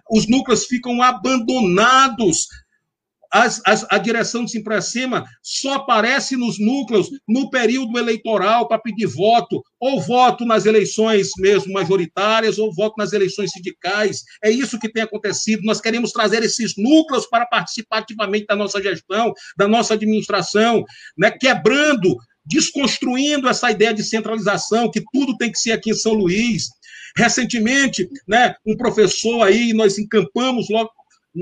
Os 0.10 0.28
núcleos 0.28 0.66
ficam 0.66 1.02
abandonados 1.02 2.48
as, 3.32 3.62
as, 3.66 3.86
a 3.90 3.98
direção 3.98 4.44
de 4.44 4.52
Simpracema 4.52 5.26
só 5.42 5.76
aparece 5.76 6.36
nos 6.36 6.60
núcleos 6.60 7.10
no 7.28 7.50
período 7.50 7.98
eleitoral 7.98 8.68
para 8.68 8.80
pedir 8.80 9.08
voto, 9.08 9.64
ou 9.80 10.02
voto 10.02 10.46
nas 10.46 10.66
eleições 10.66 11.30
mesmo 11.38 11.72
majoritárias, 11.72 12.60
ou 12.60 12.74
voto 12.74 12.96
nas 12.98 13.14
eleições 13.14 13.52
sindicais. 13.52 14.24
É 14.44 14.50
isso 14.50 14.80
que 14.80 14.92
tem 14.92 15.04
acontecido. 15.04 15.64
Nós 15.64 15.80
queremos 15.80 16.12
trazer 16.12 16.44
esses 16.44 16.74
núcleos 16.78 17.26
para 17.26 17.46
participar 17.46 18.00
ativamente 18.00 18.48
da 18.48 18.56
nossa 18.56 18.82
gestão, 18.82 19.34
da 19.58 19.68
nossa 19.68 19.94
administração, 19.94 20.84
né? 21.18 21.32
quebrando, 21.32 22.18
desconstruindo 22.46 23.48
essa 23.48 23.72
ideia 23.72 23.94
de 23.94 24.04
centralização, 24.04 24.92
que 24.92 25.02
tudo 25.14 25.38
tem 25.38 25.52
que 25.52 25.60
ser 25.60 25.72
aqui 25.72 25.92
em 25.92 25.96
São 25.96 26.14
Luís. 26.14 26.68
Recentemente, 27.16 28.08
né, 28.28 28.56
um 28.66 28.76
professor 28.76 29.44
aí, 29.44 29.74
nós 29.74 29.98
encampamos 29.98 30.70
logo 30.70 30.90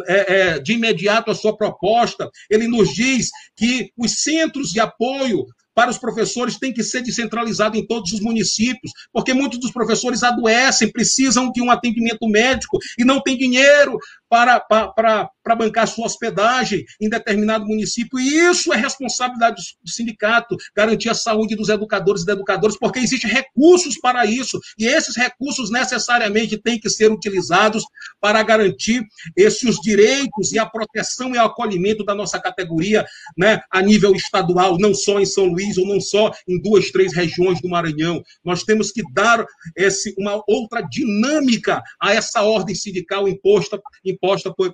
é, 0.07 0.33
é, 0.33 0.59
de 0.59 0.73
imediato 0.73 1.31
a 1.31 1.35
sua 1.35 1.55
proposta. 1.55 2.29
Ele 2.49 2.67
nos 2.67 2.93
diz 2.93 3.29
que 3.55 3.91
os 3.97 4.21
centros 4.21 4.69
de 4.69 4.79
apoio 4.79 5.45
para 5.79 5.91
os 5.91 5.97
professores 5.97 6.57
têm 6.57 6.73
que 6.73 6.83
ser 6.83 7.01
descentralizados 7.01 7.79
em 7.79 7.85
todos 7.87 8.11
os 8.11 8.19
municípios, 8.19 8.91
porque 9.13 9.33
muitos 9.33 9.59
dos 9.59 9.71
professores 9.71 10.23
adoecem, 10.23 10.91
precisam 10.91 11.49
de 11.51 11.61
um 11.61 11.71
atendimento 11.71 12.27
médico 12.27 12.77
e 12.97 13.05
não 13.05 13.21
tem 13.21 13.37
dinheiro 13.37 13.97
para, 14.29 14.59
para, 14.59 15.29
para, 15.43 15.55
bancar 15.55 15.87
sua 15.87 16.05
hospedagem 16.05 16.85
em 17.01 17.09
determinado 17.09 17.65
município. 17.65 18.19
E 18.19 18.49
isso 18.49 18.71
é 18.71 18.77
responsabilidade 18.77 19.61
do 19.83 19.89
sindicato, 19.89 20.55
garantir 20.75 21.09
a 21.09 21.15
saúde 21.15 21.55
dos 21.55 21.69
educadores 21.69 22.21
e 22.21 22.25
das 22.25 22.35
educadoras, 22.35 22.77
porque 22.77 22.99
existem 22.99 23.29
recursos 23.29 23.97
para 23.99 24.25
isso. 24.25 24.59
E 24.77 24.85
esses 24.85 25.15
recursos 25.17 25.71
necessariamente 25.71 26.57
têm 26.57 26.79
que 26.79 26.89
ser 26.89 27.11
utilizados 27.11 27.83
para 28.21 28.41
garantir 28.43 29.03
esses 29.35 29.77
direitos 29.77 30.53
e 30.53 30.59
a 30.59 30.65
proteção 30.65 31.33
e 31.33 31.37
o 31.37 31.43
acolhimento 31.43 32.05
da 32.05 32.13
nossa 32.13 32.39
categoria 32.39 33.05
né, 33.35 33.59
a 33.71 33.81
nível 33.81 34.13
estadual, 34.13 34.77
não 34.77 34.93
só 34.93 35.19
em 35.19 35.25
São 35.25 35.45
Luís 35.45 35.77
ou 35.77 35.87
não 35.87 35.99
só 35.99 36.31
em 36.47 36.61
duas, 36.61 36.91
três 36.91 37.13
regiões 37.13 37.59
do 37.61 37.69
Maranhão. 37.69 38.21
Nós 38.43 38.63
temos 38.63 38.91
que 38.91 39.01
dar 39.13 39.43
esse, 39.75 40.13
uma 40.17 40.41
outra 40.47 40.81
dinâmica 40.81 41.81
a 41.99 42.13
essa 42.13 42.43
ordem 42.43 42.75
sindical 42.75 43.27
imposta 43.27 43.81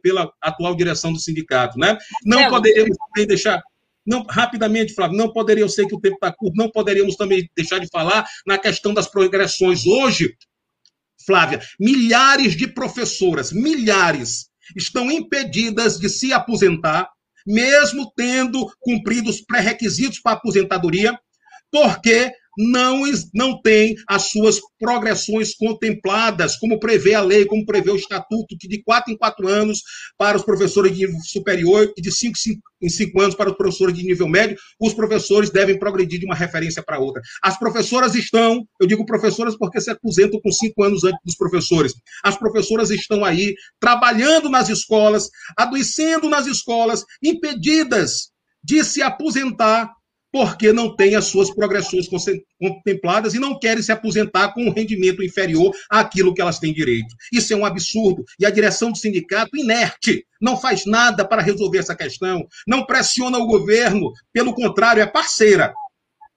pela 0.02 0.32
atual 0.42 0.76
direção 0.76 1.14
do 1.14 1.20
sindicato. 1.20 1.78
Né? 1.78 1.98
Não 2.24 2.40
é, 2.40 2.50
poderíamos 2.50 2.98
também 2.98 3.28
deixar. 3.28 3.62
Não, 4.06 4.24
rapidamente, 4.30 4.94
Flávio, 4.94 5.18
não 5.18 5.32
poderia, 5.32 5.64
eu 5.64 5.70
sei 5.70 5.88
que 5.88 5.96
o 5.96 6.00
tempo 6.00 6.16
está 6.16 6.32
curto, 6.32 6.56
não 6.56 6.70
poderíamos 6.70 7.16
também 7.16 7.50
deixar 7.56 7.80
de 7.80 7.88
falar 7.88 8.26
na 8.46 8.58
questão 8.58 8.94
das 8.94 9.08
progressões. 9.08 9.86
Hoje, 9.86 10.36
Flávia, 11.26 11.60
milhares 11.80 12.56
de 12.56 12.68
professoras, 12.68 13.52
milhares, 13.52 14.48
estão 14.76 15.12
impedidas 15.12 15.98
de 16.00 16.08
se 16.08 16.32
aposentar, 16.32 17.10
mesmo 17.46 18.12
tendo 18.16 18.72
cumprido 18.80 19.30
os 19.30 19.42
pré-requisitos 19.42 20.20
para 20.20 20.34
aposentadoria, 20.34 21.18
porque 21.72 22.32
não, 22.58 23.04
não 23.34 23.62
tem 23.62 23.96
as 24.08 24.30
suas 24.30 24.60
progressões 24.80 25.56
contempladas, 25.56 26.58
como 26.58 26.80
prevê 26.80 27.14
a 27.14 27.22
lei, 27.22 27.46
como 27.46 27.66
prevê 27.66 27.92
o 27.92 27.96
estatuto, 27.96 28.56
que 28.60 28.68
de 28.68 28.82
quatro 28.84 29.12
em 29.12 29.18
quatro 29.18 29.48
anos 29.48 29.82
para 30.18 30.38
os 30.38 30.44
professores 30.44 30.92
de 30.92 31.06
nível 31.06 31.20
superior 31.24 31.92
e 31.98 32.02
de 32.02 32.12
cinco, 32.12 32.38
em 32.82 32.90
cinco 32.90 33.22
anos 33.22 33.36
para 33.36 33.50
os 33.50 33.58
professores 33.58 33.96
de 33.96 34.04
nível 34.04 34.28
médio, 34.28 34.58
os 34.80 34.94
professores 34.94 35.50
devem 35.50 35.80
progredir 35.80 36.20
de 36.20 36.26
uma 36.26 36.36
referência 36.36 36.84
para 36.84 37.00
outra. 37.00 37.22
As 37.42 37.58
professoras 37.58 38.16
estão, 38.16 38.66
eu 38.80 38.88
digo 38.88 39.06
professoras 39.06 39.58
porque 39.58 39.82
se 39.82 39.90
aposentam 39.90 40.40
com 40.42 40.52
cinco 40.52 40.84
anos 40.84 41.04
antes 41.04 41.20
dos 41.26 41.36
professores, 41.36 41.94
as 42.24 42.38
professoras 42.38 42.90
estão 42.90 43.24
aí 43.24 43.54
trabalhando 43.80 44.50
nas 44.50 44.70
escolas, 44.70 45.30
adoecendo 45.58 46.30
nas 46.30 46.48
escolas, 46.48 47.04
impedidas 47.24 48.30
de 48.64 48.84
se 48.84 49.02
aposentar 49.02 49.92
porque 50.36 50.74
não 50.74 50.94
têm 50.94 51.16
as 51.16 51.28
suas 51.28 51.50
progressões 51.50 52.10
contempladas 52.60 53.34
e 53.34 53.40
não 53.40 53.58
querem 53.58 53.82
se 53.82 53.90
aposentar 53.90 54.54
com 54.54 54.66
um 54.66 54.70
rendimento 54.70 55.24
inferior 55.24 55.74
àquilo 55.90 56.34
que 56.34 56.42
elas 56.42 56.60
têm 56.60 56.74
direito. 56.74 57.08
Isso 57.32 57.54
é 57.54 57.56
um 57.56 57.64
absurdo. 57.64 58.26
E 58.38 58.46
a 58.46 58.50
direção 58.50 58.92
do 58.92 58.98
sindicato, 58.98 59.56
inerte, 59.56 60.28
não 60.42 60.58
faz 60.58 60.86
nada 60.86 61.26
para 61.26 61.42
resolver 61.42 61.78
essa 61.78 61.96
questão, 61.96 62.46
não 62.68 62.86
pressiona 62.86 63.38
o 63.38 63.48
governo, 63.48 64.12
pelo 64.34 64.54
contrário, 64.54 65.02
é 65.02 65.06
parceira. 65.06 65.74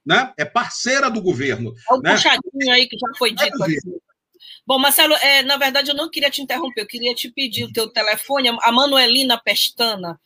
Né? 0.07 0.33
É 0.39 0.45
parceira 0.45 1.11
do 1.11 1.21
governo. 1.21 1.75
É 1.91 1.95
um 1.95 2.01
né? 2.01 2.13
puxadinho 2.13 2.73
aí 2.73 2.87
que 2.87 2.97
já 2.97 3.19
foi 3.19 3.35
dito. 3.35 3.59
Bom, 4.65 4.79
Marcelo, 4.79 5.15
é, 5.15 5.43
na 5.43 5.57
verdade 5.57 5.91
eu 5.91 5.97
não 5.97 6.09
queria 6.09 6.31
te 6.31 6.41
interromper, 6.41 6.83
eu 6.83 6.87
queria 6.87 7.17
te 7.17 7.33
pedir 7.33 7.65
o 7.65 7.73
teu 7.73 7.89
telefone. 7.89 8.49
A 8.63 8.71
Manuelina 8.71 9.43
Pestana 9.43 10.21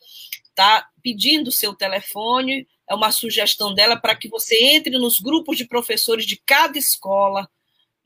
está 0.50 0.86
pedindo 1.02 1.48
o 1.48 1.52
seu 1.52 1.72
telefone 1.74 2.66
é 2.92 2.94
uma 2.94 3.10
sugestão 3.10 3.74
dela 3.74 3.96
para 3.96 4.14
que 4.14 4.28
você 4.28 4.54
entre 4.54 4.98
nos 4.98 5.18
grupos 5.18 5.56
de 5.56 5.66
professores 5.66 6.26
de 6.26 6.40
cada 6.44 6.78
escola 6.78 7.48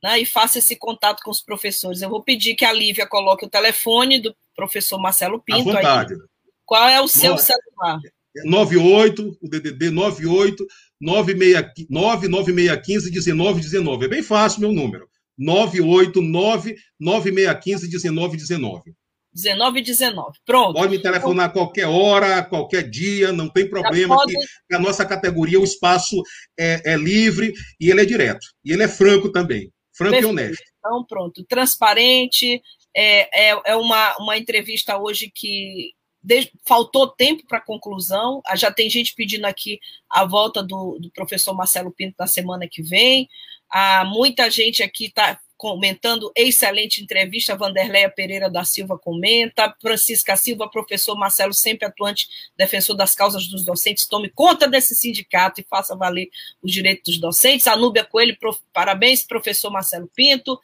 né, 0.02 0.20
e 0.20 0.24
faça 0.24 0.58
esse 0.58 0.76
contato 0.76 1.22
com 1.22 1.30
os 1.30 1.42
professores. 1.42 2.02
Eu 2.02 2.08
vou 2.08 2.22
pedir 2.22 2.54
que 2.54 2.64
a 2.64 2.72
Lívia 2.72 3.06
coloque 3.06 3.44
o 3.44 3.50
telefone 3.50 4.20
do 4.20 4.34
professor 4.54 4.98
Marcelo 4.98 5.42
Pinto. 5.42 5.70
À 5.70 5.74
vontade. 5.74 6.14
Aí. 6.14 6.20
Qual 6.64 6.88
é 6.88 7.00
o 7.00 7.08
seu 7.08 7.32
no, 7.32 7.38
celular? 7.38 8.00
98, 8.44 9.38
o 9.42 9.48
DDD 9.48 9.90
98 9.90 10.66
99615 11.00 13.32
1919. 13.32 14.04
É 14.04 14.08
bem 14.08 14.22
fácil 14.22 14.60
meu 14.60 14.72
número. 14.72 15.08
989 15.36 16.76
9615 16.98 18.10
1919. 18.10 18.94
19 19.36 19.80
e 19.80 19.82
19. 19.82 20.38
Pronto. 20.46 20.74
Pode 20.74 20.90
me 20.90 20.98
telefonar 20.98 21.46
a 21.46 21.52
qualquer 21.52 21.86
hora, 21.86 22.42
qualquer 22.42 22.88
dia, 22.88 23.32
não 23.32 23.48
tem 23.50 23.68
problema. 23.68 24.16
Pode... 24.16 24.32
Que 24.32 24.74
a 24.74 24.78
nossa 24.78 25.04
categoria, 25.04 25.60
o 25.60 25.64
espaço 25.64 26.22
é, 26.58 26.92
é, 26.92 26.96
livre 26.96 27.52
e 27.78 27.90
ele 27.90 28.00
é 28.00 28.06
direto. 28.06 28.46
E 28.64 28.72
ele 28.72 28.82
é 28.82 28.88
franco 28.88 29.30
também. 29.30 29.70
Franco 29.94 30.12
Perfeito. 30.12 30.28
e 30.28 30.30
honesto. 30.30 30.64
Então, 30.78 31.04
pronto. 31.06 31.44
Transparente. 31.44 32.62
É, 32.96 33.50
é, 33.50 33.60
é 33.66 33.76
uma, 33.76 34.16
uma 34.16 34.38
entrevista 34.38 34.96
hoje 34.96 35.30
que 35.32 35.92
de, 36.22 36.50
faltou 36.66 37.08
tempo 37.08 37.46
para 37.46 37.60
conclusão. 37.60 38.40
Ah, 38.46 38.56
já 38.56 38.72
tem 38.72 38.88
gente 38.88 39.14
pedindo 39.14 39.44
aqui 39.44 39.78
a 40.10 40.24
volta 40.24 40.62
do, 40.62 40.98
do 40.98 41.10
professor 41.10 41.54
Marcelo 41.54 41.92
Pinto 41.92 42.16
na 42.18 42.26
semana 42.26 42.66
que 42.70 42.82
vem. 42.82 43.28
Há 43.70 44.00
ah, 44.00 44.04
muita 44.06 44.50
gente 44.50 44.82
aqui 44.82 45.06
está 45.06 45.38
comentando, 45.66 46.30
excelente 46.36 47.02
entrevista, 47.02 47.56
Vanderleia 47.56 48.08
Pereira 48.08 48.48
da 48.48 48.64
Silva 48.64 48.96
comenta, 48.96 49.74
Francisca 49.82 50.36
Silva, 50.36 50.70
professor 50.70 51.16
Marcelo, 51.18 51.52
sempre 51.52 51.88
atuante, 51.88 52.28
defensor 52.56 52.96
das 52.96 53.16
causas 53.16 53.48
dos 53.48 53.64
docentes, 53.64 54.06
tome 54.06 54.30
conta 54.30 54.68
desse 54.68 54.94
sindicato 54.94 55.60
e 55.60 55.66
faça 55.68 55.96
valer 55.96 56.28
os 56.62 56.70
direitos 56.70 57.14
dos 57.14 57.20
docentes, 57.20 57.66
Anúbia 57.66 58.04
Coelho, 58.04 58.38
prof, 58.38 58.60
parabéns, 58.72 59.26
professor 59.26 59.68
Marcelo 59.72 60.08
Pinto, 60.14 60.56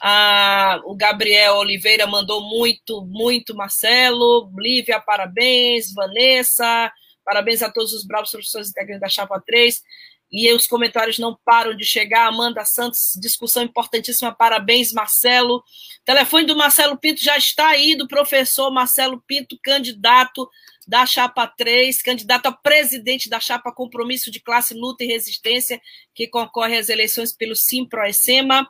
ah, 0.00 0.80
o 0.84 0.94
Gabriel 0.94 1.56
Oliveira 1.56 2.06
mandou 2.06 2.40
muito, 2.40 3.04
muito, 3.04 3.56
Marcelo, 3.56 4.52
Lívia, 4.56 5.00
parabéns, 5.00 5.92
Vanessa, 5.92 6.92
parabéns 7.24 7.60
a 7.60 7.72
todos 7.72 7.92
os 7.92 8.06
bravos 8.06 8.30
professores 8.30 8.68
integrantes 8.68 9.00
da 9.00 9.08
Chapa 9.08 9.42
3, 9.44 9.82
e 10.30 10.52
os 10.52 10.66
comentários 10.66 11.18
não 11.18 11.38
param 11.44 11.76
de 11.76 11.84
chegar. 11.84 12.26
Amanda 12.26 12.64
Santos, 12.64 13.12
discussão 13.20 13.62
importantíssima, 13.62 14.34
parabéns, 14.34 14.92
Marcelo. 14.92 15.62
telefone 16.04 16.46
do 16.46 16.56
Marcelo 16.56 16.98
Pinto 16.98 17.22
já 17.22 17.36
está 17.36 17.68
aí, 17.68 17.94
do 17.94 18.08
professor 18.08 18.70
Marcelo 18.70 19.22
Pinto, 19.26 19.58
candidato 19.62 20.48
da 20.86 21.06
chapa 21.06 21.46
3, 21.46 22.02
candidato 22.02 22.46
a 22.46 22.52
presidente 22.52 23.28
da 23.28 23.40
chapa 23.40 23.72
Compromisso 23.72 24.30
de 24.30 24.40
Classe, 24.40 24.74
Luta 24.74 25.04
e 25.04 25.06
Resistência, 25.06 25.80
que 26.14 26.26
concorre 26.26 26.76
às 26.76 26.88
eleições 26.88 27.32
pelo 27.32 27.56
Simpro-Esema. 27.56 28.68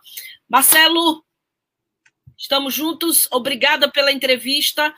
Marcelo, 0.48 1.24
estamos 2.38 2.74
juntos, 2.74 3.26
obrigada 3.32 3.90
pela 3.90 4.12
entrevista. 4.12 4.94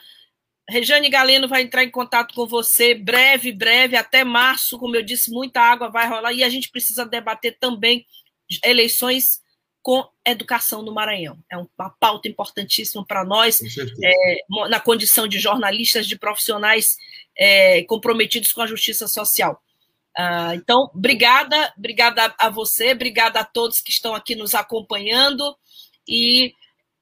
Rejane 0.68 1.08
Galeno 1.08 1.46
vai 1.46 1.62
entrar 1.62 1.84
em 1.84 1.90
contato 1.90 2.34
com 2.34 2.46
você 2.46 2.94
breve, 2.94 3.52
breve, 3.52 3.96
até 3.96 4.24
março, 4.24 4.78
como 4.78 4.96
eu 4.96 5.02
disse, 5.02 5.30
muita 5.30 5.60
água 5.60 5.88
vai 5.88 6.08
rolar 6.08 6.32
e 6.32 6.42
a 6.42 6.48
gente 6.48 6.70
precisa 6.70 7.06
debater 7.06 7.56
também 7.58 8.04
eleições 8.64 9.40
com 9.80 10.04
educação 10.24 10.82
no 10.82 10.92
Maranhão. 10.92 11.38
É 11.50 11.56
uma 11.56 11.90
pauta 12.00 12.26
importantíssima 12.26 13.04
para 13.06 13.24
nós, 13.24 13.60
é, 14.02 14.36
na 14.68 14.80
condição 14.80 15.28
de 15.28 15.38
jornalistas, 15.38 16.08
de 16.08 16.18
profissionais 16.18 16.96
é, 17.38 17.84
comprometidos 17.84 18.52
com 18.52 18.62
a 18.62 18.66
justiça 18.66 19.06
social. 19.06 19.62
Ah, 20.18 20.54
então, 20.54 20.90
obrigada, 20.94 21.72
obrigada 21.76 22.34
a 22.38 22.48
você, 22.48 22.92
obrigada 22.92 23.38
a 23.38 23.44
todos 23.44 23.80
que 23.80 23.90
estão 23.90 24.14
aqui 24.14 24.34
nos 24.34 24.54
acompanhando 24.54 25.56
e 26.08 26.54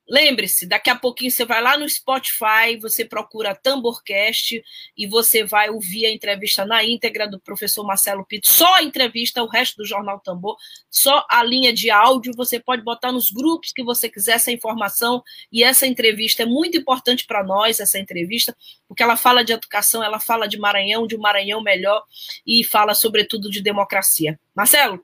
Lembre-se, 0.06 0.66
daqui 0.66 0.90
a 0.90 0.96
pouquinho 0.96 1.30
você 1.30 1.46
vai 1.46 1.62
lá 1.62 1.78
no 1.78 1.88
Spotify, 1.88 2.76
você 2.78 3.06
procura 3.06 3.54
Tamborcast 3.54 4.62
e 4.94 5.06
você 5.06 5.42
vai 5.42 5.70
ouvir 5.70 6.04
a 6.04 6.12
entrevista 6.12 6.66
na 6.66 6.84
íntegra 6.84 7.26
do 7.26 7.40
professor 7.40 7.86
Marcelo 7.86 8.24
Pinto. 8.26 8.46
Só 8.46 8.74
a 8.74 8.82
entrevista, 8.82 9.42
o 9.42 9.48
resto 9.48 9.78
do 9.78 9.86
Jornal 9.86 10.20
Tambor, 10.20 10.56
só 10.90 11.24
a 11.30 11.42
linha 11.42 11.72
de 11.72 11.90
áudio. 11.90 12.34
Você 12.36 12.60
pode 12.60 12.82
botar 12.82 13.12
nos 13.12 13.30
grupos 13.30 13.72
que 13.72 13.82
você 13.82 14.08
quiser 14.10 14.32
essa 14.32 14.52
informação. 14.52 15.22
E 15.50 15.64
essa 15.64 15.86
entrevista 15.86 16.42
é 16.42 16.46
muito 16.46 16.76
importante 16.76 17.24
para 17.26 17.42
nós, 17.42 17.80
essa 17.80 17.98
entrevista, 17.98 18.54
porque 18.86 19.02
ela 19.02 19.16
fala 19.16 19.42
de 19.42 19.54
educação, 19.54 20.04
ela 20.04 20.20
fala 20.20 20.46
de 20.46 20.58
Maranhão, 20.58 21.06
de 21.06 21.16
um 21.16 21.20
Maranhão 21.20 21.62
melhor 21.62 22.02
e 22.46 22.62
fala, 22.62 22.94
sobretudo, 22.94 23.50
de 23.50 23.62
democracia. 23.62 24.38
Marcelo, 24.54 25.02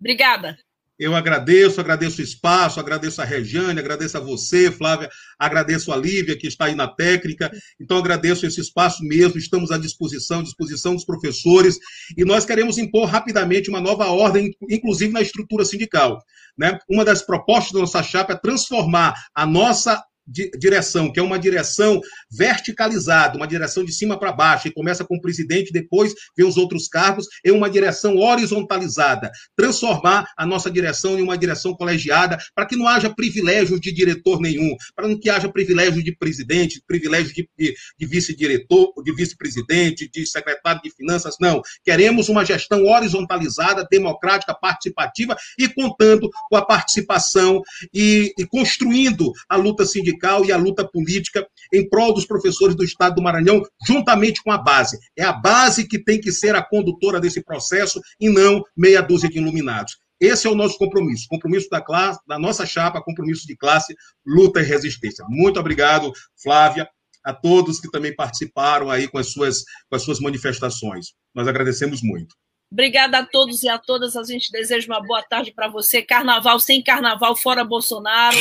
obrigada. 0.00 0.58
Eu 0.98 1.14
agradeço, 1.14 1.80
agradeço 1.80 2.20
o 2.20 2.24
espaço, 2.24 2.80
agradeço 2.80 3.22
a 3.22 3.24
Regiane, 3.24 3.78
agradeço 3.78 4.16
a 4.16 4.20
você, 4.20 4.70
Flávia, 4.70 5.08
agradeço 5.38 5.92
a 5.92 5.96
Lívia, 5.96 6.36
que 6.36 6.48
está 6.48 6.64
aí 6.64 6.74
na 6.74 6.88
técnica. 6.88 7.50
Então, 7.80 7.98
agradeço 7.98 8.44
esse 8.44 8.60
espaço 8.60 9.04
mesmo, 9.04 9.38
estamos 9.38 9.70
à 9.70 9.78
disposição, 9.78 10.42
disposição 10.42 10.94
dos 10.94 11.04
professores, 11.04 11.78
e 12.16 12.24
nós 12.24 12.44
queremos 12.44 12.78
impor 12.78 13.06
rapidamente 13.06 13.70
uma 13.70 13.80
nova 13.80 14.06
ordem, 14.06 14.50
inclusive 14.68 15.12
na 15.12 15.22
estrutura 15.22 15.64
sindical. 15.64 16.20
Né? 16.58 16.76
Uma 16.90 17.04
das 17.04 17.22
propostas 17.22 17.72
da 17.72 17.78
nossa 17.78 18.02
chapa 18.02 18.32
é 18.32 18.36
transformar 18.36 19.14
a 19.32 19.46
nossa 19.46 20.02
direção, 20.28 21.10
que 21.12 21.18
é 21.18 21.22
uma 21.22 21.38
direção 21.38 22.00
verticalizada, 22.30 23.36
uma 23.36 23.46
direção 23.46 23.84
de 23.84 23.92
cima 23.92 24.18
para 24.18 24.32
baixo, 24.32 24.68
e 24.68 24.72
começa 24.72 25.04
com 25.04 25.16
o 25.16 25.20
presidente, 25.20 25.72
depois 25.72 26.14
vem 26.36 26.46
os 26.46 26.56
outros 26.56 26.88
cargos, 26.88 27.26
é 27.44 27.50
uma 27.50 27.70
direção 27.70 28.16
horizontalizada. 28.16 29.30
Transformar 29.56 30.26
a 30.36 30.46
nossa 30.46 30.70
direção 30.70 31.18
em 31.18 31.22
uma 31.22 31.38
direção 31.38 31.74
colegiada, 31.74 32.38
para 32.54 32.66
que 32.66 32.76
não 32.76 32.86
haja 32.86 33.08
privilégio 33.08 33.80
de 33.80 33.92
diretor 33.92 34.40
nenhum, 34.40 34.76
para 34.94 35.08
que 35.16 35.30
haja 35.30 35.48
privilégio 35.48 36.02
de 36.02 36.14
presidente, 36.14 36.82
privilégio 36.86 37.32
de, 37.34 37.48
de, 37.58 37.74
de 37.98 38.06
vice-diretor, 38.06 38.92
de 39.02 39.14
vice-presidente, 39.14 40.08
de 40.12 40.26
secretário 40.26 40.80
de 40.82 40.90
finanças, 40.90 41.36
não. 41.40 41.62
Queremos 41.84 42.28
uma 42.28 42.44
gestão 42.44 42.84
horizontalizada, 42.84 43.86
democrática, 43.90 44.54
participativa 44.54 45.36
e 45.58 45.68
contando 45.68 46.28
com 46.50 46.56
a 46.56 46.64
participação 46.64 47.62
e, 47.94 48.32
e 48.38 48.46
construindo 48.46 49.32
a 49.48 49.56
luta 49.56 49.86
sindical 49.86 50.17
sindical 50.18 50.44
e 50.44 50.52
a 50.52 50.56
luta 50.56 50.86
política 50.86 51.46
em 51.72 51.88
prol 51.88 52.12
dos 52.12 52.26
professores 52.26 52.74
do 52.74 52.84
Estado 52.84 53.14
do 53.16 53.22
Maranhão, 53.22 53.62
juntamente 53.86 54.42
com 54.42 54.50
a 54.50 54.58
base. 54.58 54.98
É 55.16 55.22
a 55.22 55.32
base 55.32 55.86
que 55.86 56.02
tem 56.02 56.20
que 56.20 56.32
ser 56.32 56.54
a 56.56 56.62
condutora 56.62 57.20
desse 57.20 57.42
processo 57.42 58.00
e 58.20 58.28
não 58.28 58.62
meia 58.76 59.00
dúzia 59.00 59.28
de 59.28 59.38
iluminados. 59.38 59.96
Esse 60.20 60.48
é 60.48 60.50
o 60.50 60.54
nosso 60.54 60.76
compromisso, 60.76 61.26
compromisso 61.28 61.68
da 61.70 61.80
classe, 61.80 62.18
da 62.26 62.38
nossa 62.38 62.66
chapa, 62.66 63.00
compromisso 63.00 63.46
de 63.46 63.56
classe, 63.56 63.94
luta 64.26 64.60
e 64.60 64.64
resistência. 64.64 65.24
Muito 65.28 65.60
obrigado, 65.60 66.12
Flávia, 66.42 66.88
a 67.24 67.32
todos 67.32 67.80
que 67.80 67.88
também 67.88 68.14
participaram 68.14 68.90
aí 68.90 69.06
com 69.06 69.18
as 69.18 69.30
suas, 69.32 69.62
com 69.88 69.94
as 69.94 70.02
suas 70.02 70.18
manifestações. 70.18 71.12
Nós 71.32 71.46
agradecemos 71.46 72.02
muito. 72.02 72.34
Obrigada 72.70 73.18
a 73.18 73.24
todos 73.24 73.62
e 73.62 73.68
a 73.68 73.78
todas. 73.78 74.16
A 74.16 74.24
gente 74.24 74.50
deseja 74.50 74.86
uma 74.88 75.00
boa 75.00 75.22
tarde 75.22 75.52
para 75.52 75.68
você. 75.68 76.02
Carnaval 76.02 76.58
sem 76.58 76.82
carnaval, 76.82 77.36
fora 77.36 77.64
Bolsonaro. 77.64 78.36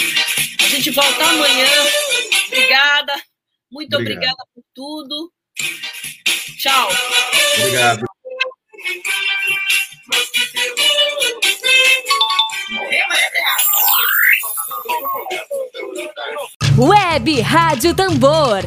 A 0.68 0.70
gente 0.70 0.92
volta 0.92 1.24
amanhã. 1.24 1.66
Obrigada. 2.48 3.14
Muito 3.72 3.96
Obrigado. 3.96 4.18
obrigada 4.18 4.44
por 4.54 4.64
tudo. 4.76 5.32
Tchau. 6.58 6.90
Obrigado. 7.58 8.06
Web 16.78 17.40
Rádio 17.40 17.96
Tambor. 17.96 18.60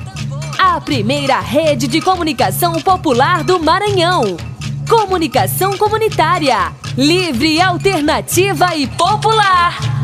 A 0.59 0.81
primeira 0.81 1.39
rede 1.41 1.87
de 1.87 2.01
comunicação 2.01 2.81
popular 2.81 3.45
do 3.45 3.61
Maranhão. 3.61 4.39
Comunicação 4.89 5.77
comunitária. 5.77 6.73
Livre, 6.97 7.61
alternativa 7.61 8.75
e 8.75 8.87
popular. 8.87 10.01